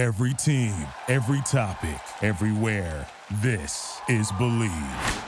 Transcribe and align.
Every 0.00 0.32
team, 0.32 0.72
every 1.08 1.42
topic, 1.42 2.00
everywhere. 2.22 3.06
This 3.42 4.00
is 4.08 4.32
Bleav. 4.32 5.24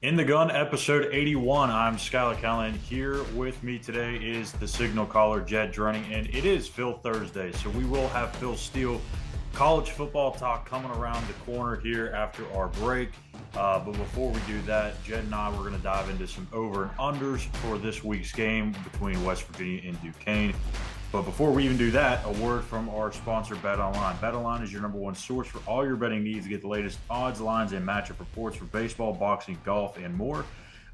In 0.00 0.16
the 0.16 0.24
Gun, 0.24 0.50
episode 0.50 1.10
81. 1.12 1.70
I'm 1.70 1.96
Skylar 1.96 2.38
Callan. 2.38 2.72
Here 2.72 3.22
with 3.34 3.62
me 3.62 3.78
today 3.78 4.16
is 4.16 4.52
the 4.52 4.66
signal 4.66 5.04
caller, 5.04 5.42
Jed 5.42 5.74
Drenning, 5.74 6.10
and 6.10 6.28
it 6.28 6.46
is 6.46 6.66
Phil 6.66 6.94
Thursday. 6.94 7.52
So 7.52 7.68
we 7.68 7.84
will 7.84 8.08
have 8.08 8.34
Phil 8.36 8.56
Steele 8.56 9.02
college 9.56 9.92
football 9.92 10.32
talk 10.32 10.68
coming 10.68 10.90
around 10.90 11.26
the 11.26 11.32
corner 11.50 11.76
here 11.76 12.12
after 12.14 12.44
our 12.52 12.68
break. 12.68 13.08
Uh, 13.56 13.78
but 13.78 13.92
before 13.92 14.30
we 14.30 14.38
do 14.46 14.60
that, 14.62 15.02
Jed 15.02 15.24
and 15.24 15.34
I, 15.34 15.48
we're 15.50 15.60
going 15.60 15.72
to 15.72 15.82
dive 15.82 16.10
into 16.10 16.26
some 16.26 16.46
over 16.52 16.82
and 16.82 16.92
unders 16.98 17.40
for 17.56 17.78
this 17.78 18.04
week's 18.04 18.32
game 18.32 18.76
between 18.84 19.24
West 19.24 19.44
Virginia 19.44 19.80
and 19.88 20.02
Duquesne. 20.02 20.52
But 21.10 21.22
before 21.22 21.52
we 21.52 21.64
even 21.64 21.78
do 21.78 21.90
that, 21.92 22.20
a 22.26 22.32
word 22.32 22.64
from 22.64 22.90
our 22.90 23.10
sponsor, 23.12 23.56
Bet 23.56 23.78
Online. 23.78 24.14
Bet 24.20 24.34
Online 24.34 24.62
is 24.62 24.70
your 24.70 24.82
number 24.82 24.98
one 24.98 25.14
source 25.14 25.48
for 25.48 25.62
all 25.66 25.86
your 25.86 25.96
betting 25.96 26.22
needs 26.22 26.46
get 26.46 26.60
the 26.60 26.68
latest 26.68 26.98
odds, 27.08 27.40
lines, 27.40 27.72
and 27.72 27.86
matchup 27.86 28.18
reports 28.18 28.58
for 28.58 28.66
baseball, 28.66 29.14
boxing, 29.14 29.58
golf, 29.64 29.96
and 29.96 30.14
more. 30.14 30.44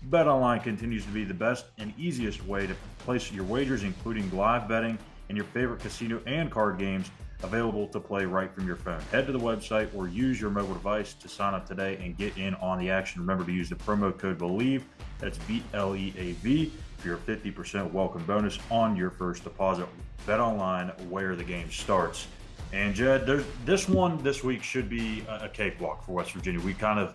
Bet 0.04 0.29
Online 0.29 0.60
continues 0.60 1.04
to 1.04 1.10
be 1.10 1.24
the 1.24 1.34
best 1.34 1.65
and 1.79 1.92
easiest 1.98 2.46
way 2.46 2.68
to 2.68 2.76
place 2.98 3.32
your 3.32 3.45
wagers, 3.45 3.82
including 3.82 4.30
live 4.30 4.68
betting 4.68 4.96
and 5.30 5.37
your 5.37 5.46
favorite 5.46 5.80
casino 5.80 6.20
and 6.26 6.48
card 6.48 6.79
games 6.79 7.10
available 7.42 7.87
to 7.88 8.01
play 8.01 8.24
right 8.24 8.52
from 8.52 8.66
your 8.66 8.77
phone. 8.77 9.01
Head 9.10 9.27
to 9.27 9.32
the 9.32 9.38
website 9.38 9.95
or 9.95 10.09
use 10.09 10.41
your 10.41 10.51
mobile 10.51 10.74
device 10.74 11.14
to 11.14 11.28
sign 11.28 11.55
up 11.55 11.66
today 11.66 11.98
and 12.02 12.16
get 12.16 12.37
in 12.37 12.55
on 12.56 12.78
the 12.78 12.91
action. 12.91 13.20
Remember 13.20 13.45
to 13.45 13.52
use 13.52 13.68
the 13.68 13.77
promo 13.77 14.16
code 14.16 14.38
BLEAV, 14.38 14.82
that's 15.18 15.38
B 15.38 15.62
L 15.74 15.96
E 15.96 16.15
A 16.16 16.32
V, 16.32 16.73
for 16.98 17.09
your 17.09 17.16
50% 17.18 17.92
welcome 17.92 18.24
bonus 18.24 18.59
on 18.70 18.96
your 18.96 19.10
first 19.10 19.45
deposit. 19.45 19.87
Bet 20.27 20.41
online 20.41 20.88
where 21.09 21.35
the 21.35 21.45
game 21.45 21.70
starts. 21.70 22.26
And 22.73 22.95
Jed, 22.95 23.26
this 23.66 23.88
one 23.88 24.23
this 24.23 24.43
week 24.43 24.63
should 24.63 24.88
be 24.88 25.24
a 25.29 25.48
cakewalk 25.48 26.04
for 26.04 26.13
West 26.13 26.32
Virginia. 26.32 26.60
We 26.60 26.73
kind 26.73 26.98
of 26.98 27.15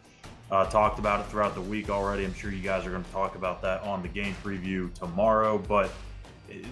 uh, 0.51 0.65
talked 0.69 0.99
about 0.99 1.21
it 1.21 1.27
throughout 1.27 1.55
the 1.55 1.61
week 1.61 1.89
already. 1.89 2.25
I'm 2.25 2.33
sure 2.33 2.51
you 2.51 2.61
guys 2.61 2.85
are 2.85 2.91
going 2.91 3.03
to 3.03 3.11
talk 3.11 3.35
about 3.35 3.61
that 3.63 3.81
on 3.81 4.01
the 4.01 4.07
game 4.07 4.35
preview 4.43 4.93
tomorrow. 4.93 5.57
But 5.57 5.91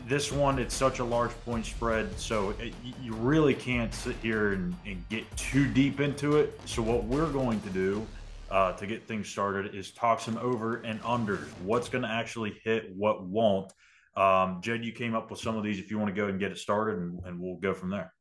this 0.08 0.32
one, 0.32 0.60
it's 0.60 0.76
such 0.76 1.00
a 1.00 1.04
large 1.04 1.32
point 1.46 1.66
spread, 1.66 2.18
so 2.20 2.52
it, 2.60 2.74
you 3.02 3.14
really 3.14 3.54
can't 3.54 3.94
sit 3.94 4.16
here 4.22 4.54
and, 4.54 4.76
and, 4.86 5.04
get 5.10 5.24
too 5.38 5.68
deep 5.68 6.00
into 6.00 6.38
it. 6.38 6.60
So 6.66 6.82
what 6.82 7.04
we're 7.06 7.32
going 7.32 7.62
to 7.62 7.70
do 7.70 8.06
uh, 8.50 8.74
to 8.74 8.88
get 8.88 9.08
things 9.08 9.28
started 9.28 9.76
is 9.76 9.92
talk 9.92 10.20
some 10.20 10.38
over 10.38 10.78
and 10.78 11.02
unders. 11.02 11.48
What's 11.64 11.90
going 11.90 12.04
to 12.04 12.10
actually 12.10 12.60
hit, 12.64 12.96
what 12.96 13.24
won't. 13.26 13.72
Um, 14.16 14.62
Jed, 14.62 14.86
you 14.86 14.94
came 14.94 15.16
up 15.16 15.30
with 15.30 15.40
some 15.40 15.58
of 15.58 15.64
these. 15.64 15.80
If 15.80 15.92
you 15.92 15.98
want 16.00 16.14
to 16.14 16.16
go 16.16 16.28
and 16.28 16.40
get 16.40 16.52
it 16.52 16.58
started, 16.58 17.00
and, 17.00 17.20
and 17.26 17.40
we'll 17.40 17.58
go 17.58 17.74
from 17.74 17.90
there. 17.90 18.14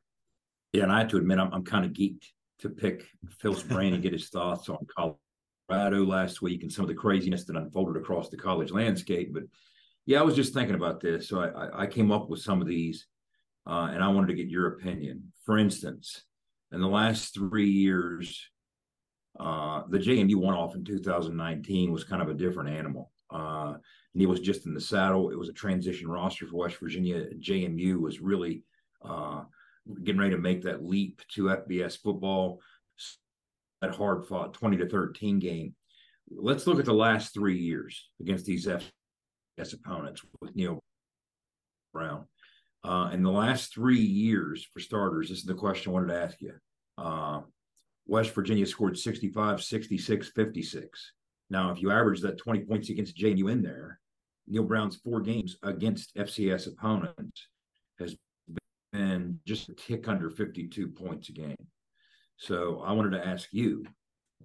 Yeah, 0.72 0.83
and 0.84 0.92
I 0.92 0.98
have 0.98 1.08
to 1.08 1.18
admit, 1.18 1.39
I'm, 1.39 1.52
I'm 1.52 1.64
kind 1.64 1.84
of 1.84 1.92
geeked 1.92 2.24
to 2.61 2.68
pick 2.68 3.06
Phil's 3.39 3.62
brain 3.62 3.94
and 3.94 4.02
get 4.02 4.12
his 4.12 4.28
thoughts 4.28 4.68
on 4.68 4.84
Colorado 5.68 6.05
last 6.05 6.42
week 6.42 6.62
and 6.62 6.72
some 6.72 6.84
of 6.84 6.89
the 6.89 6.94
craziness 6.94 7.44
that 7.44 7.56
unfolded 7.56 7.96
across 7.96 8.28
the 8.28 8.36
college 8.36 8.72
landscape. 8.72 9.33
But 9.33 9.44
yeah, 10.06 10.20
I 10.20 10.22
was 10.22 10.36
just 10.36 10.55
thinking 10.55 10.74
about 10.74 11.00
this. 11.00 11.28
So 11.28 11.41
I, 11.41 11.83
I 11.83 11.86
came 11.86 12.12
up 12.12 12.28
with 12.28 12.41
some 12.41 12.60
of 12.60 12.66
these, 12.66 13.06
uh, 13.66 13.88
and 13.92 14.02
I 14.02 14.08
wanted 14.08 14.28
to 14.28 14.34
get 14.34 14.48
your 14.48 14.69
opinion. 14.69 15.33
For 15.44 15.58
instance, 15.58 16.22
in 16.72 16.80
the 16.80 16.88
last 16.88 17.34
three 17.34 17.70
years, 17.70 18.48
uh, 19.41 19.83
the 19.88 19.98
JMU 19.98 20.36
one 20.36 20.55
off 20.55 20.74
in 20.74 20.84
2019 20.84 21.92
was 21.92 22.05
kind 22.05 22.22
of 22.22 22.28
a 22.28 22.34
different 22.34 22.70
animal. 22.70 23.11
Uh, 23.33 23.74
and 24.12 24.20
he 24.20 24.27
was 24.27 24.41
just 24.41 24.66
in 24.66 24.74
the 24.74 24.80
saddle. 24.80 25.30
It 25.30 25.38
was 25.38 25.48
a 25.48 25.55
transition 25.55 26.08
roster 26.08 26.46
for 26.46 26.58
West 26.58 26.77
Virginia. 26.78 27.27
JMU 27.41 27.98
was 27.98 28.20
really 28.20 28.62
uh, 29.05 29.42
getting 30.02 30.20
ready 30.20 30.34
to 30.34 30.41
make 30.41 30.62
that 30.62 30.84
leap 30.84 31.22
to 31.34 31.44
FBS 31.44 31.98
football. 32.00 32.61
That 33.80 33.95
hard 33.95 34.27
fought 34.27 34.55
20 34.55 34.77
to 34.78 34.89
13 34.89 35.39
game. 35.39 35.74
Let's 36.30 36.67
look 36.67 36.78
at 36.78 36.84
the 36.84 36.92
last 36.92 37.34
three 37.34 37.58
years 37.58 38.08
against 38.20 38.46
these 38.46 38.67
FBS 38.67 38.83
opponents 39.58 40.22
with 40.40 40.54
Neal 40.56 40.80
Brown. 41.92 42.26
Uh, 42.82 43.10
in 43.12 43.22
the 43.22 43.30
last 43.30 43.72
three 43.72 44.00
years, 44.00 44.66
for 44.72 44.80
starters, 44.80 45.28
this 45.28 45.38
is 45.38 45.44
the 45.44 45.54
question 45.54 45.90
I 45.90 45.94
wanted 45.94 46.08
to 46.08 46.20
ask 46.20 46.40
you. 46.40 46.52
Uh, 46.98 47.40
West 48.06 48.34
Virginia 48.34 48.66
scored 48.66 48.98
65, 48.98 49.62
66, 49.62 50.28
56. 50.28 51.12
Now, 51.48 51.70
if 51.70 51.80
you 51.80 51.90
average 51.90 52.20
that 52.20 52.38
20 52.38 52.60
points 52.60 52.90
against 52.90 53.16
JMU 53.16 53.50
in 53.50 53.62
there, 53.62 54.00
Neal 54.46 54.64
Brown's 54.64 54.96
four 54.96 55.20
games 55.20 55.56
against 55.62 56.14
FCS 56.16 56.66
opponents 56.68 57.46
has 57.98 58.14
been 58.92 59.40
just 59.46 59.70
a 59.70 59.74
tick 59.74 60.06
under 60.06 60.28
52 60.28 60.88
points 60.88 61.30
a 61.30 61.32
game. 61.32 61.56
So 62.36 62.82
I 62.84 62.92
wanted 62.92 63.12
to 63.12 63.26
ask 63.26 63.48
you 63.52 63.84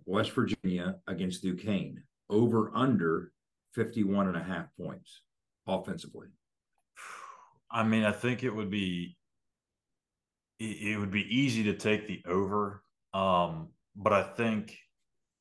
West 0.05 0.31
Virginia 0.31 0.95
against 1.07 1.41
Duquesne, 1.43 2.03
over 2.29 2.71
under 2.73 3.33
51 3.73 4.27
and 4.27 4.37
a 4.37 4.43
half 4.43 4.67
points 4.79 5.21
offensively. 5.67 6.27
I 7.71 7.83
mean, 7.83 8.03
I 8.03 8.11
think 8.11 8.43
it 8.43 8.49
would 8.49 8.69
be 8.69 9.15
it 10.59 10.99
would 10.99 11.11
be 11.11 11.23
easy 11.33 11.63
to 11.63 11.73
take 11.73 12.07
the 12.07 12.21
over. 12.27 12.83
Um, 13.13 13.69
but 13.95 14.11
I 14.11 14.23
think 14.23 14.77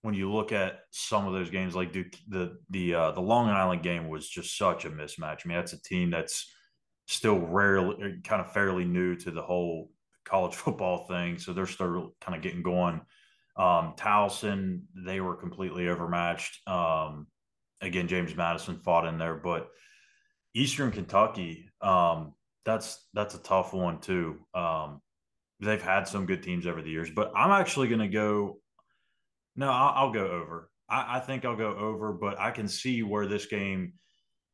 when 0.03 0.15
you 0.15 0.33
look 0.33 0.53
at 0.53 0.81
some 0.91 1.27
of 1.27 1.33
those 1.33 1.50
games, 1.50 1.75
like 1.75 1.93
Duke, 1.93 2.15
the 2.28 2.59
the 2.71 2.94
uh, 2.94 3.11
the 3.12 3.21
Long 3.21 3.49
Island 3.49 3.83
game 3.83 4.09
was 4.09 4.28
just 4.28 4.56
such 4.56 4.84
a 4.84 4.91
mismatch. 4.91 5.41
I 5.45 5.49
mean, 5.49 5.59
that's 5.59 5.72
a 5.72 5.83
team 5.83 6.10
that's 6.10 6.50
still 7.06 7.39
rarely, 7.39 7.97
er, 8.03 8.16
kind 8.22 8.41
of 8.41 8.53
fairly 8.53 8.84
new 8.84 9.16
to 9.16 9.31
the 9.31 9.43
whole 9.43 9.91
college 10.25 10.55
football 10.56 11.06
thing, 11.06 11.39
so 11.39 11.53
they're 11.53 11.66
still 11.66 12.15
kind 12.21 12.37
of 12.37 12.43
getting 12.43 12.62
going. 12.62 13.00
Um, 13.56 13.95
Towson, 13.97 14.83
they 14.95 15.21
were 15.21 15.34
completely 15.34 15.89
overmatched. 15.89 16.66
Um, 16.69 17.27
again, 17.81 18.09
James 18.09 18.34
Madison 18.34 18.78
fought 18.78 19.06
in 19.06 19.19
there, 19.19 19.34
but 19.34 19.69
Eastern 20.55 20.91
Kentucky, 20.91 21.71
um, 21.81 22.34
that's 22.65 23.06
that's 23.15 23.34
a 23.34 23.43
tough 23.43 23.72
one 23.72 24.00
too. 24.00 24.39
Um, 24.55 25.00
they've 25.61 25.83
had 25.83 26.09
some 26.09 26.27
good 26.27 26.43
teams 26.43 26.66
over 26.66 26.83
the 26.83 26.91
years, 26.91 27.11
but 27.11 27.33
I'm 27.34 27.50
actually 27.50 27.89
going 27.89 28.00
to 28.00 28.09
go 28.09 28.61
no, 29.59 29.71
I'll, 29.72 29.93
I'll 29.97 30.12
go 30.12 30.25
over. 30.25 30.71
I, 30.89 31.16
I, 31.16 31.21
think 31.21 31.44
I'll 31.44 31.56
go 31.56 31.77
over, 31.77 32.12
but 32.12 32.39
I 32.39 32.53
can 32.53 32.69
see 32.69 33.03
where 33.03 33.27
this 33.27 33.47
game 33.47 33.95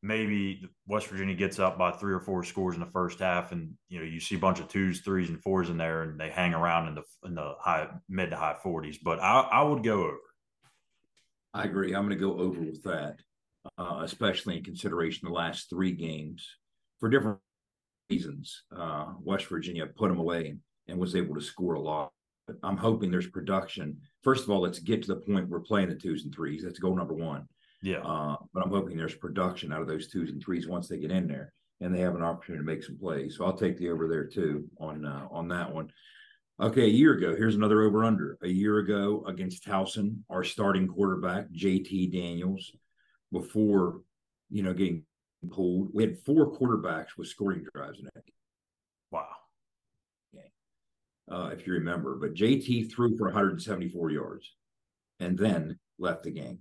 maybe 0.01 0.67
West 0.87 1.07
Virginia 1.07 1.35
gets 1.35 1.59
up 1.59 1.77
by 1.77 1.91
three 1.91 2.11
or 2.11 2.19
four 2.19 2.43
scores 2.43 2.73
in 2.73 2.81
the 2.81 2.87
first 2.87 3.19
half, 3.19 3.51
and 3.51 3.73
you 3.87 3.99
know 3.99 4.05
you 4.05 4.19
see 4.19 4.35
a 4.35 4.39
bunch 4.39 4.59
of 4.59 4.67
twos, 4.67 5.01
threes, 5.01 5.29
and 5.29 5.41
fours 5.41 5.69
in 5.69 5.77
there, 5.77 6.01
and 6.01 6.19
they 6.19 6.29
hang 6.29 6.55
around 6.55 6.87
in 6.87 6.95
the 6.95 7.03
in 7.23 7.35
the 7.35 7.53
high 7.59 7.87
mid 8.09 8.31
to 8.31 8.35
high 8.35 8.55
forties. 8.61 8.97
But 8.97 9.19
I, 9.19 9.41
I 9.41 9.61
would 9.61 9.83
go 9.83 10.03
over. 10.03 10.17
I 11.55 11.63
agree. 11.63 11.95
I'm 11.95 12.05
going 12.05 12.09
to 12.09 12.15
go 12.17 12.37
over 12.37 12.59
with 12.59 12.83
that, 12.83 13.15
uh, 13.77 14.01
especially 14.03 14.57
in 14.57 14.63
consideration 14.63 15.25
the 15.25 15.33
last 15.33 15.69
three 15.69 15.93
games 15.93 16.45
for 16.99 17.07
different 17.07 17.39
reasons. 18.09 18.63
Uh, 18.75 19.13
West 19.21 19.45
Virginia 19.45 19.85
put 19.85 20.09
them 20.09 20.19
away 20.19 20.57
and, 20.87 20.99
was 20.99 21.15
able 21.15 21.33
to 21.33 21.41
score 21.41 21.75
a 21.75 21.79
lot. 21.79 22.11
I'm 22.61 22.75
hoping 22.75 23.09
there's 23.09 23.29
production. 23.29 23.97
First 24.21 24.43
of 24.43 24.49
all, 24.49 24.61
let's 24.61 24.79
get 24.79 25.01
to 25.03 25.07
the 25.07 25.21
point 25.21 25.47
we're 25.47 25.61
playing 25.61 25.89
the 25.89 25.95
twos 25.95 26.25
and 26.25 26.35
threes. 26.35 26.63
That's 26.63 26.77
goal 26.77 26.95
number 26.95 27.13
one. 27.13 27.47
Yeah. 27.81 27.99
Uh, 27.99 28.35
but 28.53 28.63
I'm 28.63 28.69
hoping 28.69 28.97
there's 28.97 29.15
production 29.15 29.71
out 29.71 29.81
of 29.81 29.87
those 29.87 30.09
twos 30.09 30.31
and 30.31 30.43
threes 30.43 30.67
once 30.67 30.89
they 30.89 30.97
get 30.97 31.11
in 31.11 31.25
there 31.25 31.53
and 31.79 31.95
they 31.95 32.01
have 32.01 32.15
an 32.15 32.21
opportunity 32.21 32.63
to 32.63 32.65
make 32.65 32.83
some 32.83 32.97
plays. 32.97 33.37
So 33.37 33.45
I'll 33.45 33.57
take 33.57 33.77
the 33.77 33.89
over 33.89 34.07
there 34.07 34.25
too 34.25 34.67
on 34.79 35.05
uh, 35.05 35.27
on 35.31 35.47
that 35.49 35.73
one. 35.73 35.89
Okay, 36.59 36.83
a 36.83 36.87
year 36.87 37.13
ago, 37.13 37.35
here's 37.35 37.55
another 37.55 37.81
over 37.81 38.05
under. 38.05 38.37
A 38.41 38.47
year 38.47 38.77
ago 38.77 39.23
against 39.27 39.65
Towson, 39.65 40.19
our 40.29 40.43
starting 40.43 40.87
quarterback 40.87 41.47
JT 41.51 42.13
Daniels, 42.13 42.71
before 43.31 44.01
you 44.49 44.63
know 44.63 44.73
getting 44.73 45.03
pulled, 45.51 45.89
we 45.93 46.03
had 46.03 46.17
four 46.19 46.57
quarterbacks 46.57 47.17
with 47.17 47.27
scoring 47.27 47.65
drives 47.73 47.99
in 47.99 48.05
that. 48.05 48.13
game. 48.25 48.33
Wow 49.11 49.27
uh, 51.31 51.49
if 51.53 51.65
you 51.65 51.73
remember. 51.73 52.15
But 52.15 52.33
JT 52.33 52.91
threw 52.91 53.17
for 53.17 53.25
174 53.25 54.11
yards 54.11 54.51
and 55.19 55.37
then 55.37 55.79
left 55.99 56.23
the 56.23 56.31
game. 56.31 56.59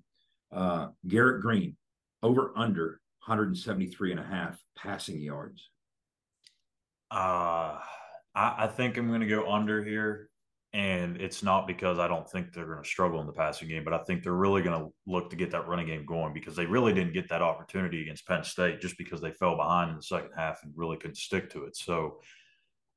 Uh, 0.53 0.89
Garrett 1.07 1.43
Green, 1.43 1.77
over 2.23 2.53
under 2.57 3.01
173 3.27 4.13
and 4.13 4.21
a 4.21 4.25
half 4.25 4.59
passing 4.77 5.21
yards. 5.21 5.69
Uh, 7.11 7.79
I, 8.35 8.55
I 8.59 8.67
think 8.67 8.97
I'm 8.97 9.09
going 9.09 9.21
to 9.21 9.27
go 9.27 9.51
under 9.51 9.85
here. 9.85 10.29
And 10.73 11.21
it's 11.21 11.45
not 11.45 11.69
because 11.69 12.01
I 12.01 12.09
don't 12.09 12.29
think 12.29 12.53
they're 12.53 12.67
going 12.67 12.83
to 12.83 12.89
struggle 12.89 13.21
in 13.21 13.29
the 13.29 13.33
passing 13.33 13.69
game, 13.69 13.85
but 13.85 13.93
I 13.93 13.99
think 13.99 14.25
they're 14.25 14.33
really 14.33 14.61
going 14.61 14.81
to 14.81 14.93
look 15.07 15.31
to 15.31 15.37
get 15.37 15.53
that 15.53 15.69
running 15.69 15.87
game 15.87 16.05
going 16.05 16.35
because 16.35 16.57
they 16.57 16.67
really 16.67 16.93
didn't 16.93 17.13
get 17.13 17.29
that 17.29 17.43
opportunity 17.43 18.03
against 18.03 18.27
Penn 18.27 18.43
State 18.43 18.81
just 18.81 18.99
because 18.99 19.21
they 19.21 19.31
fell 19.31 19.57
behind 19.57 19.91
in 19.91 19.97
the 19.97 20.03
second 20.03 20.31
half 20.37 20.65
and 20.65 20.73
really 20.75 20.97
couldn't 20.97 21.17
stick 21.17 21.49
to 21.51 21.63
it. 21.63 21.77
So 21.77 22.19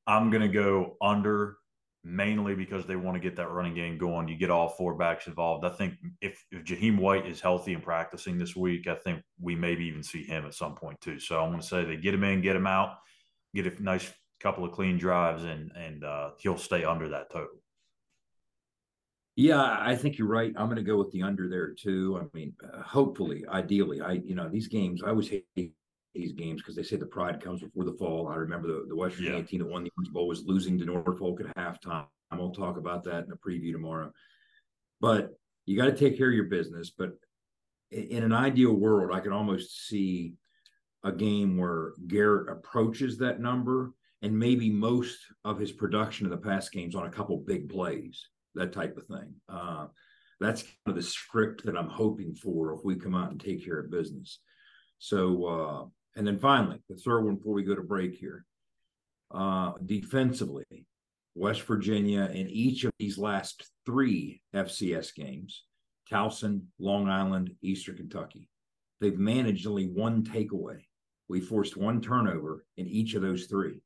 I'm 0.07 0.31
going 0.31 0.41
to 0.41 0.47
go 0.47 0.97
under 1.03 1.57
mainly 2.03 2.55
because 2.55 2.87
they 2.87 2.95
want 2.95 3.15
to 3.15 3.21
get 3.21 3.35
that 3.35 3.51
running 3.51 3.75
game 3.75 3.99
going. 3.99 4.27
You 4.27 4.37
get 4.37 4.49
all 4.49 4.69
four 4.69 4.95
backs 4.95 5.27
involved. 5.27 5.63
I 5.63 5.69
think 5.69 5.95
if, 6.19 6.43
if 6.51 6.63
Jahiem 6.63 6.97
White 6.97 7.27
is 7.27 7.41
healthy 7.41 7.73
and 7.73 7.83
practicing 7.83 8.39
this 8.39 8.55
week, 8.55 8.87
I 8.87 8.95
think 8.95 9.21
we 9.39 9.55
maybe 9.55 9.85
even 9.85 10.01
see 10.01 10.23
him 10.23 10.47
at 10.47 10.55
some 10.55 10.73
point 10.73 10.99
too. 10.99 11.19
So 11.19 11.39
I'm 11.39 11.49
going 11.49 11.61
to 11.61 11.67
say 11.67 11.85
they 11.85 11.97
get 11.97 12.15
him 12.15 12.23
in, 12.23 12.41
get 12.41 12.55
him 12.55 12.65
out, 12.65 12.97
get 13.53 13.67
a 13.67 13.83
nice 13.83 14.11
couple 14.39 14.65
of 14.65 14.71
clean 14.71 14.97
drives, 14.97 15.43
and 15.43 15.71
and 15.75 16.03
uh, 16.03 16.31
he'll 16.39 16.57
stay 16.57 16.83
under 16.83 17.09
that 17.09 17.31
total. 17.31 17.61
Yeah, 19.35 19.77
I 19.79 19.95
think 19.95 20.17
you're 20.17 20.27
right. 20.27 20.51
I'm 20.57 20.65
going 20.65 20.77
to 20.77 20.83
go 20.83 20.97
with 20.97 21.11
the 21.11 21.21
under 21.21 21.47
there 21.47 21.71
too. 21.73 22.19
I 22.19 22.37
mean, 22.37 22.53
uh, 22.63 22.81
hopefully, 22.81 23.45
ideally, 23.47 24.01
I 24.01 24.13
you 24.13 24.35
know 24.35 24.49
these 24.49 24.67
games. 24.67 25.03
I 25.03 25.09
always 25.09 25.29
hate 25.29 25.45
these 25.55 26.33
games 26.33 26.61
because 26.61 26.75
they 26.75 26.83
say 26.83 26.95
the 26.95 27.05
pride 27.05 27.41
comes 27.41 27.61
before 27.61 27.85
the 27.85 27.93
fall. 27.93 28.27
I 28.27 28.35
remember 28.35 28.67
the, 28.67 28.85
the 28.87 28.95
West 28.95 29.15
Virginia 29.15 29.39
yeah. 29.39 29.45
team 29.45 29.59
that 29.59 29.69
won 29.69 29.83
the 29.83 29.91
Orange 29.97 30.11
Bowl 30.11 30.27
was 30.27 30.43
losing 30.45 30.77
to 30.79 30.85
Norfolk 30.85 31.39
at 31.41 31.55
halftime. 31.55 32.07
We'll 32.35 32.51
talk 32.51 32.77
about 32.77 33.03
that 33.05 33.25
in 33.25 33.31
a 33.31 33.37
preview 33.37 33.71
tomorrow. 33.71 34.11
But 34.99 35.37
you 35.65 35.77
got 35.77 35.85
to 35.85 35.95
take 35.95 36.17
care 36.17 36.29
of 36.29 36.33
your 36.33 36.45
business. 36.45 36.89
But 36.89 37.13
in 37.91 38.23
an 38.23 38.33
ideal 38.33 38.73
world, 38.73 39.15
I 39.15 39.19
can 39.19 39.31
almost 39.31 39.87
see 39.87 40.33
a 41.03 41.11
game 41.11 41.57
where 41.57 41.93
Garrett 42.07 42.49
approaches 42.49 43.19
that 43.19 43.39
number 43.39 43.93
and 44.21 44.37
maybe 44.37 44.69
most 44.69 45.19
of 45.45 45.59
his 45.59 45.71
production 45.71 46.25
in 46.25 46.31
the 46.31 46.37
past 46.37 46.71
games 46.71 46.95
on 46.95 47.05
a 47.05 47.11
couple 47.11 47.37
big 47.37 47.69
plays, 47.69 48.27
that 48.55 48.73
type 48.73 48.97
of 48.97 49.05
thing. 49.05 49.33
Uh, 49.47 49.87
that's 50.39 50.63
kind 50.63 50.75
of 50.87 50.95
the 50.95 51.01
script 51.01 51.65
that 51.65 51.77
I'm 51.77 51.89
hoping 51.89 52.35
for 52.35 52.73
if 52.73 52.79
we 52.83 52.95
come 52.95 53.15
out 53.15 53.31
and 53.31 53.39
take 53.39 53.63
care 53.65 53.79
of 53.79 53.91
business. 53.91 54.39
So, 54.99 55.45
uh, 55.45 55.85
and 56.15 56.25
then 56.25 56.39
finally, 56.39 56.81
the 56.89 56.95
third 56.95 57.25
one 57.25 57.35
before 57.35 57.53
we 57.53 57.63
go 57.63 57.75
to 57.75 57.81
break 57.81 58.15
here. 58.15 58.45
Uh, 59.29 59.73
defensively, 59.85 60.87
West 61.35 61.61
Virginia 61.63 62.29
in 62.33 62.49
each 62.49 62.83
of 62.83 62.91
these 62.97 63.17
last 63.17 63.69
three 63.85 64.41
FCS 64.55 65.13
games, 65.13 65.63
Towson, 66.11 66.61
Long 66.79 67.09
Island, 67.09 67.51
Eastern 67.61 67.97
Kentucky, 67.97 68.49
they've 69.01 69.19
managed 69.19 69.67
only 69.67 69.87
one 69.87 70.23
takeaway. 70.23 70.79
We 71.27 71.41
forced 71.41 71.77
one 71.77 72.01
turnover 72.01 72.65
in 72.77 72.87
each 72.87 73.13
of 73.13 73.21
those 73.21 73.45
three. 73.45 73.81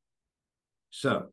So, 0.92 1.28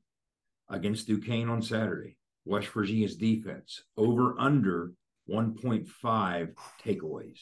against 0.69 1.07
Duquesne 1.07 1.49
on 1.49 1.61
Saturday, 1.61 2.15
West 2.45 2.69
Virginia's 2.69 3.17
defense 3.17 3.83
over 3.97 4.39
under 4.39 4.93
1.5 5.29 6.53
takeaways. 6.83 7.39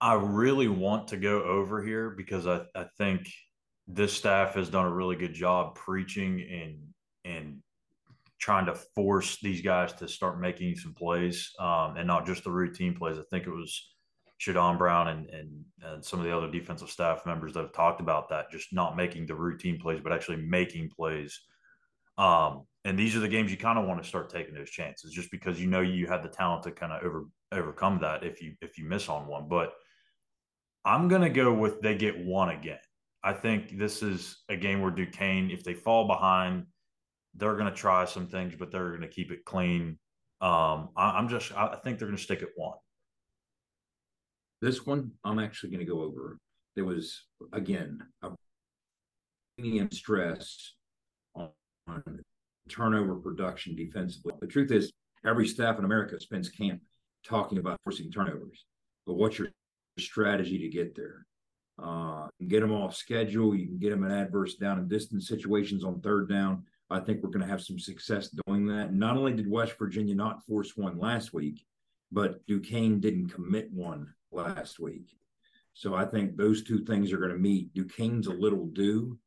I 0.00 0.14
really 0.14 0.66
want 0.66 1.08
to 1.08 1.16
go 1.16 1.44
over 1.44 1.82
here 1.84 2.10
because 2.10 2.48
I, 2.48 2.62
I 2.74 2.86
think 2.98 3.28
this 3.86 4.12
staff 4.12 4.54
has 4.54 4.68
done 4.68 4.86
a 4.86 4.92
really 4.92 5.14
good 5.14 5.34
job 5.34 5.76
preaching 5.76 6.44
and 6.50 6.78
and 7.24 7.58
trying 8.40 8.66
to 8.66 8.74
force 8.74 9.38
these 9.40 9.62
guys 9.62 9.92
to 9.92 10.08
start 10.08 10.40
making 10.40 10.74
some 10.74 10.94
plays 10.94 11.52
um, 11.60 11.96
and 11.96 12.08
not 12.08 12.26
just 12.26 12.42
the 12.42 12.50
routine 12.50 12.92
plays. 12.96 13.16
I 13.16 13.22
think 13.30 13.46
it 13.46 13.54
was 13.54 13.92
Shadon 14.42 14.76
Brown 14.76 15.08
and, 15.08 15.30
and, 15.30 15.64
and 15.82 16.04
some 16.04 16.18
of 16.18 16.24
the 16.24 16.36
other 16.36 16.50
defensive 16.50 16.90
staff 16.90 17.24
members 17.26 17.52
that 17.52 17.60
have 17.60 17.72
talked 17.72 18.00
about 18.00 18.28
that, 18.30 18.50
just 18.50 18.72
not 18.72 18.96
making 18.96 19.26
the 19.26 19.34
routine 19.34 19.78
plays, 19.78 20.00
but 20.02 20.12
actually 20.12 20.38
making 20.38 20.90
plays. 20.90 21.40
Um, 22.18 22.64
and 22.84 22.98
these 22.98 23.14
are 23.14 23.20
the 23.20 23.28
games 23.28 23.50
you 23.50 23.56
kind 23.56 23.78
of 23.78 23.86
want 23.86 24.02
to 24.02 24.08
start 24.08 24.30
taking 24.30 24.54
those 24.54 24.70
chances, 24.70 25.12
just 25.12 25.30
because 25.30 25.60
you 25.60 25.68
know 25.68 25.80
you 25.80 26.06
have 26.08 26.22
the 26.22 26.28
talent 26.28 26.64
to 26.64 26.72
kind 26.72 26.92
of 26.92 27.02
over 27.04 27.26
overcome 27.52 28.00
that 28.00 28.24
if 28.24 28.42
you 28.42 28.54
if 28.60 28.76
you 28.76 28.84
miss 28.84 29.08
on 29.08 29.26
one. 29.28 29.46
But 29.48 29.72
I'm 30.84 31.08
to 31.22 31.30
go 31.30 31.52
with 31.52 31.80
they 31.80 31.94
get 31.94 32.24
one 32.24 32.48
again. 32.48 32.80
I 33.22 33.32
think 33.32 33.78
this 33.78 34.02
is 34.02 34.38
a 34.48 34.56
game 34.56 34.82
where 34.82 34.90
Duquesne, 34.90 35.50
if 35.50 35.62
they 35.62 35.74
fall 35.74 36.08
behind, 36.08 36.66
they're 37.34 37.54
to 37.70 37.76
try 37.76 38.04
some 38.04 38.26
things, 38.26 38.54
but 38.58 38.72
they're 38.72 38.90
to 39.02 39.08
keep 39.08 39.30
it 39.30 39.44
clean. 39.44 39.98
Um, 40.40 40.88
I, 40.96 41.18
am 41.20 41.28
just, 41.28 41.52
I 41.56 41.76
think 41.84 41.98
they're 41.98 42.08
to 42.18 42.22
stick 42.22 42.42
at 42.42 42.48
one. 42.56 42.78
This 44.62 44.86
one, 44.86 45.10
I'm 45.24 45.38
actually 45.38 45.70
going 45.70 45.84
to 45.84 45.92
go 45.92 46.00
over. 46.00 46.38
There 46.76 46.86
was, 46.86 47.24
again, 47.52 47.98
a 48.22 48.30
medium 49.58 49.90
stress 49.90 50.72
on, 51.34 51.50
on 51.86 52.22
turnover 52.70 53.16
production 53.16 53.76
defensively. 53.76 54.32
The 54.40 54.46
truth 54.46 54.70
is, 54.70 54.90
every 55.26 55.46
staff 55.46 55.78
in 55.78 55.84
America 55.84 56.18
spends 56.18 56.48
camp 56.48 56.80
talking 57.26 57.58
about 57.58 57.78
forcing 57.84 58.10
turnovers. 58.10 58.64
But 59.04 59.14
what's 59.14 59.38
your 59.38 59.48
strategy 59.98 60.58
to 60.58 60.68
get 60.68 60.94
there. 60.94 61.26
Uh, 61.82 62.28
get 62.46 62.60
them 62.60 62.72
off 62.72 62.94
schedule. 62.94 63.54
You 63.54 63.66
can 63.66 63.78
get 63.78 63.90
them 63.90 64.04
in 64.04 64.12
adverse 64.12 64.54
down 64.54 64.78
and 64.78 64.88
distance 64.88 65.26
situations 65.26 65.84
on 65.84 66.00
third 66.00 66.28
down. 66.28 66.64
I 66.90 67.00
think 67.00 67.22
we're 67.22 67.30
going 67.30 67.44
to 67.44 67.50
have 67.50 67.62
some 67.62 67.78
success 67.78 68.28
doing 68.46 68.66
that. 68.66 68.92
Not 68.92 69.16
only 69.16 69.32
did 69.32 69.50
West 69.50 69.74
Virginia 69.78 70.14
not 70.14 70.44
force 70.44 70.76
one 70.76 70.98
last 70.98 71.32
week, 71.32 71.64
but 72.12 72.46
Duquesne 72.46 73.00
didn't 73.00 73.30
commit 73.30 73.72
one 73.72 74.12
last 74.30 74.78
week. 74.78 75.16
So 75.74 75.94
I 75.94 76.04
think 76.04 76.36
those 76.36 76.62
two 76.62 76.84
things 76.84 77.12
are 77.12 77.18
going 77.18 77.32
to 77.32 77.38
meet. 77.38 77.72
Duquesne's 77.74 78.26
a 78.26 78.32
little 78.32 78.66
due, 78.66 79.18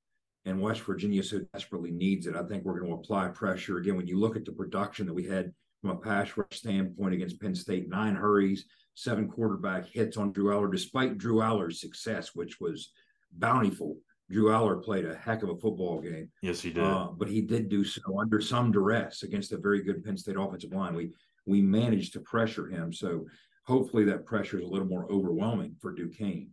and 0.45 0.61
West 0.61 0.81
Virginia 0.81 1.23
so 1.23 1.39
desperately 1.53 1.91
needs 1.91 2.27
it. 2.27 2.35
I 2.35 2.43
think 2.43 2.63
we're 2.63 2.79
going 2.79 2.91
to 2.91 2.99
apply 2.99 3.29
pressure. 3.29 3.77
Again, 3.77 3.97
when 3.97 4.07
you 4.07 4.19
look 4.19 4.35
at 4.35 4.45
the 4.45 4.51
production 4.51 5.07
that 5.07 5.13
we 5.13 5.25
had 5.25 5.51
from 5.81 5.89
a 5.89 5.95
pass 5.97 6.37
rush 6.37 6.45
standpoint 6.51 7.15
against 7.15 7.41
Penn 7.41 7.55
State, 7.55 7.89
nine 7.89 8.15
hurries, 8.15 8.65
seven 8.93 9.27
quarterback 9.27 9.87
hits 9.87 10.17
on 10.17 10.31
Drew 10.31 10.53
Allar, 10.53 10.71
despite 10.71 11.17
Drew 11.17 11.37
Allar's 11.37 11.81
success, 11.81 12.35
which 12.35 12.59
was 12.59 12.91
bountiful. 13.33 13.97
Drew 14.29 14.45
Allar 14.45 14.83
played 14.83 15.05
a 15.05 15.15
heck 15.15 15.41
of 15.43 15.49
a 15.49 15.57
football 15.57 15.99
game. 15.99 16.29
Yes, 16.41 16.61
he 16.61 16.71
did. 16.71 16.83
Uh, 16.83 17.09
but 17.15 17.27
he 17.27 17.41
did 17.41 17.69
do 17.69 17.83
so 17.83 18.01
under 18.19 18.39
some 18.39 18.71
duress 18.71 19.23
against 19.23 19.51
a 19.51 19.57
very 19.57 19.81
good 19.83 20.03
Penn 20.03 20.17
State 20.17 20.35
offensive 20.37 20.73
line. 20.73 20.95
We 20.95 21.11
we 21.45 21.61
managed 21.61 22.13
to 22.13 22.19
pressure 22.19 22.67
him. 22.67 22.91
So 22.93 23.25
hopefully 23.65 24.03
that 24.05 24.25
pressure 24.25 24.57
is 24.57 24.65
a 24.65 24.67
little 24.67 24.87
more 24.87 25.11
overwhelming 25.11 25.75
for 25.81 25.93
Duquesne. 25.93 26.49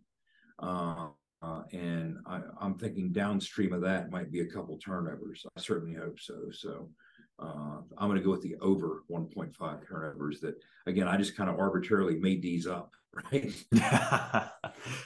Uh, 0.59 1.07
uh, 1.41 1.63
and 1.73 2.17
I, 2.25 2.41
am 2.61 2.75
thinking 2.75 3.11
downstream 3.11 3.73
of 3.73 3.81
that 3.81 4.11
might 4.11 4.31
be 4.31 4.41
a 4.41 4.45
couple 4.45 4.77
turnovers. 4.77 5.45
I 5.57 5.59
certainly 5.59 5.93
hope 5.93 6.19
so. 6.19 6.51
So 6.51 6.89
uh, 7.37 7.81
I'm 7.97 8.07
going 8.07 8.17
to 8.17 8.23
go 8.23 8.31
with 8.31 8.41
the 8.41 8.55
over 8.61 9.03
1.5 9.11 9.87
turnovers. 9.87 10.39
That 10.39 10.55
again, 10.87 11.07
I 11.07 11.17
just 11.17 11.35
kind 11.35 11.49
of 11.49 11.59
arbitrarily 11.59 12.15
made 12.15 12.41
these 12.41 12.65
up, 12.65 12.93
right? 13.31 13.51
uh, 13.81 14.47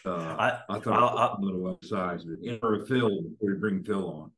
I, 0.05 0.59
I, 0.69 0.79
thought 0.79 1.17
I, 1.17 1.25
I, 1.25 1.35
a 1.35 1.41
little 1.41 1.67
upside, 1.67 2.21
or 2.61 2.85
Phil, 2.85 3.23
we 3.41 3.53
bring 3.53 3.83
Phil 3.83 4.07
on. 4.07 4.31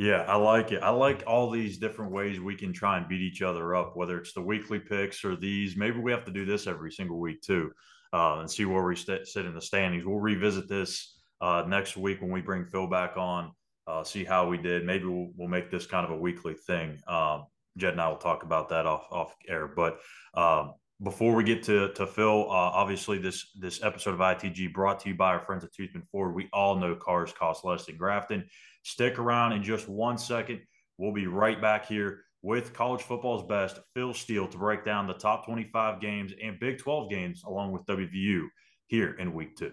Yeah, 0.00 0.22
I 0.22 0.36
like 0.36 0.72
it. 0.72 0.82
I 0.82 0.90
like 0.90 1.24
all 1.26 1.50
these 1.50 1.76
different 1.76 2.10
ways 2.10 2.40
we 2.40 2.56
can 2.56 2.72
try 2.72 2.96
and 2.96 3.06
beat 3.06 3.20
each 3.20 3.42
other 3.42 3.74
up, 3.74 3.96
whether 3.96 4.18
it's 4.18 4.32
the 4.32 4.40
weekly 4.40 4.78
picks 4.78 5.24
or 5.24 5.36
these. 5.36 5.76
Maybe 5.76 5.98
we 5.98 6.10
have 6.10 6.24
to 6.24 6.32
do 6.32 6.46
this 6.46 6.66
every 6.66 6.90
single 6.90 7.20
week 7.20 7.42
too, 7.42 7.70
uh, 8.14 8.38
and 8.40 8.50
see 8.50 8.64
where 8.64 8.82
we 8.82 8.96
st- 8.96 9.28
sit 9.28 9.44
in 9.44 9.54
the 9.54 9.60
standings. 9.60 10.06
We'll 10.06 10.18
revisit 10.18 10.68
this 10.68 11.18
uh, 11.42 11.64
next 11.68 11.98
week 11.98 12.22
when 12.22 12.30
we 12.30 12.40
bring 12.40 12.64
Phil 12.64 12.86
back 12.86 13.18
on 13.18 13.52
uh, 13.90 14.04
see 14.04 14.24
how 14.24 14.46
we 14.46 14.56
did. 14.56 14.84
Maybe 14.84 15.04
we'll, 15.04 15.30
we'll 15.36 15.48
make 15.48 15.70
this 15.70 15.86
kind 15.86 16.04
of 16.04 16.12
a 16.12 16.16
weekly 16.16 16.54
thing. 16.54 16.98
Um, 17.06 17.46
Jed 17.76 17.92
and 17.92 18.00
I 18.00 18.08
will 18.08 18.16
talk 18.16 18.42
about 18.42 18.68
that 18.70 18.86
off 18.86 19.06
off 19.10 19.34
air. 19.48 19.68
But 19.68 19.98
um, 20.34 20.74
before 21.02 21.34
we 21.34 21.44
get 21.44 21.62
to 21.64 21.92
to 21.94 22.06
Phil, 22.06 22.46
uh, 22.48 22.52
obviously 22.54 23.18
this 23.18 23.50
this 23.58 23.82
episode 23.82 24.14
of 24.14 24.20
ITG 24.20 24.72
brought 24.72 25.00
to 25.00 25.08
you 25.08 25.14
by 25.14 25.30
our 25.30 25.40
friends 25.40 25.64
at 25.64 25.72
Toothman 25.72 26.06
Ford. 26.10 26.34
We 26.34 26.48
all 26.52 26.76
know 26.76 26.94
cars 26.94 27.32
cost 27.32 27.64
less 27.64 27.86
than 27.86 27.96
Grafton. 27.96 28.44
Stick 28.82 29.18
around 29.18 29.52
in 29.52 29.62
just 29.62 29.88
one 29.88 30.18
second. 30.18 30.60
We'll 30.98 31.12
be 31.12 31.26
right 31.26 31.60
back 31.60 31.86
here 31.86 32.24
with 32.42 32.72
college 32.72 33.02
football's 33.02 33.46
best, 33.46 33.80
Phil 33.94 34.14
Steele, 34.14 34.48
to 34.48 34.58
break 34.58 34.84
down 34.84 35.06
the 35.06 35.14
top 35.14 35.44
25 35.44 36.00
games 36.00 36.32
and 36.42 36.58
Big 36.58 36.78
12 36.78 37.10
games 37.10 37.42
along 37.46 37.72
with 37.72 37.84
WVU 37.86 38.46
here 38.86 39.14
in 39.18 39.34
week 39.34 39.56
two. 39.56 39.72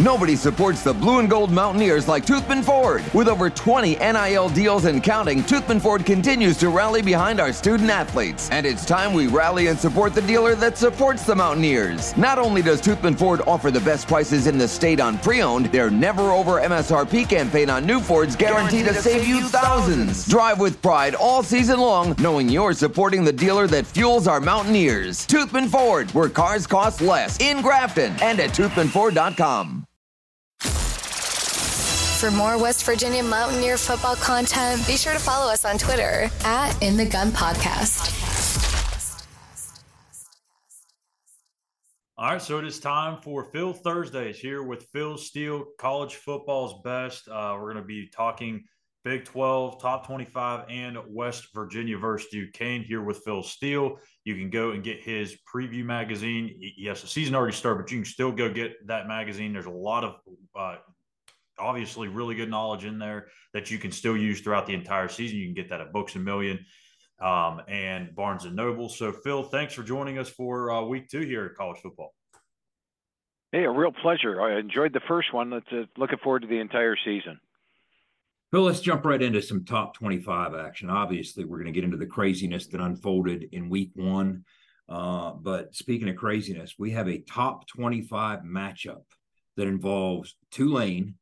Nobody 0.00 0.36
supports 0.36 0.84
the 0.84 0.94
blue 0.94 1.18
and 1.18 1.28
gold 1.28 1.50
Mountaineers 1.50 2.06
like 2.06 2.24
Toothman 2.24 2.62
Ford. 2.62 3.02
With 3.12 3.26
over 3.26 3.50
20 3.50 3.96
NIL 3.96 4.48
deals 4.50 4.84
and 4.84 5.02
counting, 5.02 5.42
Toothman 5.42 5.80
Ford 5.80 6.06
continues 6.06 6.56
to 6.58 6.68
rally 6.68 7.02
behind 7.02 7.40
our 7.40 7.52
student 7.52 7.90
athletes. 7.90 8.48
And 8.52 8.64
it's 8.64 8.86
time 8.86 9.12
we 9.12 9.26
rally 9.26 9.66
and 9.66 9.76
support 9.76 10.14
the 10.14 10.22
dealer 10.22 10.54
that 10.54 10.78
supports 10.78 11.24
the 11.24 11.34
Mountaineers. 11.34 12.16
Not 12.16 12.38
only 12.38 12.62
does 12.62 12.80
Toothman 12.80 13.18
Ford 13.18 13.40
offer 13.44 13.72
the 13.72 13.80
best 13.80 14.06
prices 14.06 14.46
in 14.46 14.56
the 14.56 14.68
state 14.68 15.00
on 15.00 15.18
pre-owned, 15.18 15.66
their 15.66 15.90
never 15.90 16.30
over 16.30 16.60
MSRP 16.60 17.28
campaign 17.28 17.68
on 17.68 17.84
new 17.84 17.98
Fords 17.98 18.36
guaranteed, 18.36 18.86
to, 18.86 18.94
save, 18.94 19.22
save 19.22 19.26
you 19.26 19.40
thousands. 19.48 20.28
Drive 20.28 20.60
with 20.60 20.80
pride 20.80 21.16
all 21.16 21.42
season 21.42 21.80
long, 21.80 22.14
knowing 22.20 22.48
you're 22.48 22.72
supporting 22.72 23.24
the 23.24 23.32
dealer 23.32 23.66
that 23.66 23.84
fuels 23.84 24.28
our 24.28 24.40
Mountaineers. 24.40 25.26
Toothman 25.26 25.66
Ford, 25.66 26.08
where 26.12 26.28
cars 26.28 26.68
cost 26.68 27.00
less 27.00 27.40
in 27.40 27.62
Grafton 27.62 28.14
and 28.22 28.38
at 28.38 28.50
toothmanford.com. 28.50 29.87
For 32.18 32.32
more 32.32 32.60
West 32.60 32.84
Virginia 32.84 33.22
Mountaineer 33.22 33.78
football 33.78 34.16
content, 34.16 34.84
be 34.88 34.96
sure 34.96 35.12
to 35.12 35.20
follow 35.20 35.52
us 35.52 35.64
on 35.64 35.78
Twitter 35.78 36.28
at 36.42 36.76
In 36.82 36.96
the 36.96 37.06
Gun 37.06 37.30
Podcast. 37.30 38.12
All 42.16 42.32
right, 42.32 42.42
so 42.42 42.58
it 42.58 42.64
is 42.64 42.80
time 42.80 43.22
for 43.22 43.44
Phil 43.44 43.72
Thursdays 43.72 44.36
here 44.36 44.64
with 44.64 44.88
Phil 44.92 45.16
Steele, 45.16 45.64
college 45.78 46.16
football's 46.16 46.82
best. 46.82 47.28
Uh, 47.28 47.54
we're 47.54 47.72
going 47.72 47.76
to 47.76 47.86
be 47.86 48.08
talking 48.08 48.64
Big 49.04 49.24
12, 49.24 49.80
top 49.80 50.04
25, 50.04 50.64
and 50.68 50.98
West 51.06 51.46
Virginia 51.54 51.98
versus 51.98 52.28
Duquesne 52.32 52.82
here 52.82 53.00
with 53.00 53.18
Phil 53.18 53.44
Steele. 53.44 53.96
You 54.24 54.34
can 54.34 54.50
go 54.50 54.72
and 54.72 54.82
get 54.82 55.00
his 55.00 55.36
preview 55.54 55.84
magazine. 55.84 56.58
Yes, 56.76 57.00
the 57.00 57.06
season 57.06 57.36
already 57.36 57.54
started, 57.54 57.84
but 57.84 57.92
you 57.92 57.98
can 57.98 58.04
still 58.04 58.32
go 58.32 58.52
get 58.52 58.88
that 58.88 59.06
magazine. 59.06 59.52
There's 59.52 59.66
a 59.66 59.70
lot 59.70 60.02
of 60.02 60.16
uh, 60.58 60.78
obviously 61.58 62.08
really 62.08 62.34
good 62.34 62.50
knowledge 62.50 62.84
in 62.84 62.98
there 62.98 63.28
that 63.54 63.70
you 63.70 63.78
can 63.78 63.92
still 63.92 64.16
use 64.16 64.40
throughout 64.40 64.66
the 64.66 64.74
entire 64.74 65.08
season. 65.08 65.38
You 65.38 65.46
can 65.46 65.54
get 65.54 65.68
that 65.70 65.80
at 65.80 65.92
Books 65.92 66.16
a 66.16 66.18
Million 66.18 66.64
um, 67.20 67.62
and 67.68 68.14
Barnes 68.14 68.44
and 68.44 68.54
Noble. 68.54 68.88
So, 68.88 69.12
Phil, 69.12 69.42
thanks 69.42 69.74
for 69.74 69.82
joining 69.82 70.18
us 70.18 70.28
for 70.28 70.70
uh, 70.70 70.82
week 70.82 71.08
two 71.08 71.20
here 71.20 71.46
at 71.46 71.54
college 71.54 71.80
football. 71.82 72.14
Hey, 73.52 73.64
a 73.64 73.70
real 73.70 73.92
pleasure. 73.92 74.42
I 74.42 74.58
enjoyed 74.58 74.92
the 74.92 75.00
first 75.08 75.32
one. 75.32 75.50
Let's 75.50 75.66
uh, 75.72 75.84
looking 75.96 76.18
forward 76.18 76.42
to 76.42 76.48
the 76.48 76.60
entire 76.60 76.96
season. 77.02 77.40
Phil, 78.50 78.62
let's 78.62 78.80
jump 78.80 79.04
right 79.04 79.20
into 79.20 79.42
some 79.42 79.64
top 79.64 79.94
25 79.94 80.54
action. 80.54 80.88
Obviously, 80.88 81.44
we're 81.44 81.58
going 81.58 81.72
to 81.72 81.72
get 81.72 81.84
into 81.84 81.96
the 81.96 82.06
craziness 82.06 82.66
that 82.68 82.80
unfolded 82.80 83.48
in 83.52 83.68
week 83.68 83.90
one. 83.94 84.44
Uh, 84.88 85.32
but 85.32 85.74
speaking 85.74 86.08
of 86.08 86.16
craziness, 86.16 86.74
we 86.78 86.90
have 86.92 87.08
a 87.08 87.18
top 87.18 87.66
25 87.68 88.40
matchup 88.40 89.02
that 89.56 89.66
involves 89.66 90.36
Tulane 90.50 91.14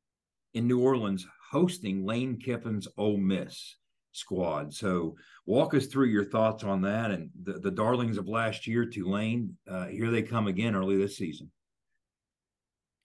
in 0.56 0.66
New 0.66 0.80
Orleans 0.80 1.26
hosting 1.50 2.04
Lane 2.04 2.38
Kiffin's 2.42 2.88
Ole 2.96 3.18
Miss 3.18 3.76
squad. 4.12 4.72
So, 4.72 5.16
walk 5.44 5.74
us 5.74 5.86
through 5.86 6.06
your 6.06 6.24
thoughts 6.24 6.64
on 6.64 6.80
that 6.82 7.10
and 7.10 7.30
the, 7.42 7.54
the 7.54 7.70
darlings 7.70 8.16
of 8.16 8.26
last 8.26 8.66
year, 8.66 8.86
Tulane. 8.86 9.56
Uh, 9.70 9.86
here 9.86 10.10
they 10.10 10.22
come 10.22 10.46
again 10.46 10.74
early 10.74 10.96
this 10.96 11.18
season. 11.18 11.50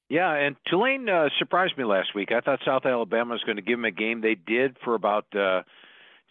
Yeah, 0.10 0.32
and 0.34 0.56
Tulane 0.70 1.08
uh, 1.10 1.28
surprised 1.40 1.78
me 1.78 1.84
last 1.84 2.16
week. 2.16 2.32
I 2.32 2.40
thought 2.40 2.60
South 2.66 2.86
Alabama 2.86 3.34
was 3.34 3.44
going 3.44 3.58
to 3.58 3.62
give 3.62 3.78
them 3.78 3.86
a 3.86 3.92
game. 3.92 4.22
They 4.22 4.36
did 4.36 4.78
for 4.84 4.96
about 4.96 5.26
uh, 5.36 5.64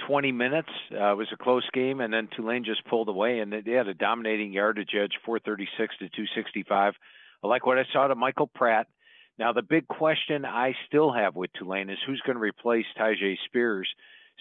20 0.06 0.32
minutes. 0.32 0.68
Uh, 0.90 1.12
it 1.12 1.16
was 1.16 1.28
a 1.32 1.42
close 1.42 1.68
game, 1.72 2.00
and 2.00 2.12
then 2.12 2.28
Tulane 2.34 2.64
just 2.64 2.84
pulled 2.86 3.08
away, 3.08 3.40
and 3.40 3.52
they 3.52 3.72
had 3.72 3.88
a 3.88 3.94
dominating 3.94 4.52
yardage 4.52 4.94
edge, 4.94 5.12
436 5.24 5.94
to 5.98 6.08
265. 6.08 6.94
I 7.42 7.46
like 7.46 7.66
what 7.66 7.78
I 7.78 7.84
saw 7.92 8.06
to 8.06 8.14
Michael 8.14 8.46
Pratt. 8.46 8.86
Now, 9.40 9.54
the 9.54 9.62
big 9.62 9.88
question 9.88 10.44
I 10.44 10.74
still 10.86 11.10
have 11.10 11.34
with 11.34 11.50
Tulane 11.54 11.88
is 11.88 11.96
who's 12.06 12.20
going 12.26 12.36
to 12.36 12.42
replace 12.42 12.84
Tyjae 12.98 13.38
Spears. 13.46 13.88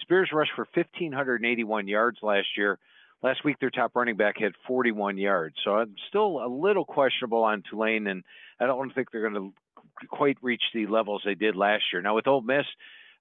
Spears 0.02 0.28
rushed 0.30 0.52
for 0.54 0.68
1,581 0.74 1.88
yards 1.88 2.18
last 2.22 2.48
year. 2.54 2.78
Last 3.22 3.42
week, 3.42 3.58
their 3.60 3.70
top 3.70 3.92
running 3.96 4.18
back 4.18 4.34
had 4.38 4.52
41 4.68 5.16
yards. 5.16 5.56
So 5.64 5.76
I'm 5.76 5.94
still 6.10 6.44
a 6.44 6.48
little 6.48 6.84
questionable 6.84 7.42
on 7.44 7.62
Tulane, 7.70 8.08
and 8.08 8.22
I 8.60 8.66
don't 8.66 8.94
think 8.94 9.10
they're 9.10 9.26
going 9.26 9.52
to 10.00 10.06
quite 10.06 10.36
reach 10.42 10.62
the 10.74 10.86
levels 10.86 11.22
they 11.24 11.34
did 11.34 11.56
last 11.56 11.84
year. 11.94 12.02
Now, 12.02 12.14
with 12.14 12.26
Ole 12.26 12.42
Miss, 12.42 12.66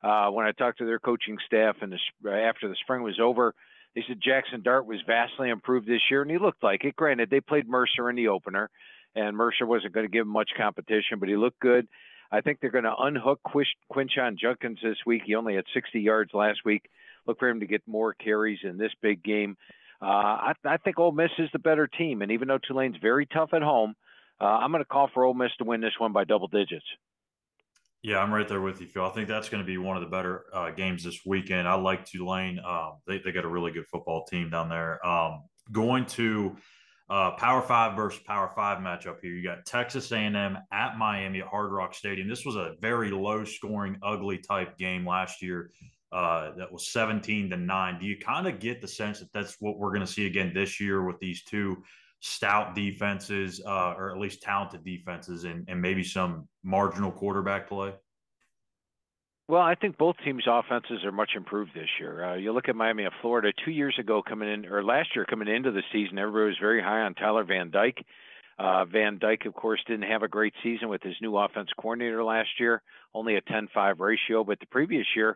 uh, 0.04 0.28
when 0.32 0.46
I 0.46 0.52
talked 0.52 0.80
to 0.80 0.86
their 0.86 1.00
coaching 1.00 1.38
staff 1.46 1.78
and 1.82 1.94
the, 1.94 2.30
after 2.30 2.68
the 2.68 2.76
spring 2.84 3.04
was 3.04 3.22
over, 3.22 3.56
they 3.96 4.04
said 4.06 4.20
Jackson 4.22 4.64
Dart 4.64 4.86
was 4.86 5.00
vastly 5.08 5.50
improved 5.50 5.88
this 5.88 6.02
year, 6.12 6.24
and 6.24 6.30
he 6.30 6.40
looked 6.40 6.62
like 6.62 6.84
it. 6.84 6.98
Granted, 6.98 7.30
they 7.30 7.40
played 7.40 7.70
Mercer 7.70 8.10
in 8.10 8.18
the 8.18 8.28
opener, 8.28 8.70
and 9.16 9.36
Mercer 9.36 9.66
wasn't 9.66 9.94
going 9.94 10.06
to 10.06 10.12
give 10.12 10.22
him 10.22 10.32
much 10.32 10.52
competition, 10.58 11.20
but 11.20 11.30
he 11.30 11.36
looked 11.36 11.60
good. 11.60 11.88
I 12.32 12.42
think 12.42 12.60
they're 12.60 12.70
going 12.70 12.84
to 12.84 12.96
unhook 12.96 13.40
Quinshon 13.44 14.38
Judkins 14.38 14.80
this 14.84 14.98
week. 15.06 15.24
He 15.26 15.36
only 15.36 15.56
had 15.56 15.66
60 15.74 16.00
yards 16.00 16.32
last 16.34 16.60
week. 16.64 16.84
Look 17.26 17.40
for 17.40 17.50
him 17.50 17.60
to 17.62 17.68
get 17.68 17.82
more 17.88 18.14
carries 18.14 18.60
in 18.64 18.78
this 18.78 18.92
big 19.02 19.24
game. 19.24 19.58
Uh, 20.02 20.06
I, 20.06 20.54
I 20.64 20.78
think 20.78 21.00
Ole 21.00 21.12
Miss 21.12 21.32
is 21.40 21.50
the 21.52 21.60
better 21.60 21.88
team, 21.88 22.22
and 22.22 22.32
even 22.32 22.48
though 22.48 22.60
Tulane's 22.60 22.96
very 23.02 23.26
tough 23.26 23.50
at 23.54 23.62
home, 23.62 23.96
uh, 24.40 24.46
I'm 24.46 24.72
going 24.72 24.84
to 24.84 24.88
call 24.88 25.10
for 25.14 25.26
Ole 25.26 25.34
Miss 25.34 25.52
to 25.58 25.66
win 25.66 25.82
this 25.82 25.94
one 25.98 26.14
by 26.14 26.24
double 26.24 26.48
digits. 26.48 26.86
Yeah, 28.02 28.20
I'm 28.20 28.34
right 28.34 28.48
there 28.48 28.62
with 28.62 28.80
you, 28.80 28.88
Phil. 28.88 29.04
I 29.04 29.10
think 29.10 29.28
that's 29.28 29.50
going 29.50 29.62
to 29.62 29.68
be 29.68 29.78
one 29.78 29.98
of 29.98 30.02
the 30.02 30.10
better 30.10 30.46
uh, 30.54 30.72
games 30.72 31.04
this 31.04 31.20
weekend. 31.26 31.68
I 31.68 31.74
like 31.74 32.06
Tulane. 32.06 32.60
Um, 32.60 32.94
they, 33.06 33.18
they 33.18 33.34
got 33.34 33.44
a 33.44 33.50
really 33.50 33.72
good 33.74 33.88
football 33.88 34.24
team 34.24 34.50
down 34.50 34.70
there. 34.70 35.06
Um, 35.06 35.44
going 35.72 36.06
to 36.06 36.56
uh, 37.10 37.32
Power 37.32 37.62
Five 37.62 37.96
versus 37.96 38.22
Power 38.26 38.52
Five 38.56 38.80
matchup 38.80 39.18
here. 39.22 39.32
You 39.32 39.44
got 39.44 39.66
Texas 39.66 40.12
A&M 40.12 40.58
at 40.72 40.98
Miami 40.98 41.42
at 41.42 41.48
Hard 41.48 41.72
Rock 41.72 41.94
Stadium. 41.94 42.28
This 42.28 42.46
was 42.46 42.56
a 42.56 42.76
very 42.82 43.10
low 43.12 43.46
scoring, 43.46 43.98
ugly 44.04 44.38
type 44.38 44.78
game 44.78 45.08
last 45.08 45.42
year 45.42 45.72
uh, 46.12 46.52
that 46.58 46.72
was 46.72 46.92
17 46.92 47.50
to 47.50 47.58
9. 47.58 48.00
Do 48.00 48.06
you 48.06 48.18
kind 48.18 48.48
of 48.48 48.60
get 48.60 48.82
the 48.82 48.88
sense 48.88 49.20
that 49.20 49.32
that's 49.34 49.58
what 49.60 49.78
we're 49.78 49.90
going 49.90 50.06
to 50.06 50.12
see 50.12 50.26
again 50.26 50.52
this 50.54 50.80
year 50.80 51.04
with 51.04 51.20
these 51.20 51.44
two 51.44 51.84
stout 52.20 52.76
defenses, 52.76 53.62
uh, 53.66 53.94
or 53.98 54.12
at 54.12 54.20
least 54.20 54.42
talented 54.42 54.84
defenses, 54.84 55.46
and, 55.46 55.66
and 55.68 55.82
maybe 55.82 56.04
some 56.04 56.48
marginal 56.64 57.12
quarterback 57.12 57.68
play? 57.68 57.94
Well, 59.50 59.64
I 59.64 59.74
think 59.74 59.98
both 59.98 60.16
teams' 60.24 60.46
offenses 60.48 61.04
are 61.04 61.12
much 61.12 61.32
improved 61.36 61.72
this 61.74 61.90
year. 62.00 62.24
Uh, 62.24 62.36
you 62.36 62.54
look 62.54 62.70
at 62.70 62.76
Miami 62.76 63.06
of 63.06 63.14
Florida 63.20 63.52
two 63.66 63.72
years 63.72 63.96
ago 64.00 64.22
coming 64.22 64.48
in, 64.48 64.68
or 64.68 64.84
last 64.84 65.16
year 65.16 65.26
coming 65.26 65.48
into 65.48 65.72
the 65.72 65.82
season, 65.92 66.20
everybody 66.20 66.50
was 66.50 66.58
very 66.62 66.84
high 66.84 67.02
on 67.02 67.16
Tyler 67.16 67.44
Van 67.44 67.72
Dyke. 67.72 68.06
Uh, 68.60 68.86
Van 68.86 69.18
Dyke, 69.18 69.48
of 69.48 69.56
course, 69.56 69.80
didn't 69.88 70.08
have 70.08 70.22
a 70.22 70.28
great 70.28 70.54
season 70.62 70.88
with 70.88 71.02
his 71.02 71.16
new 71.20 71.36
offense 71.36 71.70
coordinator 71.82 72.24
last 72.24 72.50
year, 72.60 72.84
only 73.16 73.38
a 73.38 73.42
10 73.42 73.70
5 73.74 74.00
ratio. 74.00 74.44
But 74.44 74.60
the 74.60 74.68
previous 74.68 75.08
year, 75.16 75.36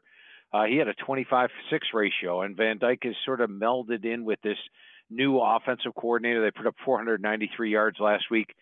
uh, 0.54 0.66
he 0.66 0.78
had 0.78 0.88
a 0.88 0.94
25 0.94 1.50
6 1.72 1.88
ratio, 1.96 2.44
and 2.44 2.56
Van 2.56 2.78
Dyke 2.78 3.06
is 3.06 3.16
sort 3.26 3.42
of 3.42 3.50
melded 3.50 4.06
in 4.06 4.26
with 4.26 4.40
this 4.44 4.60
new 5.10 5.40
offensive 5.40 5.96
coordinator. 5.96 6.44
They 6.44 6.52
put 6.52 6.68
up 6.68 6.76
493 6.86 7.72
yards 7.72 7.98
last 8.00 8.26
week. 8.30 8.54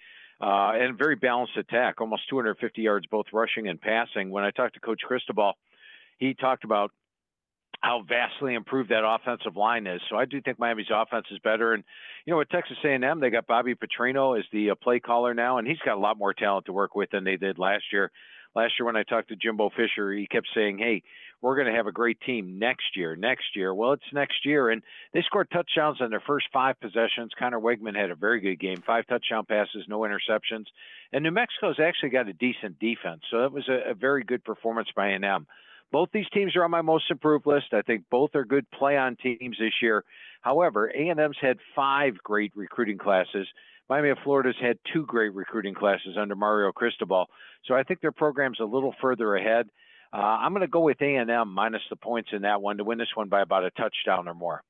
Uh, 0.41 0.71
and 0.73 0.97
very 0.97 1.15
balanced 1.15 1.55
attack, 1.55 2.01
almost 2.01 2.27
250 2.29 2.81
yards 2.81 3.05
both 3.05 3.27
rushing 3.31 3.67
and 3.67 3.79
passing. 3.79 4.31
When 4.31 4.43
I 4.43 4.49
talked 4.49 4.73
to 4.73 4.79
Coach 4.79 5.01
Cristobal, 5.05 5.53
he 6.17 6.33
talked 6.33 6.63
about 6.63 6.91
how 7.81 8.03
vastly 8.07 8.55
improved 8.55 8.89
that 8.89 9.03
offensive 9.05 9.55
line 9.55 9.87
is. 9.87 10.01
So 10.09 10.15
I 10.15 10.25
do 10.25 10.41
think 10.41 10.59
Miami's 10.59 10.91
offense 10.93 11.25
is 11.31 11.39
better. 11.39 11.73
And 11.73 11.83
you 12.25 12.31
know, 12.31 12.37
with 12.37 12.49
Texas 12.49 12.77
A&M, 12.83 13.19
they 13.19 13.29
got 13.29 13.47
Bobby 13.47 13.75
Petrino 13.75 14.37
as 14.37 14.45
the 14.51 14.71
uh, 14.71 14.75
play 14.75 14.99
caller 14.99 15.33
now, 15.33 15.57
and 15.57 15.67
he's 15.67 15.79
got 15.79 15.97
a 15.97 15.99
lot 15.99 16.17
more 16.17 16.33
talent 16.33 16.65
to 16.65 16.73
work 16.73 16.95
with 16.95 17.09
than 17.11 17.23
they 17.23 17.37
did 17.37 17.59
last 17.59 17.85
year. 17.91 18.11
Last 18.55 18.73
year, 18.77 18.85
when 18.85 18.97
I 18.97 19.03
talked 19.03 19.29
to 19.29 19.35
Jimbo 19.35 19.69
Fisher, 19.69 20.11
he 20.11 20.27
kept 20.27 20.47
saying, 20.53 20.77
"Hey, 20.77 21.03
we're 21.41 21.55
going 21.55 21.67
to 21.67 21.73
have 21.73 21.87
a 21.87 21.91
great 21.91 22.19
team 22.21 22.59
next 22.59 22.95
year. 22.95 23.15
Next 23.15 23.55
year, 23.55 23.73
well, 23.73 23.93
it's 23.93 24.13
next 24.13 24.45
year." 24.45 24.69
And 24.69 24.81
they 25.13 25.21
scored 25.21 25.49
touchdowns 25.51 26.01
on 26.01 26.09
their 26.09 26.23
first 26.25 26.47
five 26.53 26.79
possessions. 26.79 27.31
Conner 27.37 27.59
Weigman 27.59 27.95
had 27.95 28.11
a 28.11 28.15
very 28.15 28.39
good 28.39 28.59
game, 28.59 28.83
five 28.85 29.07
touchdown 29.07 29.45
passes, 29.45 29.85
no 29.87 30.01
interceptions. 30.01 30.65
And 31.13 31.23
New 31.23 31.31
Mexico's 31.31 31.79
actually 31.79 32.09
got 32.09 32.29
a 32.29 32.33
decent 32.33 32.79
defense, 32.79 33.21
so 33.29 33.41
that 33.41 33.51
was 33.51 33.67
a, 33.67 33.91
a 33.91 33.93
very 33.93 34.23
good 34.23 34.43
performance 34.43 34.89
by 34.95 35.09
A&M. 35.09 35.47
Both 35.91 36.09
these 36.13 36.29
teams 36.33 36.55
are 36.55 36.63
on 36.63 36.71
my 36.71 36.81
most 36.81 37.11
improved 37.11 37.45
list. 37.45 37.73
I 37.73 37.81
think 37.81 38.05
both 38.09 38.33
are 38.35 38.45
good 38.45 38.69
play 38.71 38.97
on 38.97 39.17
teams 39.17 39.57
this 39.59 39.73
year. 39.81 40.05
However, 40.41 40.87
A&M's 40.87 41.37
had 41.41 41.57
five 41.75 42.17
great 42.23 42.53
recruiting 42.55 42.97
classes. 42.97 43.47
Miami 43.89 44.09
of 44.09 44.17
Florida's 44.23 44.55
had 44.61 44.79
two 44.93 45.05
great 45.05 45.33
recruiting 45.33 45.73
classes 45.73 46.15
under 46.17 46.33
Mario 46.33 46.71
Cristobal. 46.71 47.27
So 47.65 47.73
I 47.73 47.83
think 47.83 47.99
their 47.99 48.13
program's 48.13 48.61
a 48.61 48.65
little 48.65 48.95
further 49.01 49.35
ahead. 49.35 49.69
Uh, 50.13 50.17
I'm 50.17 50.51
going 50.51 50.61
to 50.61 50.67
go 50.67 50.81
with 50.81 51.01
A&M 51.01 51.53
minus 51.53 51.81
the 51.89 51.95
points 51.95 52.29
in 52.33 52.41
that 52.41 52.61
one 52.61 52.77
to 52.77 52.83
win 52.83 52.97
this 52.97 53.07
one 53.15 53.29
by 53.29 53.41
about 53.41 53.63
a 53.63 53.71
touchdown 53.71 54.27
or 54.27 54.33
more. 54.33 54.61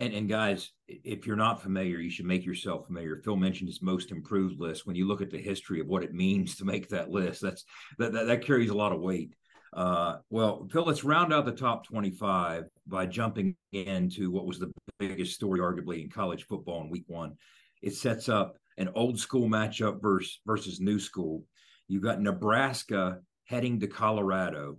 And, 0.00 0.14
and 0.14 0.28
guys, 0.28 0.70
if 0.86 1.26
you're 1.26 1.34
not 1.34 1.60
familiar, 1.60 1.98
you 1.98 2.10
should 2.10 2.26
make 2.26 2.46
yourself 2.46 2.86
familiar. 2.86 3.20
Phil 3.24 3.36
mentioned 3.36 3.68
his 3.68 3.82
most 3.82 4.12
improved 4.12 4.60
list. 4.60 4.86
When 4.86 4.94
you 4.94 5.08
look 5.08 5.20
at 5.20 5.30
the 5.30 5.38
history 5.38 5.80
of 5.80 5.88
what 5.88 6.04
it 6.04 6.14
means 6.14 6.54
to 6.56 6.64
make 6.64 6.88
that 6.88 7.10
list, 7.10 7.42
that's 7.42 7.64
that, 7.98 8.12
that, 8.12 8.26
that 8.28 8.44
carries 8.44 8.70
a 8.70 8.76
lot 8.76 8.92
of 8.92 9.00
weight. 9.00 9.34
Uh, 9.72 10.18
well, 10.30 10.68
Phil, 10.70 10.84
let's 10.84 11.02
round 11.02 11.32
out 11.32 11.44
the 11.44 11.52
top 11.52 11.84
25 11.86 12.64
by 12.86 13.06
jumping 13.06 13.56
into 13.72 14.30
what 14.30 14.46
was 14.46 14.60
the 14.60 14.72
biggest 15.00 15.34
story, 15.34 15.58
arguably, 15.58 16.02
in 16.02 16.08
college 16.08 16.46
football 16.46 16.80
in 16.82 16.90
week 16.90 17.04
one. 17.08 17.34
It 17.82 17.94
sets 17.94 18.28
up 18.28 18.56
an 18.78 18.90
old 18.94 19.18
school 19.18 19.48
matchup 19.48 20.00
versus 20.00 20.40
versus 20.46 20.80
new 20.80 21.00
school. 21.00 21.44
You've 21.88 22.02
got 22.02 22.20
Nebraska 22.20 23.18
heading 23.48 23.80
to 23.80 23.86
Colorado. 23.86 24.76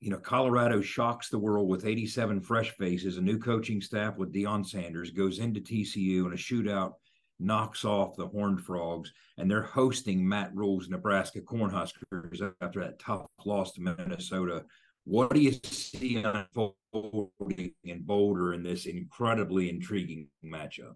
You 0.00 0.10
know, 0.10 0.18
Colorado 0.18 0.80
shocks 0.80 1.28
the 1.28 1.38
world 1.38 1.68
with 1.68 1.86
87 1.86 2.40
fresh 2.40 2.70
faces. 2.70 3.16
A 3.16 3.22
new 3.22 3.38
coaching 3.38 3.80
staff 3.80 4.16
with 4.16 4.32
Deion 4.32 4.66
Sanders 4.66 5.10
goes 5.10 5.38
into 5.38 5.60
TCU 5.60 6.26
in 6.26 6.32
a 6.32 6.36
shootout, 6.36 6.94
knocks 7.38 7.84
off 7.84 8.16
the 8.16 8.26
Horned 8.26 8.60
Frogs, 8.60 9.12
and 9.38 9.50
they're 9.50 9.62
hosting 9.62 10.28
Matt 10.28 10.54
Rhule's 10.54 10.88
Nebraska 10.88 11.40
Cornhuskers 11.40 12.52
after 12.60 12.80
that 12.80 12.98
tough 12.98 13.26
loss 13.44 13.72
to 13.72 13.80
Minnesota. 13.80 14.64
What 15.04 15.32
do 15.32 15.40
you 15.40 15.52
see 15.62 16.16
unfolding 16.16 17.72
in 17.84 18.02
Boulder 18.02 18.54
in 18.54 18.62
this 18.62 18.86
incredibly 18.86 19.70
intriguing 19.70 20.28
matchup? 20.44 20.94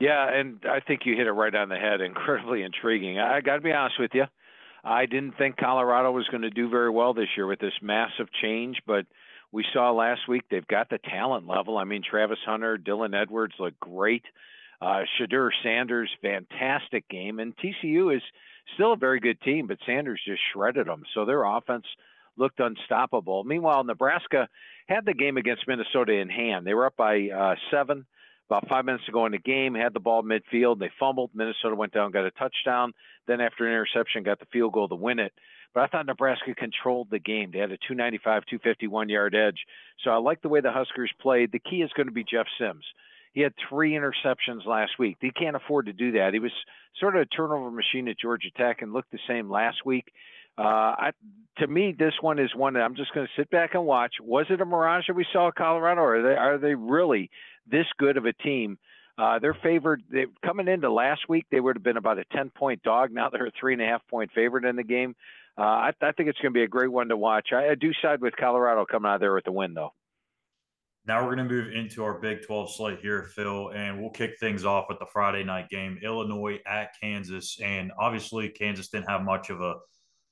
Yeah, 0.00 0.28
and 0.32 0.60
I 0.68 0.80
think 0.80 1.02
you 1.04 1.14
hit 1.14 1.26
it 1.26 1.32
right 1.32 1.54
on 1.54 1.68
the 1.68 1.76
head. 1.76 2.00
Incredibly 2.00 2.62
intriguing. 2.62 3.18
I 3.18 3.40
got 3.42 3.56
to 3.56 3.60
be 3.60 3.72
honest 3.72 4.00
with 4.00 4.10
you. 4.14 4.24
I 4.84 5.06
didn't 5.06 5.36
think 5.36 5.56
Colorado 5.56 6.10
was 6.12 6.26
going 6.28 6.42
to 6.42 6.50
do 6.50 6.68
very 6.68 6.90
well 6.90 7.14
this 7.14 7.28
year 7.36 7.46
with 7.46 7.58
this 7.58 7.72
massive 7.82 8.28
change, 8.42 8.80
but 8.86 9.06
we 9.52 9.64
saw 9.72 9.90
last 9.90 10.28
week 10.28 10.44
they've 10.50 10.66
got 10.66 10.88
the 10.88 10.98
talent 10.98 11.46
level. 11.46 11.76
I 11.76 11.84
mean, 11.84 12.02
Travis 12.08 12.38
Hunter, 12.46 12.78
Dylan 12.78 13.20
Edwards 13.20 13.54
look 13.58 13.78
great. 13.80 14.24
Uh, 14.80 15.02
Shedeur 15.18 15.50
Sanders, 15.62 16.10
fantastic 16.22 17.08
game. 17.08 17.40
And 17.40 17.54
TCU 17.56 18.16
is 18.16 18.22
still 18.74 18.92
a 18.92 18.96
very 18.96 19.20
good 19.20 19.40
team, 19.42 19.66
but 19.66 19.78
Sanders 19.84 20.20
just 20.24 20.40
shredded 20.52 20.86
them. 20.86 21.02
So 21.14 21.24
their 21.24 21.44
offense 21.44 21.84
looked 22.36 22.60
unstoppable. 22.60 23.44
Meanwhile, 23.44 23.84
Nebraska 23.84 24.48
had 24.86 25.04
the 25.04 25.14
game 25.14 25.36
against 25.36 25.68
Minnesota 25.68 26.12
in 26.12 26.30
hand. 26.30 26.66
They 26.66 26.74
were 26.74 26.86
up 26.86 26.96
by 26.96 27.28
uh, 27.28 27.54
seven 27.70 28.06
about 28.50 28.68
five 28.68 28.84
minutes 28.84 29.06
to 29.06 29.12
go 29.12 29.26
in 29.26 29.32
the 29.32 29.38
game, 29.38 29.74
had 29.74 29.94
the 29.94 30.00
ball 30.00 30.24
midfield. 30.24 30.80
They 30.80 30.90
fumbled. 30.98 31.30
Minnesota 31.34 31.76
went 31.76 31.92
down, 31.92 32.10
got 32.10 32.24
a 32.24 32.32
touchdown. 32.32 32.92
Then, 33.28 33.40
after 33.40 33.64
an 33.64 33.72
interception, 33.72 34.24
got 34.24 34.40
the 34.40 34.46
field 34.52 34.72
goal 34.72 34.88
to 34.88 34.96
win 34.96 35.20
it. 35.20 35.32
But 35.72 35.84
I 35.84 35.86
thought 35.86 36.06
Nebraska 36.06 36.52
controlled 36.56 37.08
the 37.10 37.20
game. 37.20 37.50
They 37.52 37.60
had 37.60 37.70
a 37.70 37.78
295, 37.78 38.42
251 38.50 39.08
yard 39.08 39.36
edge. 39.36 39.58
So 40.02 40.10
I 40.10 40.16
like 40.16 40.42
the 40.42 40.48
way 40.48 40.60
the 40.60 40.72
Huskers 40.72 41.12
played. 41.20 41.52
The 41.52 41.60
key 41.60 41.82
is 41.82 41.92
going 41.94 42.08
to 42.08 42.12
be 42.12 42.24
Jeff 42.24 42.46
Sims. 42.58 42.84
He 43.32 43.40
had 43.40 43.52
three 43.68 43.92
interceptions 43.92 44.66
last 44.66 44.98
week. 44.98 45.18
He 45.20 45.30
can't 45.30 45.54
afford 45.54 45.86
to 45.86 45.92
do 45.92 46.12
that. 46.12 46.32
He 46.32 46.40
was 46.40 46.50
sort 46.98 47.14
of 47.14 47.22
a 47.22 47.26
turnover 47.26 47.70
machine 47.70 48.08
at 48.08 48.18
Georgia 48.18 48.50
Tech 48.56 48.82
and 48.82 48.92
looked 48.92 49.12
the 49.12 49.20
same 49.28 49.48
last 49.48 49.86
week. 49.86 50.06
Uh, 50.58 50.62
I, 50.62 51.10
to 51.58 51.68
me, 51.68 51.94
this 51.96 52.14
one 52.20 52.40
is 52.40 52.50
one 52.56 52.74
that 52.74 52.80
I'm 52.80 52.96
just 52.96 53.14
going 53.14 53.26
to 53.26 53.40
sit 53.40 53.48
back 53.50 53.74
and 53.74 53.84
watch. 53.84 54.14
Was 54.20 54.46
it 54.50 54.60
a 54.60 54.64
mirage 54.64 55.04
that 55.06 55.14
we 55.14 55.24
saw 55.32 55.48
at 55.48 55.54
Colorado, 55.54 56.00
or 56.00 56.16
are 56.16 56.22
they, 56.22 56.36
are 56.36 56.58
they 56.58 56.74
really 56.74 57.30
this 57.70 57.86
good 57.98 58.16
of 58.16 58.26
a 58.26 58.32
team. 58.32 58.78
Uh, 59.18 59.38
they're 59.38 59.56
favored. 59.62 60.02
They, 60.10 60.26
coming 60.44 60.68
into 60.68 60.90
last 60.90 61.28
week, 61.28 61.44
they 61.50 61.60
would 61.60 61.76
have 61.76 61.82
been 61.82 61.98
about 61.98 62.18
a 62.18 62.24
10 62.32 62.50
point 62.50 62.82
dog. 62.82 63.12
Now 63.12 63.28
they're 63.28 63.46
a 63.46 63.52
three 63.58 63.74
and 63.74 63.82
a 63.82 63.86
half 63.86 64.00
point 64.08 64.30
favorite 64.34 64.64
in 64.64 64.76
the 64.76 64.84
game. 64.84 65.14
Uh, 65.58 65.62
I, 65.62 65.92
I, 66.00 66.12
think 66.12 66.28
it's 66.28 66.38
going 66.38 66.52
to 66.52 66.58
be 66.58 66.62
a 66.62 66.68
great 66.68 66.90
one 66.90 67.08
to 67.08 67.16
watch. 67.16 67.48
I, 67.52 67.70
I, 67.70 67.74
do 67.74 67.92
side 68.00 68.22
with 68.22 68.34
Colorado 68.36 68.86
coming 68.86 69.10
out 69.10 69.20
there 69.20 69.34
with 69.34 69.44
the 69.44 69.52
win, 69.52 69.74
though. 69.74 69.92
Now 71.06 71.22
we're 71.22 71.34
going 71.34 71.48
to 71.48 71.54
move 71.54 71.72
into 71.74 72.04
our 72.04 72.18
Big 72.18 72.46
12 72.46 72.74
slate 72.74 73.00
here, 73.00 73.24
Phil, 73.34 73.70
and 73.74 74.00
we'll 74.00 74.10
kick 74.10 74.38
things 74.38 74.64
off 74.64 74.86
with 74.88 74.98
the 74.98 75.06
Friday 75.06 75.44
night 75.44 75.68
game 75.68 75.98
Illinois 76.02 76.60
at 76.66 76.90
Kansas. 77.00 77.58
And 77.62 77.90
obviously, 77.98 78.48
Kansas 78.48 78.88
didn't 78.88 79.08
have 79.08 79.22
much 79.22 79.50
of 79.50 79.60
a 79.60 79.74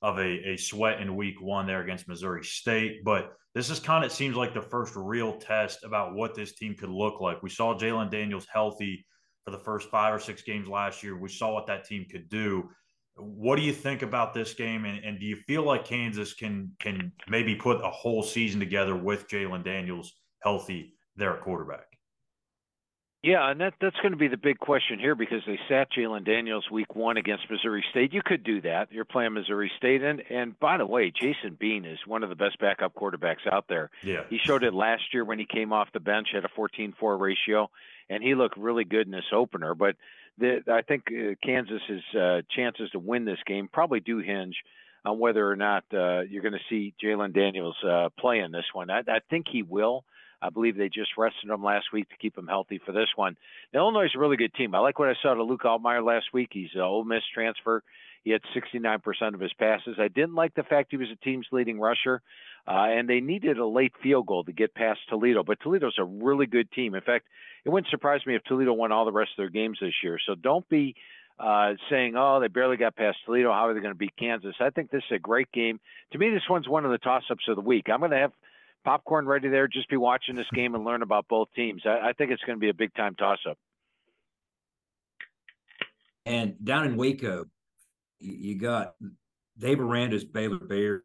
of 0.01 0.17
a, 0.17 0.51
a 0.51 0.57
sweat 0.57 1.01
in 1.01 1.15
week 1.15 1.41
one 1.41 1.67
there 1.67 1.81
against 1.81 2.07
Missouri 2.07 2.43
State. 2.43 3.03
But 3.03 3.33
this 3.55 3.69
is 3.69 3.79
kind 3.79 4.05
of 4.05 4.11
seems 4.11 4.35
like 4.35 4.53
the 4.53 4.61
first 4.61 4.93
real 4.95 5.37
test 5.37 5.83
about 5.83 6.13
what 6.15 6.35
this 6.35 6.53
team 6.53 6.75
could 6.75 6.89
look 6.89 7.19
like. 7.19 7.43
We 7.43 7.49
saw 7.49 7.77
Jalon 7.77 8.09
Daniels 8.09 8.47
healthy 8.51 9.05
for 9.43 9.51
the 9.51 9.63
first 9.63 9.89
five 9.89 10.13
or 10.13 10.19
six 10.19 10.41
games 10.43 10.67
last 10.67 11.03
year. 11.03 11.17
We 11.17 11.29
saw 11.29 11.53
what 11.53 11.67
that 11.67 11.85
team 11.85 12.05
could 12.09 12.29
do. 12.29 12.69
What 13.15 13.57
do 13.57 13.63
you 13.63 13.73
think 13.73 14.01
about 14.01 14.33
this 14.33 14.53
game? 14.53 14.85
And, 14.85 15.03
and 15.03 15.19
do 15.19 15.25
you 15.25 15.35
feel 15.35 15.63
like 15.63 15.83
Kansas 15.83 16.33
can 16.33 16.71
can 16.79 17.11
maybe 17.27 17.55
put 17.55 17.83
a 17.83 17.89
whole 17.89 18.23
season 18.23 18.59
together 18.59 18.95
with 18.95 19.27
Jalon 19.27 19.63
Daniels 19.63 20.13
healthy, 20.41 20.93
their 21.17 21.35
quarterback? 21.35 21.98
Yeah, 23.21 23.51
and 23.51 23.59
that 23.59 23.73
that's 23.81 23.97
going 23.97 24.13
to 24.13 24.17
be 24.17 24.29
the 24.29 24.37
big 24.37 24.59
question 24.59 24.97
here 24.97 25.13
because 25.13 25.41
they 25.45 25.59
sat 25.67 25.91
Jalon 25.91 26.25
Daniels 26.25 26.71
week 26.71 26.95
one 26.95 27.17
against 27.17 27.49
Missouri 27.49 27.83
State. 27.91 28.13
You 28.13 28.21
could 28.23 28.45
do 28.45 28.61
that. 28.61 28.93
You're 28.93 29.03
playing 29.03 29.33
Missouri 29.33 29.69
State, 29.75 30.01
and 30.01 30.23
and 30.29 30.57
by 30.57 30.77
the 30.77 30.85
way, 30.85 31.11
Jason 31.11 31.57
Bean 31.59 31.83
is 31.83 31.99
one 32.07 32.23
of 32.23 32.29
the 32.29 32.35
best 32.35 32.59
backup 32.59 32.95
quarterbacks 32.95 33.45
out 33.51 33.65
there. 33.67 33.89
Yeah, 34.03 34.23
he 34.29 34.37
showed 34.37 34.63
it 34.63 34.73
last 34.73 35.13
year 35.13 35.25
when 35.25 35.37
he 35.37 35.45
came 35.45 35.73
off 35.73 35.89
the 35.91 35.99
bench 35.99 36.29
at 36.33 36.45
a 36.45 36.49
14-4 36.49 37.19
ratio, 37.19 37.69
and 38.09 38.23
he 38.23 38.35
looked 38.35 38.57
really 38.57 38.85
good 38.85 39.05
in 39.05 39.11
this 39.11 39.33
opener. 39.33 39.75
But 39.75 39.97
the, 40.37 40.63
I 40.71 40.81
think 40.81 41.07
uh, 41.07 41.35
Kansas's 41.43 42.03
uh, 42.17 42.41
chances 42.55 42.89
to 42.91 42.99
win 42.99 43.25
this 43.25 43.39
game 43.45 43.67
probably 43.71 43.99
do 43.99 44.19
hinge 44.19 44.55
on 45.03 45.19
whether 45.19 45.49
or 45.49 45.57
not 45.57 45.83
uh, 45.93 46.21
you're 46.21 46.41
going 46.41 46.53
to 46.53 46.59
see 46.69 46.93
Jalon 47.03 47.33
Daniels 47.33 47.75
uh, 47.85 48.09
play 48.17 48.39
in 48.39 48.53
this 48.53 48.65
one. 48.71 48.89
I, 48.89 48.99
I 48.99 49.19
think 49.29 49.47
he 49.51 49.61
will. 49.61 50.05
I 50.41 50.49
believe 50.49 50.77
they 50.77 50.89
just 50.89 51.17
rested 51.17 51.49
him 51.49 51.63
last 51.63 51.87
week 51.91 52.09
to 52.09 52.17
keep 52.17 52.37
him 52.37 52.47
healthy 52.47 52.79
for 52.85 52.91
this 52.91 53.09
one. 53.15 53.35
Now, 53.73 53.81
Illinois 53.81 54.05
is 54.05 54.15
a 54.15 54.19
really 54.19 54.37
good 54.37 54.53
team. 54.53 54.73
I 54.73 54.79
like 54.79 54.99
what 54.99 55.09
I 55.09 55.15
saw 55.21 55.33
to 55.33 55.43
Luke 55.43 55.63
Altmyer 55.63 56.05
last 56.05 56.27
week. 56.33 56.49
He's 56.51 56.69
an 56.75 56.81
Ole 56.81 57.03
Miss 57.03 57.23
transfer. 57.33 57.83
He 58.23 58.31
had 58.31 58.41
69% 58.55 59.33
of 59.33 59.39
his 59.39 59.53
passes. 59.53 59.97
I 59.99 60.07
didn't 60.07 60.35
like 60.35 60.53
the 60.53 60.63
fact 60.63 60.91
he 60.91 60.97
was 60.97 61.09
a 61.11 61.23
team's 61.23 61.47
leading 61.51 61.79
rusher, 61.79 62.21
uh, 62.67 62.87
and 62.89 63.07
they 63.07 63.21
needed 63.21 63.57
a 63.57 63.65
late 63.65 63.93
field 64.03 64.27
goal 64.27 64.43
to 64.43 64.51
get 64.51 64.75
past 64.75 64.99
Toledo. 65.09 65.43
But 65.43 65.59
Toledo's 65.61 65.97
a 65.97 66.03
really 66.03 66.45
good 66.45 66.71
team. 66.71 66.95
In 66.95 67.01
fact, 67.01 67.27
it 67.65 67.69
wouldn't 67.69 67.89
surprise 67.89 68.21
me 68.25 68.35
if 68.35 68.43
Toledo 68.43 68.73
won 68.73 68.91
all 68.91 69.05
the 69.05 69.11
rest 69.11 69.31
of 69.31 69.37
their 69.37 69.49
games 69.49 69.77
this 69.81 69.93
year. 70.03 70.19
So 70.25 70.35
don't 70.35 70.67
be 70.69 70.95
uh, 71.39 71.73
saying, 71.89 72.15
"Oh, 72.17 72.39
they 72.39 72.49
barely 72.49 72.77
got 72.77 72.95
past 72.95 73.17
Toledo. 73.25 73.51
How 73.51 73.67
are 73.67 73.73
they 73.73 73.79
going 73.79 73.93
to 73.93 73.97
beat 73.97 74.17
Kansas?" 74.17 74.55
I 74.59 74.69
think 74.69 74.91
this 74.91 75.03
is 75.09 75.15
a 75.15 75.19
great 75.19 75.51
game. 75.51 75.79
To 76.11 76.17
me, 76.17 76.29
this 76.29 76.47
one's 76.49 76.67
one 76.67 76.85
of 76.85 76.91
the 76.91 76.97
toss-ups 76.97 77.45
of 77.47 77.55
the 77.55 77.61
week. 77.61 77.87
I'm 77.89 77.99
going 77.99 78.11
to 78.11 78.17
have 78.17 78.33
popcorn 78.89 79.27
ready 79.27 79.49
there. 79.49 79.67
Just 79.67 79.87
be 79.87 79.97
watching 79.97 80.35
this 80.35 80.47
game 80.51 80.73
and 80.73 80.83
learn 80.83 81.03
about 81.03 81.27
both 81.27 81.47
teams. 81.55 81.83
I, 81.85 82.09
I 82.09 82.13
think 82.13 82.31
it's 82.31 82.41
going 82.41 82.57
to 82.57 82.59
be 82.59 82.69
a 82.69 82.73
big 82.73 82.91
time 82.95 83.13
toss 83.13 83.37
up. 83.47 83.55
And 86.25 86.55
down 86.63 86.87
in 86.87 86.97
Waco, 86.97 87.45
you 88.19 88.57
got 88.57 88.95
Dave 89.59 89.79
Aranda's 89.79 90.23
Baylor 90.23 90.57
Bears 90.57 91.03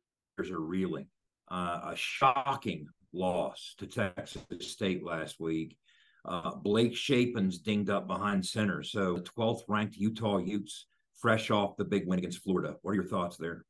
are 0.50 0.60
reeling. 0.60 1.08
Uh, 1.50 1.92
a 1.92 1.94
shocking 1.94 2.86
loss 3.12 3.74
to 3.78 3.86
Texas 3.86 4.42
State 4.60 5.04
last 5.04 5.38
week. 5.38 5.76
Uh, 6.24 6.54
Blake 6.54 6.96
Shapen's 6.96 7.58
dinged 7.58 7.90
up 7.90 8.06
behind 8.06 8.46
center. 8.46 8.82
So 8.82 9.18
12th 9.18 9.64
ranked 9.68 9.96
Utah 9.96 10.38
Utes 10.38 10.86
fresh 11.20 11.50
off 11.50 11.76
the 11.76 11.84
big 11.84 12.06
win 12.06 12.18
against 12.18 12.42
Florida. 12.42 12.76
What 12.80 12.92
are 12.92 12.94
your 12.94 13.04
thoughts 13.04 13.36
there? 13.36 13.66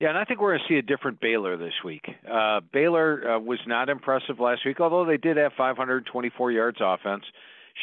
Yeah, 0.00 0.10
and 0.10 0.18
I 0.18 0.24
think 0.24 0.40
we're 0.40 0.56
going 0.56 0.60
to 0.68 0.72
see 0.72 0.78
a 0.78 0.82
different 0.82 1.20
Baylor 1.20 1.56
this 1.56 1.72
week. 1.84 2.04
Uh, 2.30 2.60
Baylor 2.72 3.36
uh, 3.36 3.38
was 3.40 3.58
not 3.66 3.88
impressive 3.88 4.38
last 4.38 4.64
week, 4.64 4.80
although 4.80 5.04
they 5.04 5.16
did 5.16 5.36
have 5.36 5.52
524 5.58 6.52
yards 6.52 6.78
offense. 6.80 7.24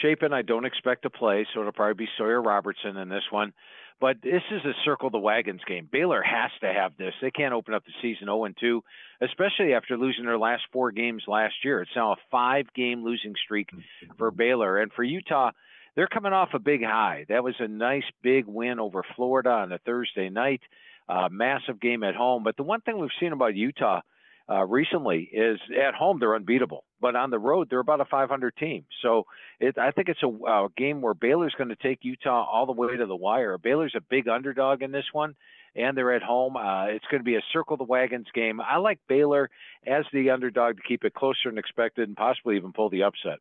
Shapen, 0.02 0.32
I 0.32 0.42
don't 0.42 0.66
expect 0.66 1.04
to 1.04 1.10
play, 1.10 1.46
so 1.54 1.60
it'll 1.60 1.74
probably 1.74 2.06
be 2.06 2.10
Sawyer 2.18 2.42
Robertson 2.42 2.96
in 2.98 3.10
this 3.10 3.24
one. 3.32 3.54
But 4.00 4.18
this 4.22 4.42
is 4.52 4.62
a 4.66 4.74
circle 4.84 5.10
the 5.10 5.18
wagons 5.18 5.62
game. 5.68 5.88
Baylor 5.90 6.22
has 6.22 6.52
to 6.62 6.72
have 6.72 6.98
this. 6.98 7.14
They 7.22 7.32
can't 7.32 7.54
open 7.54 7.74
up 7.74 7.84
the 7.86 7.94
season 8.02 8.28
0 8.28 8.48
2, 8.60 8.84
especially 9.22 9.74
after 9.74 9.98
losing 9.98 10.26
their 10.26 10.38
last 10.38 10.64
four 10.72 10.92
games 10.92 11.24
last 11.28 11.56
year. 11.64 11.82
It's 11.82 11.96
now 11.96 12.12
a 12.14 12.18
five 12.30 12.66
game 12.74 13.06
losing 13.06 13.36
streak 13.44 13.70
for 14.18 14.32
Baylor. 14.32 14.80
And 14.80 14.92
for 14.92 15.04
Utah, 15.04 15.52
they're 15.96 16.08
coming 16.08 16.34
off 16.34 16.50
a 16.54 16.60
big 16.60 16.84
high. 16.84 17.26
That 17.30 17.44
was 17.44 17.56
a 17.60 17.70
nice 17.70 18.04
big 18.22 18.46
win 18.48 18.80
over 18.80 19.02
Florida 19.16 19.50
on 19.50 19.72
a 19.72 19.78
Thursday 19.80 20.30
night 20.30 20.62
uh, 21.08 21.30
massive 21.32 21.80
game 21.80 22.04
at 22.04 22.16
home. 22.16 22.44
But 22.44 22.58
the 22.58 22.64
one 22.64 22.82
thing 22.82 22.98
we've 22.98 23.10
seen 23.20 23.32
about 23.32 23.56
Utah 23.56 24.02
uh, 24.50 24.64
recently 24.64 25.30
is 25.32 25.60
at 25.76 25.96
home 25.96 26.20
they're 26.20 26.36
unbeatable, 26.36 26.84
but 27.02 27.16
on 27.16 27.32
the 27.32 27.40
road 27.40 27.68
they're 27.70 27.80
about 27.80 28.02
a 28.02 28.06
500 28.06 28.56
team. 28.58 28.86
So 29.02 29.24
it, 29.60 29.78
I 29.78 29.92
think 29.92 30.10
it's 30.10 30.22
a, 30.24 30.28
a 30.28 30.68
game 30.78 31.02
where 31.02 31.14
Baylor's 31.16 31.56
going 31.58 31.70
to 31.70 31.76
take 31.76 32.00
Utah 32.04 32.46
all 32.46 32.66
the 32.66 32.72
way 32.72 32.96
to 32.96 33.06
the 33.06 33.16
wire. 33.16 33.58
Baylor's 33.58 33.96
a 33.96 34.02
big 34.02 34.28
underdog 34.28 34.82
in 34.82 34.92
this 34.92 35.06
one. 35.14 35.36
And 35.78 35.98
they're 35.98 36.16
at 36.16 36.24
home. 36.24 36.56
Uh, 36.56 36.86
it's 36.86 37.04
going 37.12 37.20
to 37.20 37.26
be 37.26 37.36
a 37.36 37.42
circle 37.52 37.76
the 37.76 37.84
wagons 37.84 38.28
game. 38.34 38.62
I 38.62 38.78
like 38.78 38.98
Baylor 39.10 39.50
as 39.86 40.06
the 40.14 40.30
underdog 40.30 40.78
to 40.78 40.84
keep 40.88 41.04
it 41.04 41.14
closer 41.14 41.50
than 41.50 41.58
expected 41.58 42.08
and 42.08 42.16
possibly 42.16 42.56
even 42.56 42.72
pull 42.72 42.90
the 42.90 43.04
upset. 43.04 43.40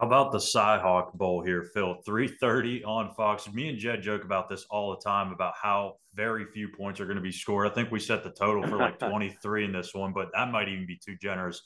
How 0.00 0.06
about 0.06 0.32
the 0.32 0.38
Cyhawk 0.38 1.12
Bowl 1.12 1.44
here, 1.44 1.62
Phil? 1.62 1.96
3:30 2.06 2.82
on 2.86 3.12
Fox. 3.12 3.52
Me 3.52 3.68
and 3.68 3.78
Jed 3.78 4.00
joke 4.00 4.24
about 4.24 4.48
this 4.48 4.64
all 4.70 4.92
the 4.96 5.02
time 5.02 5.30
about 5.30 5.52
how 5.60 5.96
very 6.14 6.46
few 6.46 6.70
points 6.70 7.00
are 7.00 7.04
going 7.04 7.18
to 7.18 7.22
be 7.22 7.30
scored. 7.30 7.70
I 7.70 7.74
think 7.74 7.90
we 7.90 8.00
set 8.00 8.24
the 8.24 8.30
total 8.30 8.66
for 8.66 8.78
like 8.78 8.98
23 8.98 9.66
in 9.66 9.72
this 9.72 9.92
one, 9.92 10.14
but 10.14 10.30
that 10.32 10.50
might 10.50 10.68
even 10.70 10.86
be 10.86 10.96
too 10.96 11.16
generous. 11.20 11.60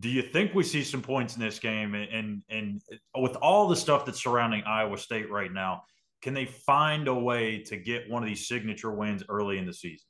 Do 0.00 0.08
you 0.08 0.20
think 0.20 0.52
we 0.52 0.64
see 0.64 0.82
some 0.82 1.00
points 1.00 1.36
in 1.36 1.40
this 1.40 1.60
game? 1.60 1.94
And 1.94 2.10
and, 2.10 2.42
and 2.48 2.82
with 3.22 3.36
all 3.36 3.68
the 3.68 3.76
stuff 3.76 4.04
that's 4.04 4.20
surrounding 4.20 4.64
Iowa 4.64 4.98
State 4.98 5.30
right 5.30 5.52
now, 5.52 5.84
can 6.22 6.34
they 6.34 6.46
find 6.46 7.06
a 7.06 7.14
way 7.14 7.62
to 7.66 7.76
get 7.76 8.10
one 8.10 8.20
of 8.20 8.28
these 8.28 8.48
signature 8.48 8.90
wins 8.90 9.22
early 9.28 9.58
in 9.58 9.64
the 9.64 9.72
season? 9.72 10.08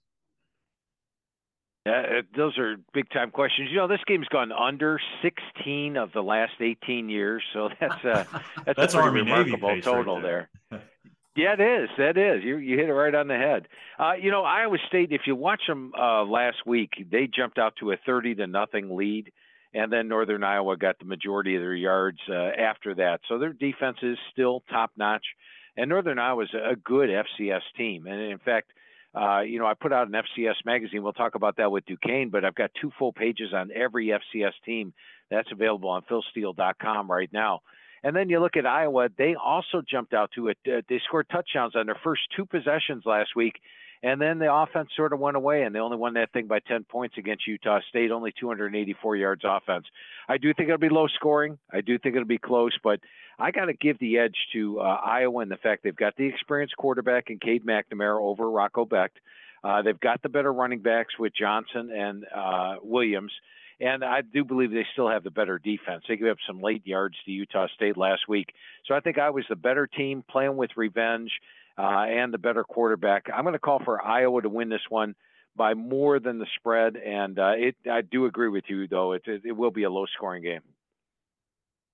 Uh, 1.87 2.23
those 2.37 2.59
are 2.59 2.77
big 2.93 3.09
time 3.11 3.31
questions. 3.31 3.69
You 3.71 3.77
know, 3.77 3.89
this 3.89 4.01
game's 4.07 4.27
gone 4.29 4.51
under 4.51 4.99
16 5.23 5.97
of 5.97 6.13
the 6.13 6.23
last 6.23 6.55
18 6.61 7.09
years, 7.09 7.43
so 7.53 7.69
that's 7.81 8.05
a 8.05 8.27
that's, 8.65 8.77
that's 8.77 8.95
a 8.95 9.03
pretty 9.03 9.21
remarkable 9.21 9.81
total 9.81 10.17
right 10.17 10.23
there. 10.23 10.49
there. 10.71 10.83
yeah, 11.37 11.55
it 11.59 11.83
is. 11.83 11.89
That 11.97 12.17
is. 12.17 12.43
You 12.43 12.57
you 12.57 12.77
hit 12.77 12.89
it 12.89 12.93
right 12.93 13.15
on 13.15 13.29
the 13.29 13.37
head. 13.37 13.69
Uh, 13.99 14.15
you 14.21 14.31
know, 14.31 14.43
Iowa 14.43 14.79
State. 14.89 15.13
If 15.13 15.23
you 15.27 15.37
watch 15.37 15.63
them 15.69 15.93
uh, 15.97 16.25
last 16.25 16.59
week, 16.67 16.91
they 17.11 17.29
jumped 17.29 17.59
out 17.59 17.75
to 17.81 17.93
a 17.93 17.97
30 18.05 18.37
to 18.37 18.47
nothing 18.49 18.97
lead, 18.97 19.31
and 19.73 19.93
then 19.93 20.09
Northern 20.09 20.43
Iowa 20.43 20.77
got 20.77 20.99
the 20.99 21.05
majority 21.05 21.55
of 21.55 21.63
their 21.63 21.75
yards 21.75 22.19
uh, 22.29 22.35
after 22.35 22.95
that. 22.97 23.21
So 23.29 23.39
their 23.39 23.53
defense 23.53 23.99
is 24.03 24.19
still 24.33 24.65
top 24.71 24.91
notch, 24.97 25.25
and 25.77 25.89
Northern 25.89 26.19
Iowa 26.19 26.45
is 26.45 26.55
a 26.55 26.75
good 26.75 27.11
FCS 27.11 27.63
team, 27.77 28.07
and 28.09 28.21
in 28.21 28.39
fact 28.39 28.73
uh, 29.17 29.41
you 29.41 29.59
know, 29.59 29.67
I 29.67 29.73
put 29.75 29.93
out 29.93 30.09
an 30.09 30.13
FCS 30.13 30.65
magazine. 30.67 31.03
We'll 31.03 31.15
talk 31.15 31.37
about 31.37 31.57
that 31.57 31.73
with 31.73 31.87
Duquesne, 31.87 32.29
but 32.31 32.45
I've 32.45 32.55
got 32.55 32.71
two 32.81 32.93
full 32.99 33.13
pages 33.13 33.55
on 33.55 33.71
every 33.75 34.09
FCS 34.09 34.53
team. 34.65 34.93
That's 35.31 35.51
available 35.51 35.89
on 35.89 36.03
philsteele.com 36.03 37.11
right 37.11 37.31
now. 37.33 37.61
And 38.03 38.15
then 38.15 38.29
you 38.29 38.41
look 38.41 38.57
at 38.57 38.67
Iowa, 38.67 39.09
they 39.17 39.35
also 39.35 39.83
jumped 39.89 40.13
out 40.13 40.31
to 40.35 40.49
it. 40.49 40.59
Uh, 40.67 40.83
they 40.89 41.01
scored 41.07 41.29
touchdowns 41.31 41.75
on 41.75 41.87
their 41.87 41.99
first 42.05 42.23
two 42.37 42.45
possessions 42.45 43.05
last 43.07 43.31
week. 43.35 43.55
And 44.03 44.21
then 44.21 44.39
the 44.39 44.53
offense 44.53 44.91
sort 44.97 45.13
of 45.13 45.21
went 45.21 45.37
away, 45.37 45.63
and 45.63 45.75
they 45.75 45.79
only 45.79 45.97
won 45.97 46.15
that 46.15 46.33
thing 46.33 46.47
by 46.47 46.61
10 46.61 46.85
points 46.85 47.17
against 47.19 47.47
Utah 47.47 47.81
State, 47.89 48.11
only 48.11 48.33
284 48.39 49.17
yards 49.17 49.43
offense. 49.45 49.87
I 50.29 50.39
do 50.39 50.53
think 50.53 50.69
it'll 50.69 50.79
be 50.79 50.89
low 50.89 51.07
scoring. 51.09 51.59
I 51.73 51.81
do 51.81 51.99
think 51.99 52.15
it'll 52.15 52.27
be 52.27 52.39
close, 52.39 52.77
but 52.83 53.01
I 53.39 53.51
got 53.51 53.67
to 53.67 53.75
give 53.75 53.99
the 53.99 54.19
edge 54.19 54.37
to 54.53 54.81
uh, 54.81 55.01
Iowa 55.05 55.41
and 55.41 55.51
the 55.51 55.57
fact 55.57 55.83
they've 55.83 55.95
got 55.95 56.17
the 56.17 56.27
experienced 56.27 56.77
quarterback 56.77 57.31
in 57.31 57.39
Cade 57.39 57.65
McNamara 57.67 58.21
over 58.21 58.51
Rocco 58.51 58.85
Becht. 58.85 59.17
Uh, 59.65 59.83
they've 59.83 59.99
got 59.99 60.23
the 60.23 60.29
better 60.29 60.53
running 60.53 60.81
backs 60.81 61.19
with 61.19 61.33
Johnson 61.35 61.91
and 61.91 62.25
uh, 62.35 62.77
Williams. 62.83 63.33
And 63.79 64.03
I 64.03 64.23
do 64.23 64.45
believe 64.45 64.71
they 64.71 64.87
still 64.93 65.11
have 65.11 65.23
the 65.23 65.31
better 65.31 65.59
defense. 65.59 66.05
They 66.09 66.17
gave 66.17 66.29
up 66.29 66.39
some 66.47 66.63
late 66.63 66.87
yards 66.87 67.17
to 67.25 67.31
Utah 67.31 67.67
State 67.75 67.99
last 67.99 68.23
week. 68.27 68.55
So 68.87 68.95
I 68.95 69.01
think 69.01 69.19
I 69.19 69.31
was 69.31 69.45
the 69.51 69.57
better 69.57 69.87
team 69.87 70.25
playing 70.31 70.57
with 70.57 70.71
revenge 70.77 71.31
and 71.83 72.33
the 72.33 72.39
better 72.39 72.65
quarterback. 72.65 73.27
I'm 73.35 73.45
going 73.45 73.53
to 73.55 73.59
call 73.59 73.81
for 73.85 74.03
Iowa 74.03 74.43
to 74.43 74.49
win 74.49 74.69
this 74.69 74.81
one 74.89 75.15
by 75.57 75.75
more 75.75 76.21
than 76.21 76.39
the 76.39 76.47
spread. 76.59 76.97
And 76.97 77.39
uh, 77.39 77.53
it, 77.57 77.77
I 77.91 78.03
do 78.03 78.27
agree 78.27 78.49
with 78.49 78.65
you, 78.69 78.87
though. 78.87 79.13
It, 79.13 79.23
it, 79.27 79.43
it 79.45 79.53
will 79.53 79.71
be 79.71 79.85
a 79.85 79.91
low 79.91 80.07
scoring 80.17 80.43
game. 80.43 80.61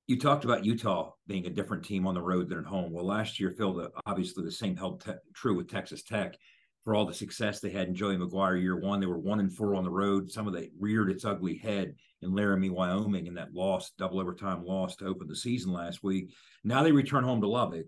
You 0.09 0.19
talked 0.19 0.45
about 0.45 0.65
Utah 0.65 1.13
being 1.27 1.47
a 1.47 1.51
different 1.51 1.85
team 1.85 2.07
on 2.07 2.15
the 2.15 2.23
road 2.23 2.49
than 2.49 2.59
at 2.59 2.65
home. 2.65 2.93
Well, 2.93 3.07
last 3.07 3.39
year, 3.39 3.55
Phil, 3.57 3.73
the, 3.75 3.91
obviously 4.05 4.45
the 4.45 4.51
same 4.51 4.77
held 4.77 5.05
te- 5.05 5.13
true 5.33 5.57
with 5.57 5.71
Texas 5.71 6.03
Tech 6.03 6.37
for 6.85 6.97
all 6.97 7.07
the 7.07 7.15
success 7.15 7.61
they 7.61 7.71
had 7.71 7.87
in 7.87 7.95
Joey 7.95 8.17
McGuire 8.17 8.61
year 8.61 8.77
one. 8.77 8.99
They 8.99 9.07
were 9.07 9.19
one 9.19 9.39
and 9.39 9.53
four 9.53 9.77
on 9.77 9.85
the 9.85 9.91
road. 9.91 10.31
Some 10.31 10.49
of 10.49 10.55
that 10.55 10.71
reared 10.79 11.11
its 11.11 11.25
ugly 11.25 11.57
head 11.57 11.95
in 12.21 12.35
Laramie, 12.35 12.71
Wyoming, 12.71 13.29
in 13.29 13.35
that 13.35 13.55
loss, 13.55 13.93
double 13.97 14.19
overtime 14.19 14.65
loss 14.65 14.97
to 14.97 15.07
open 15.07 15.29
the 15.29 15.37
season 15.37 15.73
last 15.73 16.03
week. 16.03 16.33
Now 16.65 16.83
they 16.83 16.93
return 16.93 17.23
home 17.23 17.41
to 17.41 17.49
Lubbock 17.49 17.87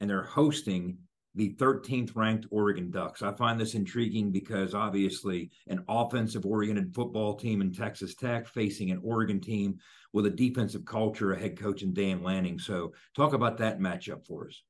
and 0.00 0.10
they're 0.10 0.24
hosting 0.24 0.98
the 1.34 1.54
13th 1.54 2.14
ranked 2.14 2.46
Oregon 2.50 2.90
Ducks. 2.90 3.22
I 3.22 3.32
find 3.32 3.60
this 3.60 3.74
intriguing 3.74 4.30
because 4.30 4.74
obviously 4.74 5.50
an 5.68 5.84
offensive 5.88 6.46
oriented 6.46 6.94
football 6.94 7.34
team 7.34 7.60
in 7.60 7.72
Texas 7.72 8.14
Tech 8.14 8.46
facing 8.46 8.90
an 8.90 9.00
Oregon 9.02 9.40
team 9.40 9.78
with 10.12 10.26
a 10.26 10.30
defensive 10.30 10.84
culture, 10.84 11.32
a 11.32 11.38
head 11.38 11.58
coach 11.58 11.82
in 11.82 11.92
Dan 11.92 12.22
Lanning. 12.22 12.58
So 12.58 12.92
talk 13.16 13.32
about 13.32 13.58
that 13.58 13.80
matchup 13.80 14.26
for 14.26 14.46
us. 14.46 14.62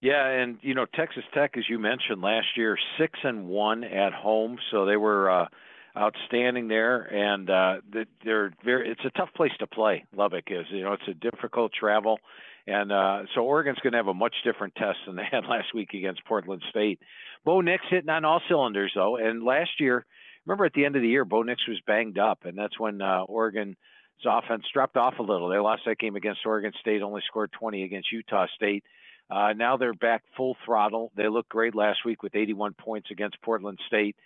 Yeah, 0.00 0.26
and 0.26 0.58
you 0.62 0.72
know 0.72 0.86
Texas 0.94 1.24
Tech, 1.34 1.58
as 1.58 1.64
you 1.68 1.78
mentioned 1.78 2.22
last 2.22 2.56
year, 2.56 2.78
six 2.98 3.18
and 3.22 3.46
one 3.46 3.84
at 3.84 4.14
home, 4.14 4.56
so 4.70 4.86
they 4.86 4.96
were 4.96 5.30
uh, 5.30 5.46
outstanding 5.94 6.68
there, 6.68 7.02
and 7.02 7.50
uh, 7.50 7.74
they're 8.24 8.54
very. 8.64 8.90
It's 8.90 9.04
a 9.04 9.10
tough 9.10 9.28
place 9.34 9.52
to 9.58 9.66
play. 9.66 10.06
Lubbock 10.16 10.44
is, 10.48 10.64
you 10.70 10.84
know, 10.84 10.94
it's 10.94 11.08
a 11.08 11.12
difficult 11.12 11.72
travel, 11.78 12.18
and 12.70 12.92
uh, 12.92 13.22
so 13.34 13.42
Oregon's 13.42 13.78
going 13.82 13.92
to 13.92 13.98
have 13.98 14.06
a 14.06 14.14
much 14.14 14.34
different 14.44 14.74
test 14.74 14.98
than 15.06 15.16
they 15.16 15.26
had 15.30 15.44
last 15.48 15.74
week 15.74 15.94
against 15.94 16.24
Portland 16.24 16.62
State. 16.70 17.00
Bo 17.44 17.60
Nix 17.60 17.84
hitting 17.90 18.10
on 18.10 18.24
all 18.24 18.40
cylinders 18.48 18.92
though, 18.94 19.16
and 19.16 19.42
last 19.42 19.70
year, 19.80 20.04
remember 20.46 20.64
at 20.64 20.72
the 20.72 20.84
end 20.84 20.96
of 20.96 21.02
the 21.02 21.08
year, 21.08 21.24
Bo 21.24 21.42
Nix 21.42 21.66
was 21.66 21.80
banged 21.86 22.18
up, 22.18 22.40
and 22.44 22.56
that's 22.56 22.78
when 22.78 23.00
uh, 23.02 23.22
Oregon's 23.22 23.76
offense 24.24 24.64
dropped 24.72 24.96
off 24.96 25.18
a 25.18 25.22
little. 25.22 25.48
They 25.48 25.58
lost 25.58 25.82
that 25.86 25.98
game 25.98 26.16
against 26.16 26.40
Oregon 26.46 26.72
State, 26.80 27.02
only 27.02 27.22
scored 27.26 27.52
20 27.52 27.82
against 27.82 28.12
Utah 28.12 28.46
State. 28.54 28.84
Uh, 29.30 29.52
now 29.52 29.76
they're 29.76 29.94
back 29.94 30.22
full 30.36 30.56
throttle. 30.64 31.12
They 31.16 31.28
looked 31.28 31.48
great 31.48 31.74
last 31.74 32.00
week 32.04 32.22
with 32.22 32.34
81 32.34 32.74
points 32.74 33.08
against 33.10 33.40
Portland 33.42 33.78
State. 33.86 34.16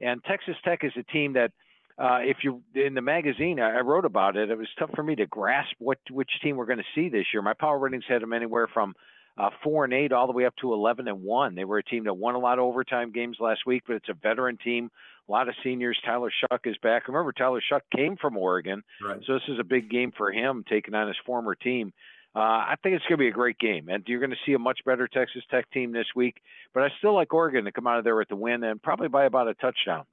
And 0.00 0.24
Texas 0.24 0.56
Tech 0.64 0.80
is 0.82 0.92
a 0.96 1.02
team 1.02 1.34
that, 1.34 1.52
uh, 1.96 2.18
if 2.22 2.38
you 2.42 2.62
in 2.74 2.94
the 2.94 3.00
magazine, 3.00 3.60
I, 3.60 3.78
I 3.78 3.80
wrote 3.80 4.04
about 4.04 4.36
it. 4.36 4.50
It 4.50 4.58
was 4.58 4.68
tough 4.78 4.90
for 4.94 5.02
me 5.02 5.14
to 5.16 5.26
grasp 5.26 5.74
what 5.78 5.98
which 6.10 6.30
team 6.42 6.56
we're 6.56 6.66
going 6.66 6.78
to 6.78 6.84
see 6.94 7.08
this 7.08 7.26
year. 7.32 7.42
My 7.42 7.54
power 7.54 7.78
ratings 7.78 8.04
had 8.08 8.22
them 8.22 8.32
anywhere 8.32 8.68
from 8.72 8.94
uh, 9.36 9.50
four 9.62 9.84
and 9.84 9.92
eight 9.92 10.12
all 10.12 10.26
the 10.26 10.32
way 10.32 10.44
up 10.44 10.54
to 10.60 10.72
11 10.72 11.08
and 11.08 11.22
one. 11.22 11.54
They 11.54 11.64
were 11.64 11.78
a 11.78 11.84
team 11.84 12.04
that 12.04 12.14
won 12.14 12.34
a 12.34 12.38
lot 12.38 12.58
of 12.58 12.64
overtime 12.64 13.12
games 13.12 13.38
last 13.40 13.60
week, 13.66 13.84
but 13.86 13.96
it's 13.96 14.08
a 14.08 14.14
veteran 14.14 14.58
team. 14.62 14.90
A 15.28 15.32
lot 15.32 15.48
of 15.48 15.54
seniors. 15.62 15.98
Tyler 16.04 16.30
Shough 16.30 16.58
is 16.66 16.76
back. 16.82 17.08
Remember, 17.08 17.32
Tyler 17.32 17.62
Shough 17.72 17.80
came 17.94 18.16
from 18.16 18.36
Oregon, 18.36 18.82
right. 19.02 19.20
so 19.26 19.34
this 19.34 19.42
is 19.48 19.58
a 19.58 19.64
big 19.64 19.90
game 19.90 20.12
for 20.16 20.30
him 20.30 20.64
taking 20.68 20.94
on 20.94 21.08
his 21.08 21.16
former 21.24 21.54
team. 21.54 21.92
Uh, 22.36 22.40
I 22.40 22.74
think 22.82 22.96
it's 22.96 23.04
going 23.04 23.18
to 23.18 23.22
be 23.22 23.28
a 23.28 23.32
great 23.32 23.58
game, 23.58 23.88
and 23.88 24.02
you're 24.06 24.18
going 24.18 24.30
to 24.30 24.36
see 24.44 24.54
a 24.54 24.58
much 24.58 24.80
better 24.84 25.06
Texas 25.06 25.42
Tech 25.50 25.70
team 25.70 25.92
this 25.92 26.06
week. 26.16 26.42
But 26.74 26.82
I 26.82 26.88
still 26.98 27.14
like 27.14 27.32
Oregon 27.32 27.64
to 27.64 27.72
come 27.72 27.86
out 27.86 27.98
of 27.98 28.04
there 28.04 28.16
with 28.16 28.28
the 28.28 28.36
win, 28.36 28.64
and 28.64 28.82
probably 28.82 29.08
by 29.08 29.24
about 29.24 29.46
a 29.46 29.54
touchdown. 29.54 30.04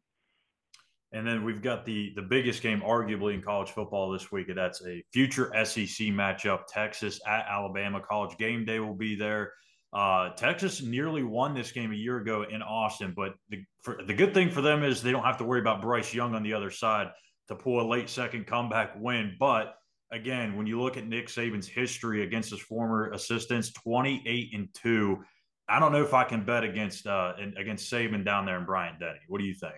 And 1.13 1.27
then 1.27 1.43
we've 1.43 1.61
got 1.61 1.85
the 1.85 2.13
the 2.15 2.21
biggest 2.21 2.61
game, 2.61 2.81
arguably 2.81 3.33
in 3.33 3.41
college 3.41 3.71
football 3.71 4.11
this 4.11 4.31
week, 4.31 4.47
and 4.47 4.57
that's 4.57 4.81
a 4.85 5.03
future 5.11 5.51
SEC 5.65 6.07
matchup: 6.07 6.61
Texas 6.67 7.19
at 7.27 7.45
Alabama. 7.49 7.99
College 7.99 8.37
game 8.37 8.63
day 8.63 8.79
will 8.79 8.95
be 8.95 9.15
there. 9.15 9.51
Uh, 9.93 10.29
Texas 10.35 10.81
nearly 10.81 11.21
won 11.21 11.53
this 11.53 11.71
game 11.71 11.91
a 11.91 11.95
year 11.95 12.17
ago 12.17 12.43
in 12.43 12.61
Austin, 12.61 13.13
but 13.13 13.33
the 13.49 13.61
for, 13.81 13.99
the 14.07 14.13
good 14.13 14.33
thing 14.33 14.49
for 14.49 14.61
them 14.61 14.83
is 14.83 15.01
they 15.01 15.11
don't 15.11 15.25
have 15.25 15.37
to 15.37 15.43
worry 15.43 15.59
about 15.59 15.81
Bryce 15.81 16.13
Young 16.13 16.33
on 16.33 16.43
the 16.43 16.53
other 16.53 16.71
side 16.71 17.09
to 17.49 17.55
pull 17.55 17.81
a 17.81 17.87
late 17.87 18.09
second 18.09 18.47
comeback 18.47 18.93
win. 18.95 19.35
But 19.37 19.75
again, 20.11 20.55
when 20.55 20.65
you 20.65 20.81
look 20.81 20.95
at 20.95 21.05
Nick 21.05 21.27
Saban's 21.27 21.67
history 21.67 22.23
against 22.23 22.51
his 22.51 22.61
former 22.61 23.11
assistants, 23.11 23.73
28 23.73 24.53
and 24.53 24.69
2. 24.75 25.19
I 25.67 25.79
don't 25.79 25.91
know 25.91 26.03
if 26.03 26.13
I 26.13 26.23
can 26.23 26.45
bet 26.45 26.63
against 26.63 27.07
uh 27.07 27.33
against 27.57 27.91
Saban 27.91 28.25
down 28.25 28.45
there 28.45 28.59
in 28.59 28.65
Bryant 28.65 28.99
Denny. 28.99 29.19
What 29.27 29.39
do 29.39 29.45
you 29.45 29.53
think? 29.53 29.75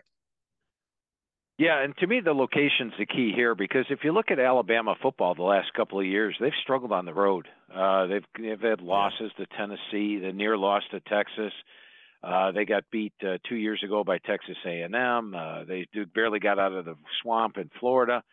Yeah, 1.57 1.83
and 1.83 1.95
to 1.97 2.07
me, 2.07 2.19
the 2.19 2.33
location's 2.33 2.93
the 2.97 3.05
key 3.05 3.31
here 3.35 3.53
because 3.53 3.85
if 3.89 3.99
you 4.03 4.11
look 4.11 4.31
at 4.31 4.39
Alabama 4.39 4.95
football 5.01 5.35
the 5.35 5.43
last 5.43 5.71
couple 5.73 5.99
of 5.99 6.05
years, 6.05 6.35
they've 6.39 6.51
struggled 6.63 6.91
on 6.91 7.05
the 7.05 7.13
road. 7.13 7.47
Uh, 7.73 8.07
they've, 8.07 8.25
they've 8.39 8.59
had 8.59 8.81
losses 8.81 9.31
to 9.37 9.45
Tennessee, 9.45 10.19
the 10.19 10.31
near 10.33 10.57
loss 10.57 10.81
to 10.91 10.99
Texas. 11.01 11.53
Uh, 12.23 12.51
they 12.51 12.65
got 12.65 12.89
beat 12.91 13.13
uh, 13.21 13.37
two 13.47 13.55
years 13.55 13.81
ago 13.83 14.03
by 14.03 14.17
Texas 14.17 14.57
A&M. 14.65 15.35
Uh, 15.35 15.63
they 15.65 15.87
do, 15.93 16.05
barely 16.07 16.39
got 16.39 16.57
out 16.57 16.73
of 16.73 16.85
the 16.85 16.95
swamp 17.21 17.57
in 17.57 17.69
Florida 17.79 18.23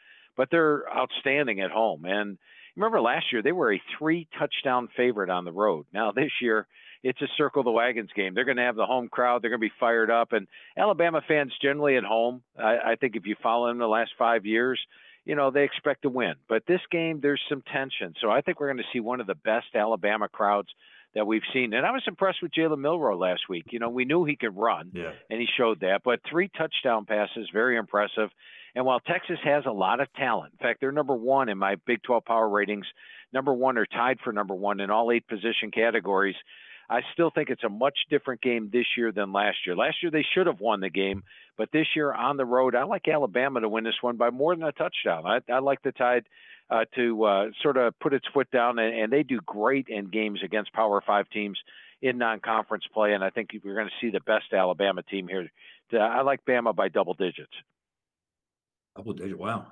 but 0.40 0.48
they're 0.50 0.84
outstanding 0.96 1.60
at 1.60 1.70
home. 1.70 2.04
And 2.06 2.38
remember 2.80 3.00
last 3.00 3.26
year 3.32 3.42
they 3.42 3.52
were 3.52 3.72
a 3.72 3.82
three 3.98 4.26
touchdown 4.38 4.88
favorite 4.96 5.30
on 5.30 5.44
the 5.44 5.52
road. 5.52 5.86
Now 5.92 6.12
this 6.12 6.30
year 6.40 6.66
it's 7.02 7.20
a 7.22 7.28
circle 7.36 7.62
the 7.62 7.70
wagons 7.70 8.10
game. 8.14 8.34
They're 8.34 8.44
going 8.44 8.58
to 8.58 8.62
have 8.62 8.76
the 8.76 8.86
home 8.86 9.08
crowd. 9.08 9.42
They're 9.42 9.50
going 9.50 9.60
to 9.60 9.66
be 9.66 9.72
fired 9.80 10.10
up. 10.10 10.32
And 10.32 10.46
Alabama 10.76 11.22
fans 11.26 11.52
generally 11.62 11.96
at 11.96 12.04
home, 12.04 12.42
I, 12.58 12.92
I 12.92 12.96
think 12.96 13.16
if 13.16 13.24
you 13.26 13.36
follow 13.42 13.68
them 13.68 13.78
the 13.78 13.86
last 13.86 14.10
five 14.18 14.44
years, 14.44 14.78
you 15.24 15.34
know 15.34 15.50
they 15.50 15.64
expect 15.64 16.02
to 16.02 16.08
win. 16.08 16.34
But 16.48 16.64
this 16.66 16.80
game 16.90 17.20
there's 17.20 17.42
some 17.48 17.62
tension, 17.72 18.14
so 18.20 18.30
I 18.30 18.40
think 18.40 18.58
we're 18.58 18.72
going 18.72 18.78
to 18.78 18.90
see 18.92 19.00
one 19.00 19.20
of 19.20 19.26
the 19.26 19.34
best 19.34 19.66
Alabama 19.74 20.28
crowds 20.28 20.68
that 21.14 21.26
we've 21.26 21.42
seen. 21.52 21.74
And 21.74 21.84
I 21.84 21.90
was 21.90 22.02
impressed 22.06 22.38
with 22.42 22.52
Jalen 22.52 22.78
Milroe 22.78 23.18
last 23.18 23.42
week. 23.48 23.66
You 23.70 23.80
know, 23.80 23.90
we 23.90 24.04
knew 24.04 24.24
he 24.24 24.36
could 24.36 24.56
run, 24.56 24.90
yeah. 24.94 25.12
and 25.28 25.40
he 25.40 25.46
showed 25.58 25.80
that. 25.80 26.02
But 26.04 26.20
three 26.28 26.48
touchdown 26.56 27.04
passes, 27.04 27.48
very 27.52 27.76
impressive. 27.76 28.30
And 28.74 28.84
while 28.84 29.00
Texas 29.00 29.38
has 29.44 29.64
a 29.66 29.72
lot 29.72 30.00
of 30.00 30.12
talent, 30.14 30.52
in 30.52 30.58
fact, 30.58 30.80
they're 30.80 30.92
number 30.92 31.14
one 31.14 31.48
in 31.48 31.58
my 31.58 31.76
Big 31.86 32.02
12 32.02 32.24
power 32.24 32.48
ratings, 32.48 32.86
number 33.32 33.52
one 33.52 33.78
or 33.78 33.86
tied 33.86 34.18
for 34.22 34.32
number 34.32 34.54
one 34.54 34.80
in 34.80 34.90
all 34.90 35.10
eight 35.10 35.26
position 35.26 35.70
categories. 35.72 36.36
I 36.88 37.02
still 37.12 37.30
think 37.30 37.50
it's 37.50 37.62
a 37.62 37.68
much 37.68 37.96
different 38.10 38.40
game 38.40 38.68
this 38.72 38.86
year 38.96 39.12
than 39.12 39.32
last 39.32 39.58
year. 39.64 39.76
Last 39.76 40.02
year 40.02 40.10
they 40.10 40.26
should 40.34 40.48
have 40.48 40.58
won 40.58 40.80
the 40.80 40.90
game, 40.90 41.22
but 41.56 41.70
this 41.72 41.86
year 41.94 42.12
on 42.12 42.36
the 42.36 42.44
road, 42.44 42.74
I 42.74 42.82
like 42.82 43.06
Alabama 43.06 43.60
to 43.60 43.68
win 43.68 43.84
this 43.84 43.94
one 44.00 44.16
by 44.16 44.30
more 44.30 44.56
than 44.56 44.64
a 44.64 44.72
touchdown. 44.72 45.24
I, 45.24 45.38
I 45.52 45.60
like 45.60 45.82
the 45.82 45.92
Tide 45.92 46.24
uh, 46.68 46.84
to 46.96 47.24
uh, 47.24 47.46
sort 47.62 47.76
of 47.76 47.98
put 48.00 48.12
its 48.12 48.26
foot 48.34 48.50
down, 48.50 48.80
and, 48.80 48.96
and 48.96 49.12
they 49.12 49.22
do 49.22 49.38
great 49.46 49.86
in 49.88 50.10
games 50.10 50.40
against 50.44 50.72
Power 50.72 51.00
Five 51.06 51.30
teams 51.30 51.58
in 52.02 52.18
non-conference 52.18 52.84
play, 52.92 53.12
and 53.12 53.22
I 53.22 53.30
think 53.30 53.50
we're 53.64 53.74
going 53.74 53.88
to 53.88 54.06
see 54.06 54.10
the 54.10 54.20
best 54.20 54.52
Alabama 54.52 55.02
team 55.02 55.28
here. 55.28 55.48
I 55.92 56.22
like 56.22 56.44
Bama 56.44 56.74
by 56.74 56.88
double 56.88 57.14
digits. 57.14 57.52
Double 59.00 59.14
digit. 59.14 59.38
Wow, 59.38 59.66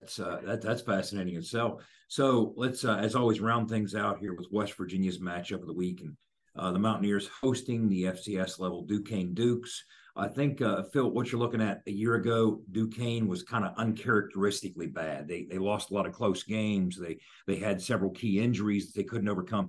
that's 0.00 0.18
uh, 0.18 0.40
that, 0.46 0.62
that's 0.62 0.80
fascinating 0.80 1.36
itself. 1.36 1.84
So 2.08 2.54
let's, 2.56 2.86
uh, 2.86 2.96
as 2.96 3.14
always, 3.14 3.38
round 3.38 3.68
things 3.68 3.94
out 3.94 4.18
here 4.18 4.32
with 4.32 4.46
West 4.50 4.72
Virginia's 4.78 5.18
matchup 5.18 5.60
of 5.60 5.66
the 5.66 5.74
week, 5.74 6.00
and 6.00 6.16
uh, 6.56 6.72
the 6.72 6.78
Mountaineers 6.78 7.28
hosting 7.42 7.86
the 7.86 8.04
FCS 8.04 8.58
level 8.58 8.86
Duquesne 8.86 9.34
Dukes. 9.34 9.84
I 10.16 10.26
think 10.26 10.62
uh, 10.62 10.84
Phil, 10.84 11.10
what 11.10 11.30
you're 11.30 11.38
looking 11.38 11.60
at 11.60 11.82
a 11.86 11.90
year 11.90 12.14
ago, 12.14 12.62
Duquesne 12.72 13.28
was 13.28 13.42
kind 13.42 13.66
of 13.66 13.74
uncharacteristically 13.76 14.86
bad. 14.86 15.28
They 15.28 15.44
they 15.44 15.58
lost 15.58 15.90
a 15.90 15.94
lot 15.94 16.06
of 16.06 16.14
close 16.14 16.42
games. 16.42 16.98
They 16.98 17.18
they 17.46 17.56
had 17.56 17.82
several 17.82 18.10
key 18.10 18.40
injuries 18.40 18.86
that 18.86 18.98
they 18.98 19.04
couldn't 19.04 19.28
overcome. 19.28 19.68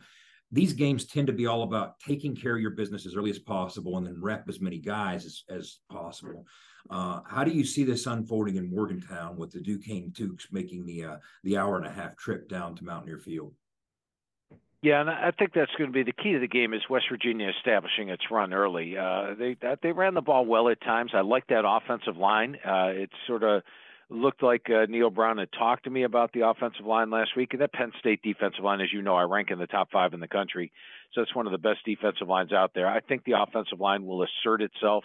These 0.52 0.74
games 0.74 1.06
tend 1.06 1.28
to 1.28 1.34
be 1.34 1.48
all 1.48 1.64
about 1.64 2.00
taking 2.00 2.36
care 2.36 2.56
of 2.56 2.62
your 2.62 2.72
business 2.72 3.06
as 3.06 3.16
early 3.16 3.30
as 3.30 3.40
possible 3.40 3.98
and 3.98 4.06
then 4.06 4.22
rep 4.22 4.50
as 4.50 4.60
many 4.60 4.78
guys 4.78 5.26
as, 5.26 5.44
as 5.50 5.80
possible. 5.90 6.46
Uh, 6.90 7.22
how 7.26 7.44
do 7.44 7.52
you 7.52 7.64
see 7.64 7.84
this 7.84 8.06
unfolding 8.06 8.56
in 8.56 8.70
Morgantown 8.70 9.38
with 9.38 9.52
the 9.52 9.62
Duquesne 9.62 10.10
Dukes 10.10 10.48
making 10.52 10.86
the 10.86 11.06
uh, 11.06 11.18
the 11.44 11.58
hour 11.58 11.78
and 11.78 11.86
a 11.86 11.92
half 11.92 12.18
trip 12.18 12.50
down 12.50 12.76
to 12.76 12.84
Mountaineer 12.84 13.20
Field? 13.20 13.54
Yeah, 14.82 15.00
and 15.00 15.12
I 15.12 15.32
think 15.38 15.54
that's 15.54 15.72
going 15.78 15.92
to 15.92 15.94
be 15.94 16.02
the 16.02 16.12
key 16.12 16.34
to 16.34 16.40
the 16.40 16.48
game 16.48 16.74
is 16.74 16.82
West 16.90 17.06
Virginia 17.12 17.52
establishing 17.56 18.10
its 18.10 18.24
run 18.32 18.52
early. 18.52 18.98
Uh, 18.98 19.36
they 19.38 19.56
they 19.84 19.92
ran 19.92 20.16
the 20.16 20.22
ball 20.22 20.44
well 20.46 20.70
at 20.70 20.82
times. 20.82 21.12
I 21.14 21.22
like 21.22 21.46
that 21.48 21.66
offensive 21.68 22.18
line. 22.18 22.58
Uh, 22.66 22.88
it 22.88 23.12
sort 23.28 23.44
of 23.44 23.62
looked 24.12 24.43
like 24.43 24.69
uh, 24.69 24.86
Neal 24.88 25.10
Brown 25.10 25.38
had 25.38 25.52
talked 25.52 25.86
to 25.86 25.89
me 25.89 26.04
about 26.04 26.32
the 26.34 26.47
offensive 26.47 26.86
line 26.86 27.10
last 27.10 27.36
week, 27.36 27.54
and 27.54 27.62
that 27.62 27.74
Penn 27.74 27.91
State 28.00 28.21
defensive 28.21 28.63
line, 28.63 28.82
as 28.82 28.91
you 28.91 29.02
know, 29.02 29.15
I 29.15 29.24
rank 29.24 29.52
in 29.52 29.60
the 29.60 29.67
top 29.67 29.89
five 29.91 30.13
in 30.13 30.19
the 30.19 30.28
country, 30.28 30.71
so 31.13 31.21
it's 31.21 31.36
one 31.36 31.45
of 31.45 31.52
the 31.52 31.58
best 31.58 31.80
defensive 31.86 32.28
lines 32.28 32.52
out 32.52 32.71
there. 32.76 32.88
I 32.88 33.00
think 33.00 33.24
the 33.24 33.41
offensive 33.41 33.80
line 33.80 34.06
will 34.06 34.24
assert 34.24 34.62
itself 34.62 35.04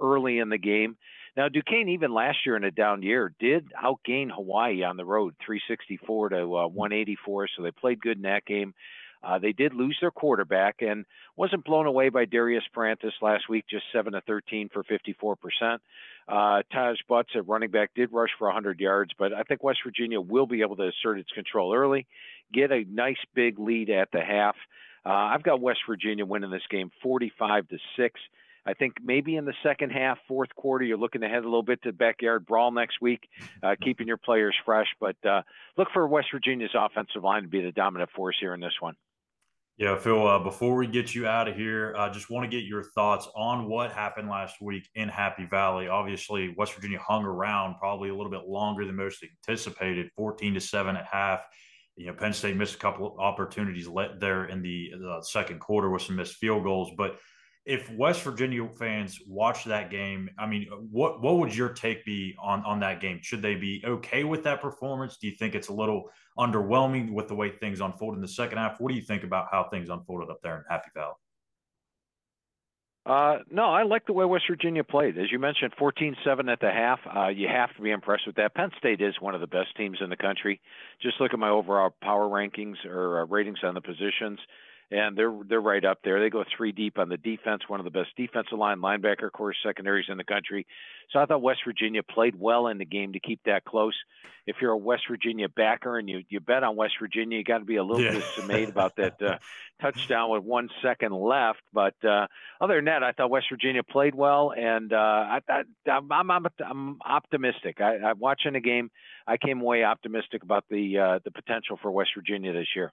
early 0.00 0.38
in 0.38 0.48
the 0.48 0.58
game. 0.58 0.96
Now, 1.36 1.48
Duquesne, 1.48 1.90
even 1.90 2.14
last 2.14 2.38
year 2.46 2.56
in 2.56 2.64
a 2.64 2.70
down 2.70 3.02
year, 3.02 3.34
did 3.38 3.70
outgain 3.72 4.30
Hawaii 4.34 4.82
on 4.84 4.96
the 4.96 5.04
road, 5.04 5.34
364 5.44 6.30
to 6.30 6.36
uh, 6.56 6.66
184. 6.68 7.48
So 7.54 7.62
they 7.62 7.70
played 7.70 8.00
good 8.00 8.16
in 8.16 8.22
that 8.22 8.46
game. 8.46 8.72
Uh, 9.26 9.38
they 9.40 9.52
did 9.52 9.74
lose 9.74 9.96
their 10.00 10.12
quarterback 10.12 10.76
and 10.80 11.04
wasn't 11.36 11.64
blown 11.64 11.86
away 11.86 12.10
by 12.10 12.24
Darius 12.24 12.62
Perrantes 12.74 13.12
last 13.20 13.48
week, 13.48 13.64
just 13.68 13.84
7 13.92 14.12
to 14.12 14.20
13 14.20 14.68
for 14.72 14.84
54%. 14.84 15.78
Uh, 16.28 16.62
Taj 16.72 16.98
Butts 17.08 17.30
at 17.34 17.48
running 17.48 17.70
back 17.70 17.90
did 17.96 18.12
rush 18.12 18.30
for 18.38 18.46
100 18.46 18.78
yards, 18.78 19.10
but 19.18 19.32
I 19.32 19.42
think 19.42 19.64
West 19.64 19.80
Virginia 19.84 20.20
will 20.20 20.46
be 20.46 20.62
able 20.62 20.76
to 20.76 20.88
assert 20.88 21.18
its 21.18 21.30
control 21.32 21.74
early, 21.74 22.06
get 22.52 22.70
a 22.70 22.84
nice 22.84 23.18
big 23.34 23.58
lead 23.58 23.90
at 23.90 24.10
the 24.12 24.20
half. 24.20 24.54
Uh, 25.04 25.10
I've 25.10 25.42
got 25.42 25.60
West 25.60 25.80
Virginia 25.88 26.24
winning 26.24 26.50
this 26.50 26.66
game 26.70 26.90
45 27.02 27.68
to 27.68 27.78
6. 27.96 28.20
I 28.64 28.74
think 28.74 28.94
maybe 29.02 29.36
in 29.36 29.44
the 29.44 29.54
second 29.62 29.90
half, 29.90 30.18
fourth 30.26 30.54
quarter, 30.56 30.84
you're 30.84 30.98
looking 30.98 31.22
ahead 31.22 31.42
a 31.42 31.48
little 31.48 31.62
bit 31.62 31.82
to 31.82 31.90
the 31.90 31.96
backyard 31.96 32.46
brawl 32.46 32.72
next 32.72 33.00
week, 33.00 33.28
uh, 33.62 33.76
keeping 33.80 34.08
your 34.08 34.16
players 34.16 34.56
fresh. 34.64 34.88
But 35.00 35.16
uh, 35.24 35.42
look 35.76 35.88
for 35.92 36.06
West 36.06 36.28
Virginia's 36.32 36.74
offensive 36.76 37.22
line 37.22 37.42
to 37.42 37.48
be 37.48 37.62
the 37.62 37.70
dominant 37.70 38.10
force 38.10 38.36
here 38.40 38.54
in 38.54 38.60
this 38.60 38.74
one. 38.80 38.96
Yeah, 39.78 39.98
Phil, 39.98 40.26
uh, 40.26 40.38
before 40.38 40.74
we 40.74 40.86
get 40.86 41.14
you 41.14 41.26
out 41.26 41.48
of 41.48 41.54
here, 41.54 41.94
I 41.98 42.08
just 42.08 42.30
want 42.30 42.50
to 42.50 42.56
get 42.56 42.64
your 42.66 42.82
thoughts 42.82 43.28
on 43.36 43.68
what 43.68 43.92
happened 43.92 44.30
last 44.30 44.56
week 44.62 44.88
in 44.94 45.06
Happy 45.06 45.44
Valley. 45.44 45.86
Obviously, 45.86 46.54
West 46.56 46.72
Virginia 46.72 46.98
hung 46.98 47.26
around 47.26 47.74
probably 47.78 48.08
a 48.08 48.14
little 48.14 48.30
bit 48.30 48.48
longer 48.48 48.86
than 48.86 48.96
most 48.96 49.22
anticipated, 49.22 50.10
14 50.16 50.54
to 50.54 50.60
7 50.60 50.96
at 50.96 51.04
half. 51.04 51.40
You 51.94 52.06
know, 52.06 52.14
Penn 52.14 52.32
State 52.32 52.56
missed 52.56 52.76
a 52.76 52.78
couple 52.78 53.06
of 53.06 53.18
opportunities 53.18 53.86
let 53.86 54.18
there 54.18 54.46
in 54.46 54.62
the, 54.62 54.92
the 54.98 55.22
second 55.22 55.60
quarter 55.60 55.90
with 55.90 56.00
some 56.00 56.16
missed 56.16 56.36
field 56.36 56.64
goals. 56.64 56.92
But 56.96 57.18
if 57.66 57.90
West 57.90 58.22
Virginia 58.22 58.66
fans 58.78 59.18
watch 59.26 59.64
that 59.64 59.90
game, 59.90 60.30
I 60.38 60.46
mean, 60.46 60.68
what 60.90 61.20
what 61.20 61.38
would 61.38 61.54
your 61.54 61.70
take 61.70 62.04
be 62.04 62.34
on 62.40 62.64
on 62.64 62.78
that 62.80 63.00
game? 63.00 63.18
Should 63.22 63.42
they 63.42 63.56
be 63.56 63.82
okay 63.84 64.22
with 64.22 64.44
that 64.44 64.62
performance? 64.62 65.16
Do 65.16 65.26
you 65.26 65.34
think 65.34 65.56
it's 65.56 65.68
a 65.68 65.72
little 65.72 66.08
underwhelming 66.38 67.12
with 67.12 67.26
the 67.26 67.34
way 67.34 67.50
things 67.50 67.80
unfolded 67.80 68.18
in 68.18 68.22
the 68.22 68.28
second 68.28 68.58
half? 68.58 68.80
What 68.80 68.90
do 68.90 68.94
you 68.94 69.02
think 69.02 69.24
about 69.24 69.48
how 69.50 69.68
things 69.68 69.90
unfolded 69.90 70.30
up 70.30 70.38
there 70.42 70.58
in 70.58 70.62
Happy 70.70 70.90
Valley? 70.94 71.14
Uh, 73.04 73.38
no, 73.50 73.64
I 73.64 73.84
like 73.84 74.06
the 74.06 74.12
way 74.12 74.24
West 74.24 74.44
Virginia 74.50 74.82
played. 74.82 75.16
As 75.16 75.30
you 75.30 75.38
mentioned, 75.38 75.72
14-7 75.80 76.50
at 76.50 76.58
the 76.58 76.72
half. 76.72 76.98
Uh, 77.06 77.28
you 77.28 77.46
have 77.46 77.72
to 77.76 77.82
be 77.82 77.92
impressed 77.92 78.26
with 78.26 78.34
that. 78.34 78.52
Penn 78.54 78.70
State 78.78 79.00
is 79.00 79.14
one 79.20 79.32
of 79.32 79.40
the 79.40 79.46
best 79.46 79.76
teams 79.76 79.98
in 80.00 80.10
the 80.10 80.16
country. 80.16 80.60
Just 81.00 81.20
look 81.20 81.32
at 81.32 81.38
my 81.38 81.48
overall 81.48 81.94
power 82.02 82.28
rankings 82.28 82.84
or 82.84 83.20
uh, 83.20 83.26
ratings 83.26 83.60
on 83.62 83.74
the 83.74 83.80
positions 83.80 84.40
and 84.90 85.18
they're 85.18 85.36
they're 85.48 85.60
right 85.60 85.84
up 85.84 85.98
there. 86.04 86.20
They 86.20 86.30
go 86.30 86.44
three 86.56 86.70
deep 86.70 86.98
on 86.98 87.08
the 87.08 87.16
defense, 87.16 87.62
one 87.66 87.80
of 87.80 87.84
the 87.84 87.90
best 87.90 88.10
defensive 88.16 88.58
line, 88.58 88.78
linebacker, 88.78 89.32
core 89.32 89.54
secondaries 89.64 90.06
in 90.08 90.16
the 90.16 90.24
country. 90.24 90.66
So 91.10 91.18
I 91.18 91.26
thought 91.26 91.42
West 91.42 91.60
Virginia 91.66 92.02
played 92.02 92.38
well 92.38 92.68
in 92.68 92.78
the 92.78 92.84
game 92.84 93.12
to 93.14 93.20
keep 93.20 93.40
that 93.46 93.64
close. 93.64 93.94
If 94.46 94.56
you're 94.60 94.70
a 94.70 94.76
West 94.76 95.02
Virginia 95.10 95.48
backer 95.48 95.98
and 95.98 96.08
you 96.08 96.22
you 96.28 96.38
bet 96.38 96.62
on 96.62 96.76
West 96.76 96.94
Virginia, 97.00 97.38
you 97.38 97.44
got 97.44 97.58
to 97.58 97.64
be 97.64 97.76
a 97.76 97.82
little 97.82 98.04
yeah. 98.04 98.12
dismayed 98.12 98.68
about 98.68 98.94
that 98.96 99.20
uh, 99.22 99.38
touchdown 99.82 100.30
with 100.30 100.44
one 100.44 100.68
second 100.82 101.12
left. 101.12 101.62
But 101.72 101.94
uh, 102.04 102.28
other 102.60 102.76
than 102.76 102.84
that, 102.84 103.02
I 103.02 103.10
thought 103.10 103.30
West 103.30 103.46
Virginia 103.50 103.82
played 103.82 104.14
well, 104.14 104.52
and 104.56 104.92
uh, 104.92 104.96
I, 104.96 105.40
I, 105.48 105.62
I'm, 105.90 106.30
I'm 106.30 106.46
I'm 106.64 106.98
optimistic. 107.04 107.80
I, 107.80 107.96
I'm 107.96 108.20
watching 108.20 108.52
the 108.52 108.60
game. 108.60 108.90
I 109.26 109.36
came 109.36 109.60
away 109.60 109.82
optimistic 109.82 110.44
about 110.44 110.64
the 110.70 110.96
uh, 110.98 111.18
the 111.24 111.32
potential 111.32 111.76
for 111.82 111.90
West 111.90 112.10
Virginia 112.16 112.52
this 112.52 112.68
year. 112.76 112.92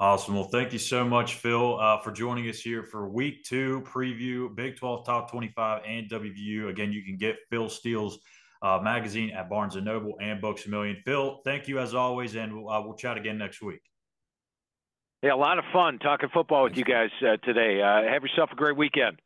Awesome. 0.00 0.34
Well, 0.36 0.44
thank 0.44 0.72
you 0.72 0.78
so 0.78 1.04
much, 1.04 1.34
Phil, 1.34 1.76
uh, 1.80 2.00
for 2.02 2.12
joining 2.12 2.48
us 2.48 2.60
here 2.60 2.84
for 2.84 3.08
week 3.08 3.42
two 3.42 3.82
preview, 3.84 4.54
Big 4.54 4.76
12 4.76 5.04
Top 5.04 5.28
25 5.28 5.82
and 5.84 6.08
WVU. 6.08 6.68
Again, 6.68 6.92
you 6.92 7.02
can 7.02 7.16
get 7.16 7.36
Phil 7.50 7.68
Steele's 7.68 8.20
uh, 8.62 8.78
magazine 8.80 9.30
at 9.30 9.50
Barnes 9.50 9.74
& 9.76 9.82
Noble 9.82 10.14
and 10.20 10.40
Books 10.40 10.66
A 10.66 10.70
Million. 10.70 10.98
Phil, 11.04 11.40
thank 11.44 11.66
you 11.66 11.80
as 11.80 11.94
always, 11.94 12.36
and 12.36 12.54
we'll, 12.54 12.70
uh, 12.70 12.80
we'll 12.80 12.94
chat 12.94 13.16
again 13.16 13.38
next 13.38 13.60
week. 13.60 13.80
Yeah, 15.24 15.34
a 15.34 15.36
lot 15.36 15.58
of 15.58 15.64
fun 15.72 15.98
talking 15.98 16.28
football 16.32 16.62
with 16.62 16.76
you 16.76 16.84
guys 16.84 17.10
uh, 17.22 17.36
today. 17.38 17.82
Uh, 17.82 18.08
have 18.08 18.22
yourself 18.22 18.50
a 18.52 18.56
great 18.56 18.76
weekend. 18.76 19.20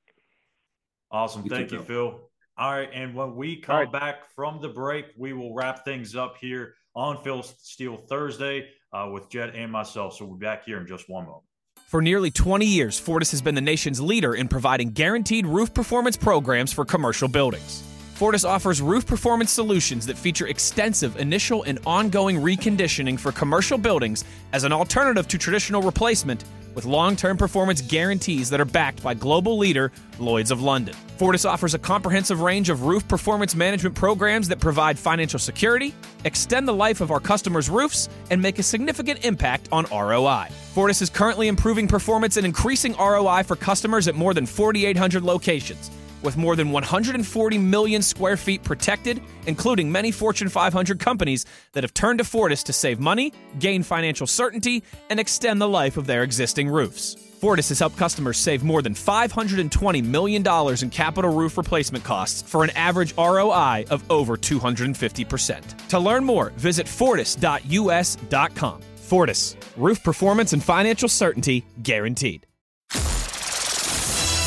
Awesome. 1.11 1.43
You 1.43 1.51
thank 1.51 1.69
too, 1.69 1.77
you, 1.77 1.83
Phil. 1.83 2.31
All 2.57 2.73
right, 2.73 2.89
and 2.95 3.15
when 3.15 3.37
we 3.37 3.57
come 3.57 3.77
right. 3.77 3.93
back 3.93 4.35
from 4.35 4.63
the 4.63 4.71
break, 4.71 5.09
we 5.19 5.35
will 5.35 5.55
wrap 5.55 5.85
things 5.85 6.17
up 6.17 6.39
here 6.41 6.77
on 6.95 7.23
Phil 7.23 7.43
Steele 7.43 7.99
Thursday 7.99 8.69
uh, 8.93 9.09
with 9.13 9.29
Jed 9.29 9.51
and 9.55 9.71
myself. 9.71 10.17
So 10.17 10.25
we'll 10.25 10.37
be 10.37 10.45
back 10.45 10.65
here 10.65 10.79
in 10.79 10.87
just 10.87 11.09
one 11.09 11.25
moment. 11.27 11.45
For 11.89 12.01
nearly 12.01 12.31
20 12.31 12.65
years, 12.65 12.99
Fortis 12.99 13.33
has 13.33 13.43
been 13.43 13.55
the 13.55 13.61
nation's 13.61 14.01
leader 14.01 14.35
in 14.35 14.49
providing 14.49 14.93
guaranteed 14.93 15.47
roof 15.47 15.75
performance 15.75 16.17
programs 16.17 16.73
for 16.73 16.85
commercial 16.85 17.29
buildings. 17.29 17.83
Fortis 18.23 18.45
offers 18.45 18.81
roof 18.81 19.05
performance 19.05 19.51
solutions 19.51 20.07
that 20.07 20.17
feature 20.17 20.47
extensive 20.47 21.17
initial 21.17 21.65
and 21.65 21.81
ongoing 21.85 22.37
reconditioning 22.37 23.19
for 23.19 23.33
commercial 23.33 23.77
buildings 23.77 24.23
as 24.53 24.63
an 24.63 24.71
alternative 24.71 25.27
to 25.27 25.37
traditional 25.37 25.83
replacement 25.83 26.45
with 26.77 26.85
long 26.85 27.17
term 27.17 27.37
performance 27.37 27.81
guarantees 27.81 28.49
that 28.49 28.61
are 28.61 28.65
backed 28.65 29.03
by 29.03 29.13
global 29.13 29.59
leader 29.59 29.91
Lloyds 30.21 30.53
of 30.53 30.63
London. 30.63 30.95
Fortis 31.17 31.45
offers 31.45 31.75
a 31.75 31.81
comprehensive 31.81 32.43
range 32.43 32.71
of 32.71 32.85
roof 32.85 33.09
performance 33.09 33.57
management 33.57 33.97
programs 33.97 34.47
that 34.47 34.61
provide 34.61 34.97
financial 34.97 35.41
security, 35.41 35.93
extend 36.25 36.69
the 36.69 36.73
life 36.73 37.01
of 37.01 37.11
our 37.11 37.19
customers' 37.19 37.69
roofs, 37.69 38.09
and 38.31 38.41
make 38.41 38.61
a 38.61 38.63
significant 38.63 39.25
impact 39.25 39.69
on 39.73 39.85
ROI. 39.91 40.47
Fortis 40.75 41.03
is 41.03 41.11
currently 41.11 41.49
improving 41.49 41.89
performance 41.89 42.37
and 42.37 42.47
increasing 42.47 42.95
ROI 43.01 43.43
for 43.43 43.57
customers 43.57 44.07
at 44.07 44.15
more 44.15 44.33
than 44.33 44.47
4,800 44.47 45.25
locations 45.25 45.91
with 46.23 46.37
more 46.37 46.57
than 46.57 46.71
140 46.71 47.59
million 47.59 48.03
square 48.03 48.37
feet 48.37 48.63
protected, 48.63 49.23
including 49.47 49.91
many 49.91 50.11
Fortune 50.11 50.49
500 50.49 50.99
companies 50.99 51.47
that 51.73 51.85
have 51.85 51.95
turned 51.95 52.19
to 52.19 52.25
Fortis 52.25 52.63
to 52.65 52.73
save 52.73 53.01
money, 53.01 53.33
gain 53.59 53.83
financial 53.83 54.27
certainty, 54.27 54.83
and 55.11 55.19
extend 55.19 55.61
the 55.61 55.69
life 55.69 55.97
of 55.97 56.07
their 56.07 56.23
existing 56.23 56.69
roofs. 56.69 57.17
Fortis 57.43 57.71
has 57.71 57.81
helped 57.81 57.97
customers 57.97 58.39
save 58.39 58.63
more 58.63 58.83
than 58.83 58.95
$520 58.95 60.05
million 60.05 60.47
in 60.81 60.91
capital 60.91 61.35
roof 61.35 61.57
replacement 61.57 62.05
costs 62.05 62.41
for 62.43 62.63
an 62.63 62.71
average 62.71 63.17
ROI 63.17 63.87
of 63.91 64.09
over 64.11 64.37
250%. 64.37 65.89
To 65.89 65.99
learn 65.99 66.25
more, 66.25 66.51
visit 66.51 66.87
fortis.us.com. 66.87 68.81
Fortis, 68.95 69.57
roof 69.77 70.03
performance 70.05 70.53
and 70.53 70.63
financial 70.63 71.09
certainty 71.09 71.65
guaranteed. 71.83 72.47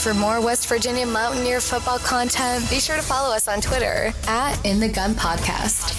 For 0.06 0.14
more 0.14 0.40
West 0.40 0.70
Virginia 0.70 1.08
Mountaineer 1.08 1.60
football 1.60 1.98
content, 1.98 2.70
be 2.70 2.80
sure 2.80 2.96
to 2.96 3.02
follow 3.02 3.34
us 3.34 3.48
on 3.48 3.60
Twitter 3.60 4.14
at 4.28 4.64
In 4.64 4.80
the 4.80 4.88
Gun 4.88 5.16
Podcast. 5.16 5.96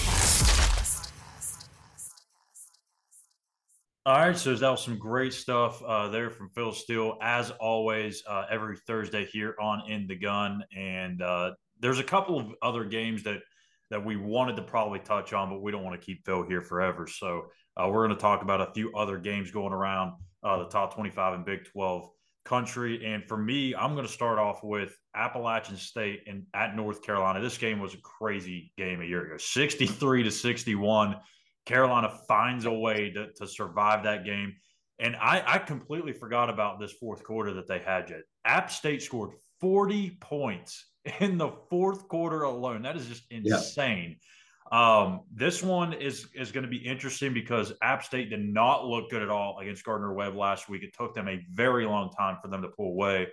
All 4.05 4.17
right, 4.17 4.37
so 4.37 4.55
that 4.55 4.69
was 4.69 4.81
some 4.81 4.97
great 4.97 5.33
stuff 5.33 5.83
uh, 5.83 6.07
there 6.07 6.29
from 6.29 6.47
Phil 6.51 6.71
Steele, 6.71 7.17
as 7.21 7.51
always, 7.59 8.23
uh, 8.25 8.45
every 8.49 8.77
Thursday 8.77 9.25
here 9.25 9.55
on 9.59 9.81
In 9.91 10.07
the 10.07 10.15
Gun. 10.15 10.63
And 10.73 11.21
uh, 11.21 11.55
there's 11.81 11.99
a 11.99 12.03
couple 12.05 12.39
of 12.39 12.53
other 12.61 12.85
games 12.85 13.23
that 13.23 13.41
that 13.89 14.05
we 14.05 14.15
wanted 14.15 14.55
to 14.55 14.61
probably 14.61 14.99
touch 14.99 15.33
on, 15.33 15.49
but 15.49 15.61
we 15.61 15.73
don't 15.73 15.83
want 15.83 15.99
to 15.99 16.05
keep 16.05 16.25
Phil 16.25 16.43
here 16.43 16.61
forever. 16.61 17.07
So 17.07 17.47
uh, 17.75 17.89
we're 17.91 18.07
going 18.07 18.15
to 18.15 18.21
talk 18.21 18.41
about 18.41 18.61
a 18.61 18.71
few 18.71 18.93
other 18.93 19.17
games 19.17 19.51
going 19.51 19.73
around 19.73 20.13
uh, 20.43 20.59
the 20.59 20.69
top 20.69 20.95
25 20.95 21.33
and 21.33 21.45
Big 21.45 21.65
12 21.65 22.09
country. 22.47 23.05
And 23.05 23.27
for 23.27 23.37
me, 23.37 23.75
I'm 23.75 23.93
going 23.93 24.05
to 24.05 24.11
start 24.11 24.39
off 24.39 24.63
with 24.63 24.97
Appalachian 25.15 25.75
State 25.75 26.21
and 26.27 26.43
at 26.53 26.75
North 26.75 27.03
Carolina. 27.03 27.41
This 27.41 27.57
game 27.57 27.79
was 27.79 27.93
a 27.93 28.01
crazy 28.01 28.71
game 28.77 29.01
a 29.01 29.05
year 29.05 29.25
ago, 29.25 29.37
63 29.37 30.23
to 30.23 30.31
61. 30.31 31.17
Carolina 31.65 32.09
finds 32.27 32.65
a 32.65 32.71
way 32.71 33.11
to, 33.11 33.33
to 33.33 33.47
survive 33.47 34.03
that 34.03 34.23
game. 34.23 34.55
And 34.99 35.15
I, 35.17 35.43
I 35.45 35.57
completely 35.59 36.13
forgot 36.13 36.49
about 36.49 36.79
this 36.79 36.93
fourth 36.93 37.23
quarter 37.23 37.53
that 37.53 37.67
they 37.67 37.79
had 37.79 38.09
yet. 38.09 38.21
App 38.45 38.71
State 38.71 39.03
scored 39.03 39.31
40 39.59 40.17
points 40.21 40.85
in 41.19 41.37
the 41.37 41.51
fourth 41.69 42.07
quarter 42.07 42.43
alone. 42.43 42.81
That 42.83 42.95
is 42.95 43.05
just 43.05 43.23
insane. 43.29 44.09
Yeah. 44.09 44.15
Um, 44.71 45.21
this 45.33 45.63
one 45.63 45.93
is 45.93 46.27
is 46.35 46.51
going 46.51 46.63
to 46.63 46.69
be 46.69 46.77
interesting 46.77 47.33
because 47.33 47.71
App 47.81 48.03
State 48.03 48.29
did 48.29 48.43
not 48.43 48.85
look 48.85 49.09
good 49.09 49.21
at 49.21 49.29
all 49.29 49.59
against 49.59 49.83
Gardner 49.85 50.13
Webb 50.13 50.35
last 50.35 50.67
week. 50.67 50.83
It 50.83 50.93
took 50.93 51.15
them 51.15 51.27
a 51.27 51.39
very 51.51 51.85
long 51.85 52.11
time 52.11 52.37
for 52.41 52.49
them 52.49 52.61
to 52.61 52.67
pull 52.69 52.87
away. 52.87 53.27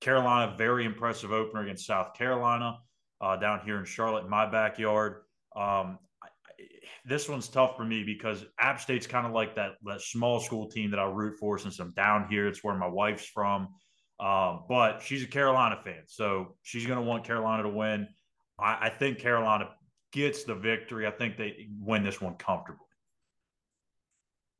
Carolina, 0.00 0.54
very 0.56 0.86
impressive 0.86 1.32
opener 1.32 1.62
against 1.62 1.86
South 1.86 2.14
Carolina 2.14 2.78
uh, 3.20 3.36
down 3.36 3.60
here 3.64 3.78
in 3.78 3.84
Charlotte, 3.84 4.24
in 4.24 4.30
my 4.30 4.50
backyard. 4.50 5.22
Um, 5.54 5.98
I, 6.22 6.28
this 7.04 7.28
one's 7.28 7.48
tough 7.48 7.76
for 7.76 7.84
me 7.84 8.02
because 8.02 8.46
App 8.58 8.80
State's 8.80 9.06
kind 9.06 9.26
of 9.26 9.32
like 9.32 9.54
that 9.56 9.72
that 9.84 10.00
small 10.00 10.40
school 10.40 10.70
team 10.70 10.90
that 10.92 11.00
I 11.00 11.04
root 11.04 11.36
for 11.38 11.58
since 11.58 11.78
I'm 11.78 11.92
down 11.92 12.26
here. 12.30 12.48
It's 12.48 12.64
where 12.64 12.74
my 12.74 12.88
wife's 12.88 13.26
from, 13.26 13.68
um, 14.18 14.64
but 14.66 15.02
she's 15.02 15.22
a 15.22 15.28
Carolina 15.28 15.78
fan, 15.84 16.04
so 16.06 16.56
she's 16.62 16.86
going 16.86 16.98
to 16.98 17.04
want 17.04 17.24
Carolina 17.24 17.64
to 17.64 17.68
win. 17.68 18.08
I, 18.58 18.86
I 18.86 18.88
think 18.90 19.18
Carolina 19.18 19.68
gets 20.12 20.44
the 20.44 20.54
victory. 20.54 21.06
I 21.06 21.10
think 21.10 21.36
they 21.36 21.68
win 21.80 22.02
this 22.02 22.20
one 22.20 22.34
comfortably. 22.34 22.86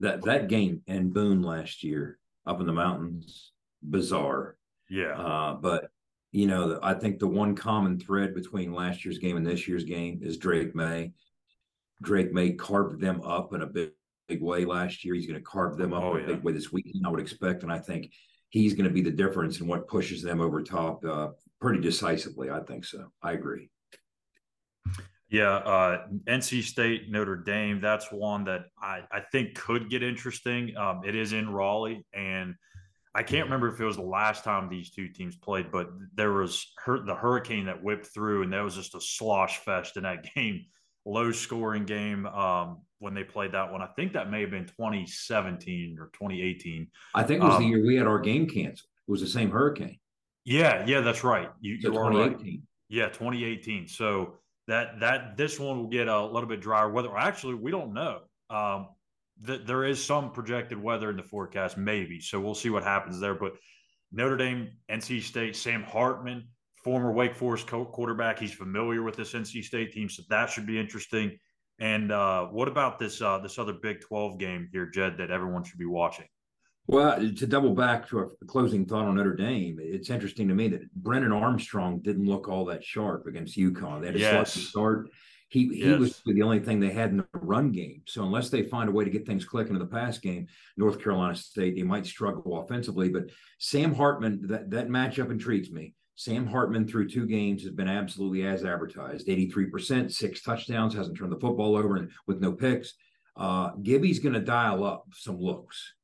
That 0.00 0.22
that 0.22 0.48
game 0.48 0.82
in 0.86 1.10
Boone 1.10 1.42
last 1.42 1.82
year 1.82 2.18
up 2.46 2.60
in 2.60 2.66
the 2.66 2.72
mountains, 2.72 3.52
bizarre. 3.82 4.56
Yeah. 4.88 5.12
Uh, 5.18 5.54
but 5.54 5.90
you 6.32 6.46
know, 6.46 6.78
I 6.82 6.94
think 6.94 7.18
the 7.18 7.26
one 7.26 7.54
common 7.56 7.98
thread 7.98 8.34
between 8.34 8.72
last 8.72 9.04
year's 9.04 9.18
game 9.18 9.36
and 9.36 9.46
this 9.46 9.66
year's 9.68 9.84
game 9.84 10.20
is 10.22 10.36
Drake 10.38 10.74
Maye. 10.74 11.12
Drake 12.02 12.32
Maye 12.32 12.52
carved 12.52 13.00
them 13.00 13.20
up 13.22 13.52
in 13.52 13.62
a 13.62 13.66
big, 13.66 13.90
big 14.28 14.40
way 14.40 14.64
last 14.64 15.04
year. 15.04 15.14
He's 15.14 15.26
going 15.26 15.38
to 15.38 15.44
carve 15.44 15.76
them 15.76 15.92
up 15.92 16.02
Oh, 16.04 16.14
in 16.14 16.24
a 16.24 16.28
yeah. 16.28 16.34
big 16.34 16.44
way 16.44 16.52
this 16.52 16.72
weekend, 16.72 17.04
I 17.04 17.10
would 17.10 17.20
expect. 17.20 17.62
And 17.64 17.72
I 17.72 17.78
think 17.78 18.12
he's 18.48 18.74
going 18.74 18.84
to 18.88 18.94
be 18.94 19.02
the 19.02 19.10
difference 19.10 19.60
in 19.60 19.66
what 19.66 19.88
pushes 19.88 20.22
them 20.22 20.40
over 20.40 20.62
top 20.62 21.04
uh, 21.04 21.28
pretty 21.60 21.80
decisively. 21.80 22.48
I 22.48 22.60
think 22.60 22.84
so. 22.84 23.12
I 23.22 23.32
agree. 23.32 23.68
Yeah, 25.30 25.54
uh, 25.54 26.06
NC 26.26 26.62
State, 26.64 27.10
Notre 27.10 27.36
Dame. 27.36 27.80
That's 27.80 28.10
one 28.10 28.44
that 28.44 28.66
I, 28.82 29.02
I 29.12 29.20
think 29.32 29.54
could 29.54 29.88
get 29.88 30.02
interesting. 30.02 30.76
Um, 30.76 31.02
it 31.04 31.14
is 31.14 31.32
in 31.32 31.52
Raleigh, 31.52 32.04
and 32.12 32.56
I 33.14 33.22
can't 33.22 33.44
remember 33.44 33.68
if 33.68 33.80
it 33.80 33.84
was 33.84 33.96
the 33.96 34.02
last 34.02 34.42
time 34.42 34.68
these 34.68 34.90
two 34.90 35.08
teams 35.08 35.36
played, 35.36 35.70
but 35.70 35.90
there 36.14 36.32
was 36.32 36.66
the 36.86 37.14
hurricane 37.14 37.66
that 37.66 37.80
whipped 37.82 38.06
through, 38.06 38.42
and 38.42 38.52
that 38.52 38.62
was 38.62 38.74
just 38.74 38.94
a 38.96 39.00
slosh 39.00 39.58
fest 39.58 39.96
in 39.96 40.02
that 40.02 40.24
game, 40.34 40.64
low 41.04 41.30
scoring 41.30 41.84
game 41.84 42.26
um, 42.26 42.82
when 42.98 43.14
they 43.14 43.24
played 43.24 43.52
that 43.52 43.70
one. 43.70 43.82
I 43.82 43.88
think 43.96 44.12
that 44.14 44.30
may 44.32 44.40
have 44.40 44.50
been 44.50 44.66
2017 44.66 45.96
or 45.98 46.06
2018. 46.12 46.88
I 47.14 47.22
think 47.22 47.42
it 47.42 47.46
was 47.46 47.54
Um, 47.54 47.62
the 47.62 47.68
year 47.68 47.84
we 47.86 47.96
had 47.96 48.06
our 48.06 48.18
game 48.18 48.48
canceled. 48.48 48.88
It 49.06 49.10
was 49.10 49.20
the 49.20 49.28
same 49.28 49.50
hurricane. 49.50 49.98
Yeah, 50.44 50.84
yeah, 50.86 51.00
that's 51.00 51.22
right. 51.22 51.50
You, 51.60 51.80
So 51.80 51.92
you 51.92 51.98
are 51.98 52.10
right. 52.10 52.30
2018. 52.32 52.62
Yeah, 52.88 53.06
2018. 53.08 53.86
So 53.86 54.34
that 54.70 55.00
that 55.00 55.36
this 55.36 55.58
one 55.58 55.78
will 55.78 55.88
get 55.88 56.06
a 56.06 56.24
little 56.24 56.48
bit 56.48 56.60
drier 56.60 56.88
weather. 56.88 57.16
Actually, 57.16 57.54
we 57.54 57.72
don't 57.72 57.92
know. 57.92 58.20
Um, 58.50 58.86
th- 59.44 59.62
there 59.66 59.84
is 59.84 60.02
some 60.02 60.30
projected 60.30 60.80
weather 60.80 61.10
in 61.10 61.16
the 61.16 61.24
forecast, 61.24 61.76
maybe. 61.76 62.20
So 62.20 62.38
we'll 62.38 62.54
see 62.54 62.70
what 62.70 62.84
happens 62.84 63.18
there. 63.18 63.34
But 63.34 63.54
Notre 64.12 64.36
Dame, 64.36 64.70
NC 64.88 65.22
State, 65.22 65.56
Sam 65.56 65.82
Hartman, 65.82 66.46
former 66.84 67.12
Wake 67.12 67.34
Forest 67.34 67.66
co- 67.66 67.84
quarterback, 67.84 68.38
he's 68.38 68.52
familiar 68.52 69.02
with 69.02 69.16
this 69.16 69.32
NC 69.32 69.64
State 69.64 69.92
team, 69.92 70.08
so 70.08 70.22
that 70.30 70.50
should 70.50 70.66
be 70.66 70.78
interesting. 70.78 71.36
And 71.80 72.12
uh, 72.12 72.46
what 72.46 72.68
about 72.68 73.00
this 73.00 73.20
uh, 73.20 73.40
this 73.40 73.58
other 73.58 73.72
Big 73.72 74.00
12 74.02 74.38
game 74.38 74.68
here, 74.70 74.86
Jed, 74.86 75.18
that 75.18 75.32
everyone 75.32 75.64
should 75.64 75.80
be 75.80 75.86
watching? 75.86 76.26
Well, 76.90 77.20
to 77.20 77.46
double 77.46 77.72
back 77.72 78.08
to 78.08 78.18
a 78.18 78.44
closing 78.46 78.84
thought 78.84 79.06
on 79.06 79.14
Notre 79.14 79.36
Dame, 79.36 79.78
it's 79.80 80.10
interesting 80.10 80.48
to 80.48 80.54
me 80.56 80.66
that 80.68 80.92
Brennan 80.92 81.30
Armstrong 81.30 82.00
didn't 82.00 82.26
look 82.26 82.48
all 82.48 82.64
that 82.64 82.82
sharp 82.82 83.28
against 83.28 83.56
UConn. 83.56 84.00
They 84.00 84.08
had 84.08 84.16
a 84.16 84.18
Yes. 84.18 84.54
start. 84.54 85.08
He 85.50 85.68
he 85.68 85.84
Yes. 85.84 86.00
was 86.00 86.22
the 86.26 86.42
only 86.42 86.58
thing 86.58 86.80
they 86.80 86.90
had 86.90 87.10
in 87.10 87.18
the 87.18 87.26
run 87.34 87.70
game. 87.70 88.02
So 88.08 88.24
unless 88.24 88.50
they 88.50 88.64
find 88.64 88.88
a 88.88 88.92
way 88.92 89.04
to 89.04 89.10
get 89.10 89.24
things 89.24 89.44
clicking 89.44 89.74
in 89.74 89.78
the 89.78 89.86
pass 89.86 90.18
game, 90.18 90.48
North 90.76 91.00
Carolina 91.00 91.36
State 91.36 91.76
they 91.76 91.84
might 91.84 92.06
struggle 92.06 92.60
offensively. 92.60 93.08
But 93.08 93.30
Sam 93.58 93.94
Hartman, 93.94 94.48
that 94.48 94.70
that 94.72 94.88
matchup 94.88 95.30
intrigues 95.30 95.70
me. 95.70 95.94
Sam 96.16 96.44
Hartman 96.44 96.88
through 96.88 97.08
two 97.08 97.24
games 97.24 97.62
has 97.62 97.70
been 97.70 97.88
absolutely 97.88 98.42
as 98.42 98.64
advertised. 98.64 99.28
83%, 99.28 100.10
six 100.12 100.42
touchdowns, 100.42 100.94
hasn't 100.94 101.16
turned 101.16 101.30
the 101.30 101.38
football 101.38 101.76
over 101.76 101.94
and 101.98 102.10
with 102.26 102.40
no 102.40 102.52
picks. 102.52 102.94
Uh, 103.36 103.76
Gibby's 103.76 104.18
going 104.18 104.34
to 104.34 104.40
dial 104.40 104.82
up 104.82 105.06
some 105.14 105.38
looks 105.38 105.94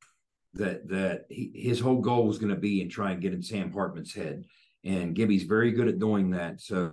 that 0.56 0.88
that 0.88 1.24
he, 1.30 1.50
his 1.54 1.80
whole 1.80 2.00
goal 2.00 2.26
was 2.26 2.38
going 2.38 2.54
to 2.54 2.60
be 2.60 2.82
and 2.82 2.90
try 2.90 3.12
and 3.12 3.20
get 3.22 3.32
in 3.34 3.42
Sam 3.42 3.72
Hartman's 3.72 4.14
head. 4.14 4.44
And 4.84 5.14
Gibby's 5.14 5.42
very 5.44 5.72
good 5.72 5.88
at 5.88 5.98
doing 5.98 6.30
that. 6.30 6.60
So 6.60 6.92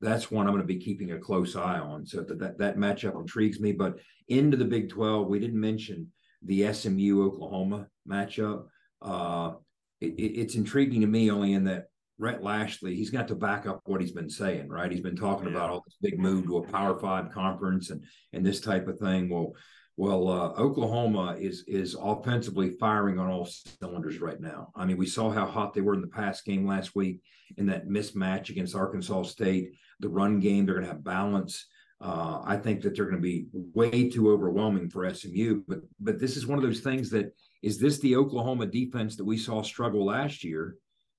that's 0.00 0.30
one 0.30 0.46
I'm 0.46 0.52
going 0.52 0.62
to 0.66 0.66
be 0.66 0.80
keeping 0.80 1.12
a 1.12 1.18
close 1.18 1.54
eye 1.54 1.78
on. 1.78 2.04
So 2.06 2.22
that 2.22 2.38
that, 2.40 2.58
that 2.58 2.76
matchup 2.76 3.18
intrigues 3.20 3.60
me. 3.60 3.72
But 3.72 3.98
into 4.28 4.56
the 4.56 4.64
Big 4.64 4.88
12, 4.90 5.28
we 5.28 5.38
didn't 5.38 5.60
mention 5.60 6.10
the 6.44 6.72
SMU 6.72 7.24
Oklahoma 7.26 7.86
matchup. 8.08 8.64
Uh, 9.00 9.52
it, 10.00 10.14
it- 10.18 10.40
it's 10.40 10.54
intriguing 10.56 11.02
to 11.02 11.06
me 11.06 11.30
only 11.30 11.52
in 11.52 11.64
that 11.64 11.86
Rhett 12.18 12.42
Lashlee, 12.42 12.94
he's 12.94 13.10
got 13.10 13.26
to 13.28 13.34
back 13.34 13.66
up 13.66 13.80
what 13.84 14.00
he's 14.00 14.12
been 14.12 14.30
saying, 14.30 14.68
right? 14.68 14.90
He's 14.92 15.00
been 15.00 15.16
talking 15.16 15.46
Yeah. 15.48 15.54
about 15.54 15.70
all 15.70 15.82
this 15.84 15.96
big 16.02 16.20
move 16.20 16.44
to 16.46 16.58
a 16.58 16.66
Power 16.68 16.98
Five 16.98 17.30
conference 17.32 17.90
and 17.90 18.04
and 18.32 18.44
this 18.44 18.60
type 18.60 18.86
of 18.88 18.98
thing. 18.98 19.28
Well, 19.28 19.52
well, 19.96 20.28
uh, 20.28 20.48
Oklahoma 20.58 21.36
is 21.38 21.64
is 21.66 21.96
offensively 22.00 22.70
firing 22.70 23.18
on 23.18 23.28
all 23.28 23.46
cylinders 23.46 24.20
right 24.20 24.40
now. 24.40 24.72
I 24.74 24.86
mean, 24.86 24.96
we 24.96 25.06
saw 25.06 25.30
how 25.30 25.46
hot 25.46 25.74
they 25.74 25.82
were 25.82 25.94
in 25.94 26.00
the 26.00 26.06
past 26.06 26.44
game 26.44 26.66
last 26.66 26.94
week 26.94 27.20
in 27.58 27.66
that 27.66 27.88
mismatch 27.88 28.48
against 28.48 28.74
Arkansas 28.74 29.24
State. 29.24 29.72
The 30.00 30.08
run 30.08 30.40
game, 30.40 30.64
they're 30.64 30.74
going 30.74 30.86
to 30.86 30.92
have 30.92 31.04
balance. 31.04 31.66
Uh, 32.00 32.42
I 32.44 32.56
think 32.56 32.80
that 32.82 32.96
they're 32.96 33.04
going 33.04 33.16
to 33.16 33.22
be 33.22 33.46
way 33.52 34.08
too 34.08 34.32
overwhelming 34.32 34.88
for 34.88 35.12
SMU. 35.12 35.62
But 35.68 35.80
but 36.00 36.18
this 36.18 36.36
is 36.36 36.46
one 36.46 36.58
of 36.58 36.64
those 36.64 36.80
things 36.80 37.10
that 37.10 37.34
is 37.62 37.78
this 37.78 37.98
the 37.98 38.16
Oklahoma 38.16 38.66
defense 38.66 39.16
that 39.16 39.24
we 39.24 39.36
saw 39.36 39.62
struggle 39.62 40.06
last 40.06 40.42
year? 40.42 40.76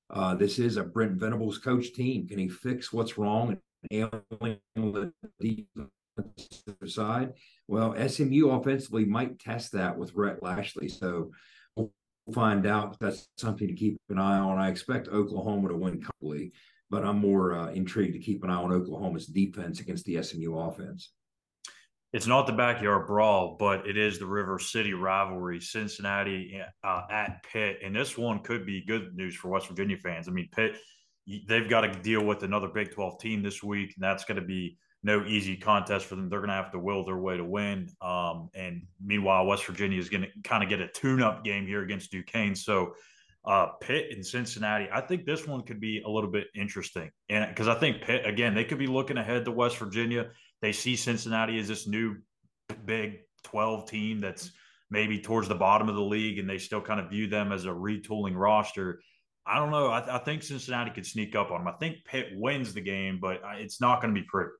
Uh, 0.09 0.35
this 0.35 0.59
is 0.59 0.77
a 0.77 0.83
Brent 0.83 1.13
Venables 1.13 1.59
coach 1.59 1.93
team. 1.93 2.27
Can 2.27 2.39
he 2.39 2.49
fix 2.49 2.91
what's 2.91 3.17
wrong 3.17 3.57
and 3.91 4.17
ailing 4.35 4.59
the 4.75 5.13
defensive 5.39 5.89
side? 6.87 7.33
Well, 7.67 7.95
SMU 8.07 8.49
offensively 8.49 9.05
might 9.05 9.39
test 9.39 9.71
that 9.73 9.97
with 9.97 10.13
Rhett 10.13 10.43
Lashlee. 10.43 10.89
So 10.89 11.31
we'll 11.75 11.91
find 12.33 12.65
out. 12.65 12.97
That's 12.99 13.27
something 13.37 13.67
to 13.67 13.73
keep 13.73 13.97
an 14.09 14.19
eye 14.19 14.37
on. 14.37 14.57
I 14.57 14.69
expect 14.69 15.07
Oklahoma 15.07 15.69
to 15.69 15.77
win 15.77 16.01
comfortably, 16.01 16.53
but 16.89 17.05
I'm 17.05 17.19
more 17.19 17.53
uh, 17.53 17.71
intrigued 17.71 18.13
to 18.13 18.19
keep 18.19 18.43
an 18.43 18.49
eye 18.49 18.55
on 18.55 18.71
Oklahoma's 18.71 19.27
defense 19.27 19.79
against 19.79 20.05
the 20.05 20.21
SMU 20.21 20.57
offense. 20.57 21.11
It's 22.13 22.27
not 22.27 22.45
the 22.45 22.53
backyard 22.53 23.07
brawl, 23.07 23.55
but 23.57 23.87
it 23.87 23.97
is 23.97 24.19
the 24.19 24.27
River 24.27 24.59
City 24.59 24.93
rivalry, 24.93 25.59
Cincinnati 25.59 26.61
uh, 26.83 27.01
at 27.09 27.43
Pitt, 27.51 27.79
and 27.83 27.95
this 27.95 28.15
one 28.15 28.39
could 28.39 28.67
be 28.67 28.85
good 28.85 29.15
news 29.15 29.35
for 29.35 29.47
West 29.47 29.67
Virginia 29.67 29.97
fans. 29.97 30.27
I 30.27 30.31
mean, 30.31 30.47
Pitt, 30.55 30.75
they've 31.47 31.67
got 31.67 31.81
to 31.81 32.01
deal 32.01 32.23
with 32.23 32.43
another 32.43 32.67
Big 32.67 32.91
Twelve 32.91 33.19
team 33.19 33.41
this 33.41 33.63
week, 33.63 33.95
and 33.95 34.03
that's 34.03 34.25
going 34.25 34.39
to 34.39 34.45
be 34.45 34.77
no 35.03 35.25
easy 35.25 35.57
contest 35.57 36.05
for 36.05 36.15
them. 36.15 36.29
They're 36.29 36.39
going 36.39 36.49
to 36.49 36.55
have 36.55 36.71
to 36.71 36.79
will 36.79 37.03
their 37.03 37.17
way 37.17 37.35
to 37.37 37.43
win. 37.43 37.89
Um, 38.01 38.49
and 38.55 38.83
meanwhile, 39.03 39.45
West 39.45 39.65
Virginia 39.65 39.99
is 39.99 40.09
going 40.09 40.23
to 40.23 40.29
kind 40.43 40.63
of 40.63 40.69
get 40.69 40.79
a 40.79 40.87
tune-up 40.87 41.43
game 41.43 41.67
here 41.67 41.83
against 41.83 42.11
Duquesne. 42.11 42.55
So 42.55 42.93
uh, 43.45 43.67
Pitt 43.81 44.07
and 44.11 44.25
Cincinnati, 44.25 44.87
I 44.91 45.01
think 45.01 45.25
this 45.25 45.45
one 45.45 45.63
could 45.63 45.81
be 45.81 46.01
a 46.05 46.09
little 46.09 46.29
bit 46.29 46.47
interesting, 46.55 47.11
and 47.29 47.49
because 47.49 47.67
I 47.67 47.75
think 47.75 48.01
Pitt 48.01 48.25
again, 48.25 48.55
they 48.55 48.63
could 48.63 48.79
be 48.79 48.87
looking 48.87 49.17
ahead 49.17 49.43
to 49.43 49.51
West 49.51 49.77
Virginia. 49.77 50.29
They 50.61 50.71
see 50.71 50.95
Cincinnati 50.95 51.59
as 51.59 51.67
this 51.67 51.85
new 51.85 52.15
Big 52.85 53.19
12 53.43 53.89
team 53.89 54.21
that's 54.21 54.51
maybe 54.89 55.19
towards 55.19 55.49
the 55.49 55.55
bottom 55.55 55.89
of 55.89 55.95
the 55.95 56.01
league, 56.01 56.39
and 56.39 56.49
they 56.49 56.57
still 56.57 56.79
kind 56.79 57.01
of 57.01 57.09
view 57.09 57.27
them 57.27 57.51
as 57.51 57.65
a 57.65 57.69
retooling 57.69 58.35
roster. 58.35 59.01
I 59.45 59.57
don't 59.57 59.71
know. 59.71 59.87
I, 59.87 60.15
I 60.15 60.19
think 60.19 60.41
Cincinnati 60.41 60.91
could 60.91 61.05
sneak 61.05 61.35
up 61.35 61.51
on 61.51 61.65
them. 61.65 61.67
I 61.67 61.77
think 61.77 62.05
Pitt 62.05 62.27
wins 62.33 62.73
the 62.73 62.79
game, 62.79 63.19
but 63.21 63.41
it's 63.57 63.81
not 63.81 64.01
going 64.01 64.15
to 64.15 64.21
be 64.21 64.25
pretty. 64.25 64.51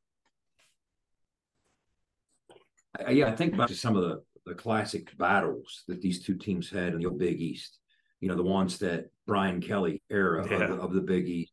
I, 3.06 3.12
yeah, 3.12 3.28
I 3.28 3.36
think 3.36 3.58
back 3.58 3.68
to 3.68 3.76
some 3.76 3.96
of 3.96 4.04
the, 4.04 4.22
the 4.46 4.54
classic 4.56 5.18
battles 5.18 5.84
that 5.88 6.02
these 6.02 6.24
two 6.24 6.36
teams 6.36 6.70
had 6.70 6.94
in 6.94 7.00
the 7.00 7.06
old 7.08 7.20
Big 7.20 7.42
East. 7.42 7.80
You 8.20 8.30
know, 8.30 8.36
the 8.36 8.44
ones 8.44 8.78
that 8.80 9.10
Brian 9.28 9.60
Kelly 9.62 10.02
era 10.10 10.48
Yeah. 10.50 10.58
of, 10.64 10.70
the, 10.70 10.76
of 10.84 10.94
the 10.94 11.02
Big 11.02 11.28
East, 11.28 11.52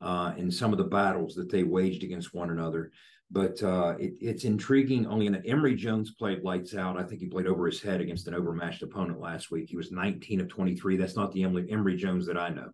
uh, 0.00 0.32
and 0.36 0.52
some 0.52 0.72
of 0.72 0.78
the 0.78 0.84
battles 0.84 1.34
that 1.34 1.50
they 1.50 1.62
waged 1.62 2.02
against 2.04 2.34
one 2.34 2.50
another. 2.50 2.90
But 3.30 3.60
uh, 3.62 3.96
it, 3.98 4.14
it's 4.20 4.44
intriguing 4.44 5.06
only 5.06 5.26
in 5.26 5.32
that 5.32 5.42
Emory 5.46 5.74
Jones 5.74 6.12
played 6.12 6.42
lights 6.44 6.74
out. 6.76 6.96
I 6.96 7.02
think 7.02 7.20
he 7.20 7.26
played 7.26 7.48
over 7.48 7.66
his 7.66 7.82
head 7.82 8.00
against 8.00 8.28
an 8.28 8.34
overmatched 8.34 8.82
opponent 8.82 9.20
last 9.20 9.50
week. 9.50 9.68
He 9.68 9.76
was 9.76 9.90
19 9.90 10.40
of 10.42 10.48
23. 10.48 10.96
That's 10.96 11.16
not 11.16 11.32
the 11.32 11.42
Emory, 11.42 11.66
Emory 11.68 11.96
Jones 11.96 12.24
that 12.26 12.38
I 12.38 12.50
know. 12.50 12.70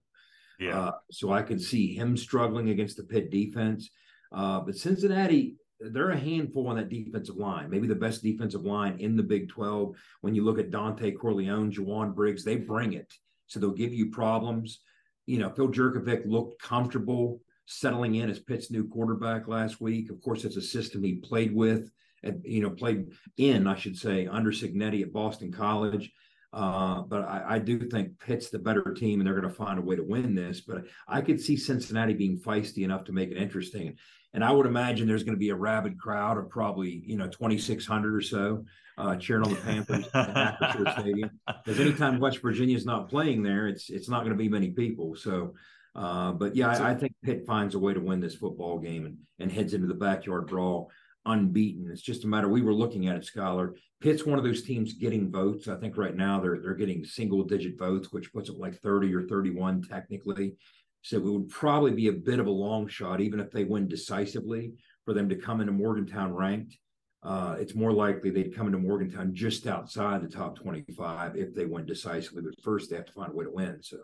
Yeah. 0.61 0.79
Uh, 0.79 0.93
so 1.11 1.33
I 1.33 1.41
could 1.43 1.61
see 1.61 1.95
him 1.95 2.17
struggling 2.19 2.69
against 2.69 2.99
the 2.99 3.05
Pitt 3.05 3.31
defense. 3.31 3.89
Uh, 4.31 4.61
but 4.61 4.77
Cincinnati, 4.77 5.57
they're 5.91 6.11
a 6.11 6.19
handful 6.19 6.69
on 6.69 6.77
that 6.77 6.89
defensive 6.89 7.37
line, 7.37 7.71
maybe 7.71 7.87
the 7.87 7.95
best 7.95 8.23
defensive 8.23 8.65
line 8.65 8.99
in 9.01 9.17
the 9.17 9.23
Big 9.23 9.49
12. 9.49 9.97
When 10.21 10.35
you 10.35 10.45
look 10.45 10.59
at 10.59 10.71
Dontay 10.71 11.19
Corleone, 11.19 11.73
Jowon 11.73 12.15
Briggs, 12.15 12.45
they 12.45 12.57
bring 12.57 12.93
it. 12.93 13.13
So 13.47 13.61
they'll 13.61 13.71
give 13.71 13.93
you 13.93 14.11
problems. 14.11 14.81
You 15.27 15.39
know, 15.39 15.51
Phil 15.51 15.69
Jurkovec 15.69 16.27
looked 16.27 16.61
comfortable 16.61 17.41
settling 17.67 18.17
in 18.17 18.31
as 18.31 18.39
Pitt's 18.39 18.71
new 18.71 18.89
quarterback 18.89 19.49
last 19.49 19.81
week. 19.81 20.11
Of 20.11 20.21
course, 20.23 20.45
it's 20.45 20.57
a 20.57 20.63
system 20.63 21.03
he 21.03 21.15
played 21.15 21.55
with, 21.55 21.91
and 22.23 22.43
you 22.45 22.63
know, 22.63 22.71
played 22.71 23.09
in, 23.37 23.67
I 23.67 23.77
should 23.77 23.97
say, 23.97 24.27
under 24.27 24.51
Cignetti 24.51 25.03
at 25.03 25.13
Boston 25.13 25.53
College. 25.53 26.13
Uh, 26.53 27.01
but 27.03 27.23
I, 27.23 27.55
I, 27.55 27.59
do 27.59 27.89
think 27.89 28.21
Pitt's 28.21 28.51
the 28.51 28.59
better 28.59 28.93
team, 28.93 29.21
and 29.21 29.27
they're 29.27 29.41
going 29.41 29.51
to 29.51 29.57
find 29.57 29.79
a 29.79 29.83
way 29.83 29.97
to 29.97 30.03
win 30.03 30.35
this. 30.35 30.61
But 30.61 30.85
I 31.09 31.23
could 31.23 31.41
see 31.41 31.57
Cincinnati 31.57 32.13
being 32.13 32.39
feisty 32.39 32.85
enough 32.85 33.05
to 33.05 33.13
make 33.13 33.31
it 33.31 33.39
interesting. 33.39 33.97
And 34.35 34.43
I 34.43 34.51
would 34.51 34.67
imagine 34.67 35.07
there's 35.07 35.25
going 35.25 35.35
to 35.35 35.41
be 35.41 35.51
a 35.51 35.55
rabid 35.55 35.99
crowd 35.99 36.39
of 36.39 36.49
probably 36.49 37.03
you 37.07 37.17
know 37.17 37.29
2,600 37.29 38.15
or 38.15 38.21
so 38.21 38.65
uh, 38.99 39.17
cheering 39.17 39.45
on 39.45 39.51
the 39.51 39.57
Panthers 39.57 40.09
at 40.15 40.59
Acrisure 40.59 41.01
Stadium. 41.01 41.31
Because 41.47 41.81
anytime 41.81 42.19
West 42.19 42.41
Virginia 42.41 42.77
is 42.77 42.87
not 42.87 43.09
playing 43.09 43.43
there, 43.43 43.69
it's 43.69 43.91
it's 43.91 44.09
not 44.09 44.21
going 44.21 44.33
to 44.33 44.43
be 44.43 44.49
many 44.49 44.71
people. 44.71 45.15
So. 45.15 45.55
Uh, 45.95 46.33
but 46.33 46.57
yeah, 46.57 46.71
I, 46.71 46.93
I, 46.93 46.95
think 46.95 47.13
Pitt 47.23 47.45
finds 47.47 47.75
a 47.75 47.79
way 47.79 47.93
to 47.93 48.01
win 48.01 48.19
this 48.19 48.35
football 48.35 48.79
game 48.79 49.05
and, 49.05 49.19
and 49.39 49.53
heads 49.53 49.75
into 49.75 49.87
the 49.87 49.93
backyard 49.93 50.47
brawl 50.47 50.91
unbeaten. 51.27 51.91
It's 51.91 52.03
just 52.03 52.25
a 52.25 52.29
matter. 52.29 52.49
We 52.49 52.63
were 52.63 52.75
looking 52.75 53.09
at 53.09 53.17
it, 53.17 53.29
Skylar. 53.31 53.75
Pitt's 54.01 54.27
one 54.27 54.39
of 54.39 54.45
those 54.45 54.63
teams 54.63 54.95
getting 54.95 55.31
votes. 55.31 55.69
I 55.69 55.77
think 55.77 55.97
right 55.97 56.17
now 56.17 56.41
they're 56.41 56.59
they're 56.61 56.75
getting 56.75 57.05
single 57.05 57.45
digit 57.45 57.79
votes, 57.79 58.13
which 58.13 58.33
puts 58.33 58.49
it 58.49 58.59
like 58.59 58.81
30 58.81 59.15
or 59.15 59.23
31 59.23 59.83
technically. 59.83 60.57
So 61.03 61.17
it 61.17 61.25
would 61.25 61.49
probably 61.49 61.91
be 61.91 62.09
a 62.09 62.13
bit 62.13 62.39
of 62.39 62.47
a 62.47 62.51
long 62.51 62.89
shot, 62.89 63.21
even 63.21 63.41
if 63.41 63.51
they 63.51 63.65
win 63.65 63.89
decisively, 63.89 64.73
for 65.05 65.13
them 65.13 65.29
to 65.29 65.37
come 65.37 65.61
into 65.61 65.73
Morgantown 65.73 66.33
ranked. 66.33 66.79
uh, 67.25 67.57
it's 67.59 67.75
more 67.75 67.93
likely 67.93 68.31
they'd 68.31 68.55
come 68.55 68.67
into 68.67 68.79
Morgantown 68.79 69.35
just 69.35 69.67
outside 69.67 70.23
the 70.23 70.29
top 70.29 70.57
25 70.57 71.37
if 71.37 71.55
they 71.55 71.67
win 71.67 71.87
decisively. 71.87 72.43
But 72.43 72.61
first, 72.63 72.89
they 72.89 72.97
have 72.97 73.07
to 73.07 73.13
find 73.13 73.33
a 73.33 73.35
way 73.35 73.45
to 73.45 73.51
win. 73.51 73.79
So, 73.83 73.99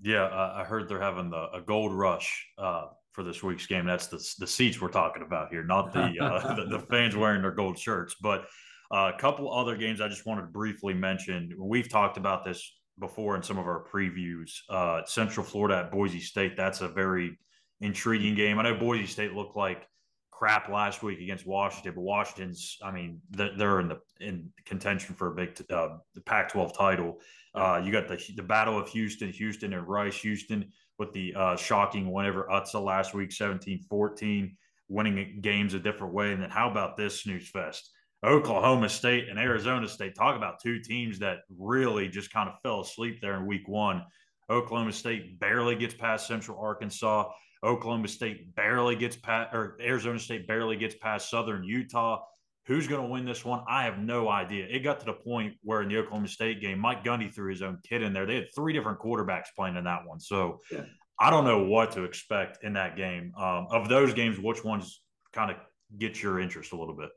yeah, 0.00 0.24
uh, 0.24 0.54
I 0.56 0.64
heard 0.64 0.88
they're 0.88 1.00
having 1.00 1.30
the, 1.30 1.48
a 1.52 1.60
gold 1.64 1.92
rush 1.92 2.46
uh, 2.58 2.86
for 3.12 3.22
this 3.24 3.42
week's 3.42 3.66
game. 3.66 3.84
That's 3.84 4.06
the 4.06 4.18
the 4.38 4.46
seats 4.46 4.80
we're 4.80 4.88
talking 4.88 5.22
about 5.22 5.50
here, 5.50 5.64
not 5.64 5.92
the 5.92 6.18
uh, 6.20 6.54
the, 6.56 6.78
the, 6.78 6.86
fans 6.86 7.14
wearing 7.14 7.42
their 7.42 7.50
gold 7.50 7.78
shirts. 7.78 8.16
But 8.20 8.46
uh, 8.92 9.12
a 9.14 9.18
couple 9.18 9.52
other 9.52 9.76
games 9.76 10.00
I 10.00 10.08
just 10.08 10.26
wanted 10.26 10.42
to 10.42 10.48
briefly 10.48 10.94
mention. 10.94 11.54
We've 11.58 11.88
talked 11.88 12.16
about 12.16 12.44
this 12.44 12.79
before 13.00 13.34
in 13.36 13.42
some 13.42 13.58
of 13.58 13.66
our 13.66 13.84
previews. 13.84 14.50
Uh, 14.68 15.02
Central 15.06 15.44
Florida 15.44 15.78
at 15.78 15.90
Boise 15.90 16.20
State. 16.20 16.56
That's 16.56 16.82
a 16.82 16.88
very 16.88 17.38
intriguing 17.80 18.34
game. 18.34 18.58
I 18.58 18.62
know 18.62 18.74
Boise 18.74 19.06
State 19.06 19.32
looked 19.32 19.56
like 19.56 19.86
crap 20.30 20.68
last 20.68 21.02
week 21.02 21.20
against 21.20 21.46
Washington, 21.46 21.94
but 21.96 22.02
Washington's, 22.02 22.78
I 22.82 22.90
mean, 22.90 23.20
they're 23.30 23.80
in 23.80 23.88
the 23.88 24.00
in 24.20 24.50
contention 24.64 25.14
for 25.14 25.28
a 25.28 25.34
big 25.34 25.60
uh, 25.70 25.96
the 26.14 26.20
Pac-12 26.20 26.76
title. 26.76 27.18
Uh, 27.54 27.80
you 27.84 27.90
got 27.90 28.08
the 28.08 28.22
the 28.36 28.42
Battle 28.42 28.78
of 28.78 28.88
Houston, 28.88 29.30
Houston 29.30 29.72
and 29.72 29.86
Rice, 29.86 30.20
Houston 30.20 30.72
with 30.98 31.12
the 31.12 31.34
uh, 31.34 31.56
shocking 31.56 32.12
win 32.12 32.26
over 32.26 32.46
UTSA 32.50 32.84
last 32.84 33.14
week, 33.14 33.30
17-14, 33.30 34.54
winning 34.88 35.38
games 35.40 35.72
a 35.72 35.78
different 35.78 36.12
way. 36.12 36.32
And 36.32 36.42
then 36.42 36.50
how 36.50 36.70
about 36.70 36.96
this 36.96 37.22
snooze 37.22 37.48
fest? 37.48 37.90
Oklahoma 38.24 38.88
State 38.88 39.28
and 39.28 39.38
Arizona 39.38 39.88
State. 39.88 40.14
Talk 40.14 40.36
about 40.36 40.60
two 40.62 40.78
teams 40.80 41.18
that 41.20 41.38
really 41.58 42.08
just 42.08 42.32
kind 42.32 42.48
of 42.48 42.60
fell 42.62 42.80
asleep 42.80 43.20
there 43.20 43.36
in 43.36 43.46
week 43.46 43.66
one. 43.66 44.04
Oklahoma 44.50 44.92
State 44.92 45.38
barely 45.38 45.76
gets 45.76 45.94
past 45.94 46.26
Central 46.26 46.58
Arkansas. 46.60 47.30
Oklahoma 47.62 48.08
State 48.08 48.54
barely 48.54 48.96
gets 48.96 49.16
past, 49.16 49.54
or 49.54 49.76
Arizona 49.80 50.18
State 50.18 50.46
barely 50.46 50.76
gets 50.76 50.94
past 50.96 51.30
Southern 51.30 51.64
Utah. 51.64 52.22
Who's 52.66 52.86
going 52.86 53.02
to 53.02 53.08
win 53.08 53.24
this 53.24 53.44
one? 53.44 53.64
I 53.68 53.84
have 53.84 53.98
no 53.98 54.28
idea. 54.28 54.66
It 54.68 54.80
got 54.80 55.00
to 55.00 55.06
the 55.06 55.14
point 55.14 55.54
where 55.62 55.82
in 55.82 55.88
the 55.88 55.96
Oklahoma 55.98 56.28
State 56.28 56.60
game, 56.60 56.78
Mike 56.78 57.02
Gundy 57.02 57.32
threw 57.32 57.50
his 57.50 57.62
own 57.62 57.78
kid 57.88 58.02
in 58.02 58.12
there. 58.12 58.26
They 58.26 58.36
had 58.36 58.54
three 58.54 58.72
different 58.72 58.98
quarterbacks 58.98 59.46
playing 59.56 59.76
in 59.76 59.84
that 59.84 60.06
one. 60.06 60.20
So 60.20 60.58
yeah. 60.70 60.82
I 61.18 61.30
don't 61.30 61.44
know 61.44 61.64
what 61.64 61.90
to 61.92 62.04
expect 62.04 62.62
in 62.62 62.74
that 62.74 62.96
game. 62.96 63.32
Um, 63.36 63.66
of 63.70 63.88
those 63.88 64.14
games, 64.14 64.38
which 64.38 64.64
ones 64.64 65.02
kind 65.32 65.50
of 65.50 65.56
get 65.98 66.22
your 66.22 66.38
interest 66.38 66.72
a 66.72 66.76
little 66.76 66.94
bit? 66.94 67.10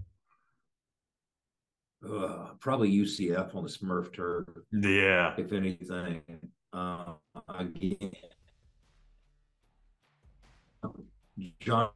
Uh, 2.06 2.50
probably 2.60 2.92
UCF 2.92 3.56
on 3.56 3.64
the 3.64 3.70
Smurf 3.70 4.14
turf. 4.14 4.48
Yeah. 4.72 5.34
If 5.38 5.54
anything. 5.54 6.22
Uh, 6.74 7.14
again, 7.48 8.12
John 11.60 11.90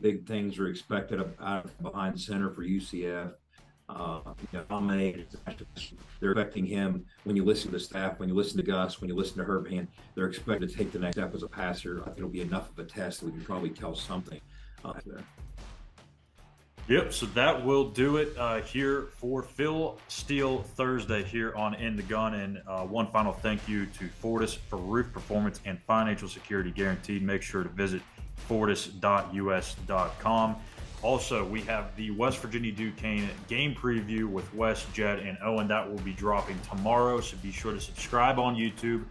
big 0.00 0.26
things 0.26 0.58
are 0.58 0.68
expected 0.68 1.20
out 1.40 1.64
of 1.64 1.78
behind 1.82 2.20
center 2.20 2.50
for 2.50 2.62
UCF. 2.62 3.32
Uh, 3.88 4.20
you 4.52 4.64
know, 4.70 5.02
they're 6.20 6.32
expecting 6.32 6.66
him 6.66 7.06
when 7.24 7.36
you 7.36 7.44
listen 7.44 7.70
to 7.70 7.78
the 7.78 7.80
staff, 7.80 8.18
when 8.18 8.28
you 8.28 8.34
listen 8.34 8.58
to 8.58 8.62
Gus, 8.62 9.00
when 9.00 9.08
you 9.08 9.16
listen 9.16 9.38
to 9.38 9.44
Herb 9.44 9.68
Hand, 9.68 9.88
they're 10.14 10.26
expected 10.26 10.68
to 10.68 10.76
take 10.76 10.92
the 10.92 10.98
next 10.98 11.16
step 11.16 11.34
as 11.34 11.42
a 11.42 11.48
passer. 11.48 12.02
I 12.02 12.04
think 12.06 12.18
it'll 12.18 12.28
be 12.28 12.42
enough 12.42 12.70
of 12.70 12.78
a 12.78 12.84
test 12.84 13.20
that 13.20 13.26
we 13.26 13.32
can 13.32 13.40
probably 13.44 13.70
tell 13.70 13.94
something 13.94 14.40
uh, 14.84 14.92
there. 15.06 15.24
Yep. 16.88 17.12
So 17.12 17.26
that 17.26 17.64
will 17.66 17.84
do 17.84 18.16
it 18.16 18.34
uh, 18.38 18.62
here 18.62 19.08
for 19.18 19.42
Phil 19.42 19.98
Steele 20.08 20.62
Thursday 20.62 21.22
here 21.22 21.54
on 21.54 21.74
In 21.74 21.96
the 21.96 22.02
Gun. 22.02 22.32
And 22.34 22.62
uh, 22.66 22.84
one 22.84 23.08
final 23.08 23.34
thank 23.34 23.68
you 23.68 23.84
to 23.86 24.08
Fortis 24.08 24.54
for 24.54 24.78
roof 24.78 25.12
performance 25.12 25.60
and 25.66 25.78
financial 25.82 26.28
security 26.28 26.70
guaranteed. 26.70 27.22
Make 27.22 27.42
sure 27.42 27.62
to 27.62 27.68
visit 27.68 28.00
fortis.us.com. 28.48 30.56
Also, 31.02 31.44
we 31.44 31.60
have 31.60 31.94
the 31.94 32.10
West 32.12 32.38
Virginia 32.38 32.72
Duquesne 32.72 33.28
game 33.48 33.74
preview 33.74 34.24
with 34.24 34.52
Wes, 34.54 34.86
Jed, 34.94 35.18
and 35.18 35.36
Owen. 35.42 35.68
That 35.68 35.86
will 35.88 35.98
be 35.98 36.14
dropping 36.14 36.58
tomorrow. 36.60 37.20
So 37.20 37.36
be 37.42 37.52
sure 37.52 37.74
to 37.74 37.80
subscribe 37.80 38.38
on 38.38 38.56
YouTube 38.56 39.04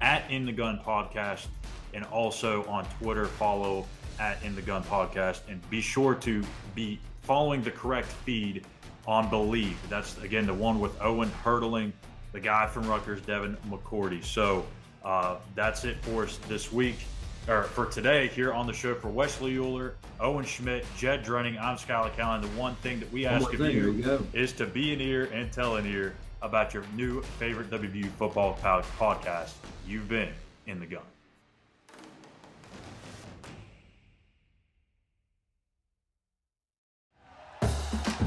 at 0.00 0.30
In 0.30 0.46
the 0.46 0.52
Gun 0.52 0.80
Podcast 0.86 1.46
and 1.92 2.04
also 2.06 2.64
on 2.66 2.86
Twitter. 3.00 3.26
Follow 3.26 3.86
at 4.20 4.40
In 4.44 4.54
the 4.54 4.62
Gun 4.62 4.84
Podcast. 4.84 5.40
And 5.48 5.68
be 5.68 5.80
sure 5.80 6.14
to 6.14 6.44
be 6.76 7.00
following 7.24 7.62
the 7.62 7.70
correct 7.70 8.08
feed 8.08 8.64
on 9.06 9.28
Bleav. 9.28 9.74
That's 9.88 10.16
again 10.18 10.46
the 10.46 10.54
one 10.54 10.80
with 10.80 11.00
Owen 11.00 11.30
hurdling 11.42 11.92
the 12.32 12.40
guy 12.40 12.66
from 12.66 12.88
Rutgers, 12.88 13.20
Devin 13.22 13.56
McCourty. 13.68 14.22
So 14.24 14.64
uh, 15.04 15.36
that's 15.54 15.84
it 15.84 15.96
for 16.02 16.24
us 16.24 16.38
this 16.48 16.72
week, 16.72 16.96
or 17.48 17.64
for 17.64 17.86
today 17.86 18.28
here 18.28 18.52
on 18.52 18.66
the 18.66 18.72
show 18.72 18.94
for 18.94 19.08
Wesley 19.08 19.56
Euler, 19.56 19.94
Owen 20.20 20.44
Schmidt, 20.44 20.84
Jed 20.96 21.24
Drenning. 21.24 21.60
I'm 21.60 21.76
Skylar 21.76 22.14
Callan. 22.16 22.42
The 22.42 22.48
one 22.48 22.74
thing 22.76 23.00
that 23.00 23.12
we 23.12 23.26
ask 23.26 23.52
of 23.52 23.58
thing, 23.58 23.76
you 23.76 24.26
is 24.32 24.52
to 24.54 24.66
be 24.66 24.92
an 24.92 25.00
ear 25.00 25.30
and 25.32 25.52
tell 25.52 25.76
an 25.76 25.86
ear 25.86 26.14
about 26.42 26.74
your 26.74 26.84
new 26.94 27.22
favorite 27.22 27.70
WVU 27.70 28.10
football 28.12 28.58
podcast. 28.62 29.52
You've 29.86 30.08
been 30.08 30.30
in 30.66 30.80
the 30.80 30.86
gun. 30.86 31.02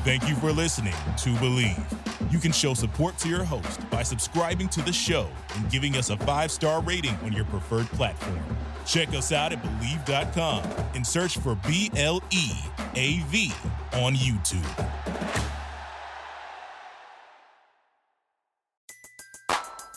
Thank 0.07 0.29
you 0.29 0.35
for 0.35 0.53
listening 0.53 0.93
to 1.17 1.29
Bleav. 1.31 2.31
You 2.31 2.39
can 2.39 2.53
show 2.53 2.73
support 2.73 3.17
to 3.17 3.27
your 3.27 3.43
host 3.43 3.89
by 3.89 4.03
subscribing 4.03 4.69
to 4.69 4.81
the 4.81 4.93
show 4.93 5.27
and 5.53 5.69
giving 5.69 5.97
us 5.97 6.11
a 6.11 6.17
five 6.19 6.49
star 6.49 6.81
rating 6.81 7.13
on 7.25 7.33
your 7.33 7.43
preferred 7.43 7.87
platform. 7.87 8.39
Check 8.85 9.09
us 9.09 9.33
out 9.33 9.51
at 9.51 9.61
Bleav.com 9.61 10.63
and 10.95 11.05
search 11.05 11.37
for 11.39 11.55
B 11.67 11.91
L 11.97 12.23
E 12.31 12.51
A 12.95 13.19
V 13.27 13.51
on 13.95 14.15
YouTube. 14.15 14.87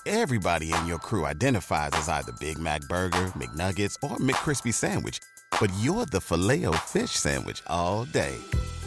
Everybody 0.06 0.72
in 0.72 0.86
your 0.88 0.98
crew 0.98 1.24
identifies 1.24 1.90
as 1.92 2.08
either 2.08 2.32
Big 2.40 2.58
Mac 2.58 2.80
Burger, 2.88 3.26
McNuggets, 3.38 3.94
or 4.02 4.16
McCrispy 4.16 4.74
Sandwich, 4.74 5.20
but 5.60 5.70
you're 5.78 6.06
the 6.06 6.20
Filet-O-Fish 6.20 7.12
Sandwich 7.12 7.62
all 7.68 8.06
day 8.06 8.34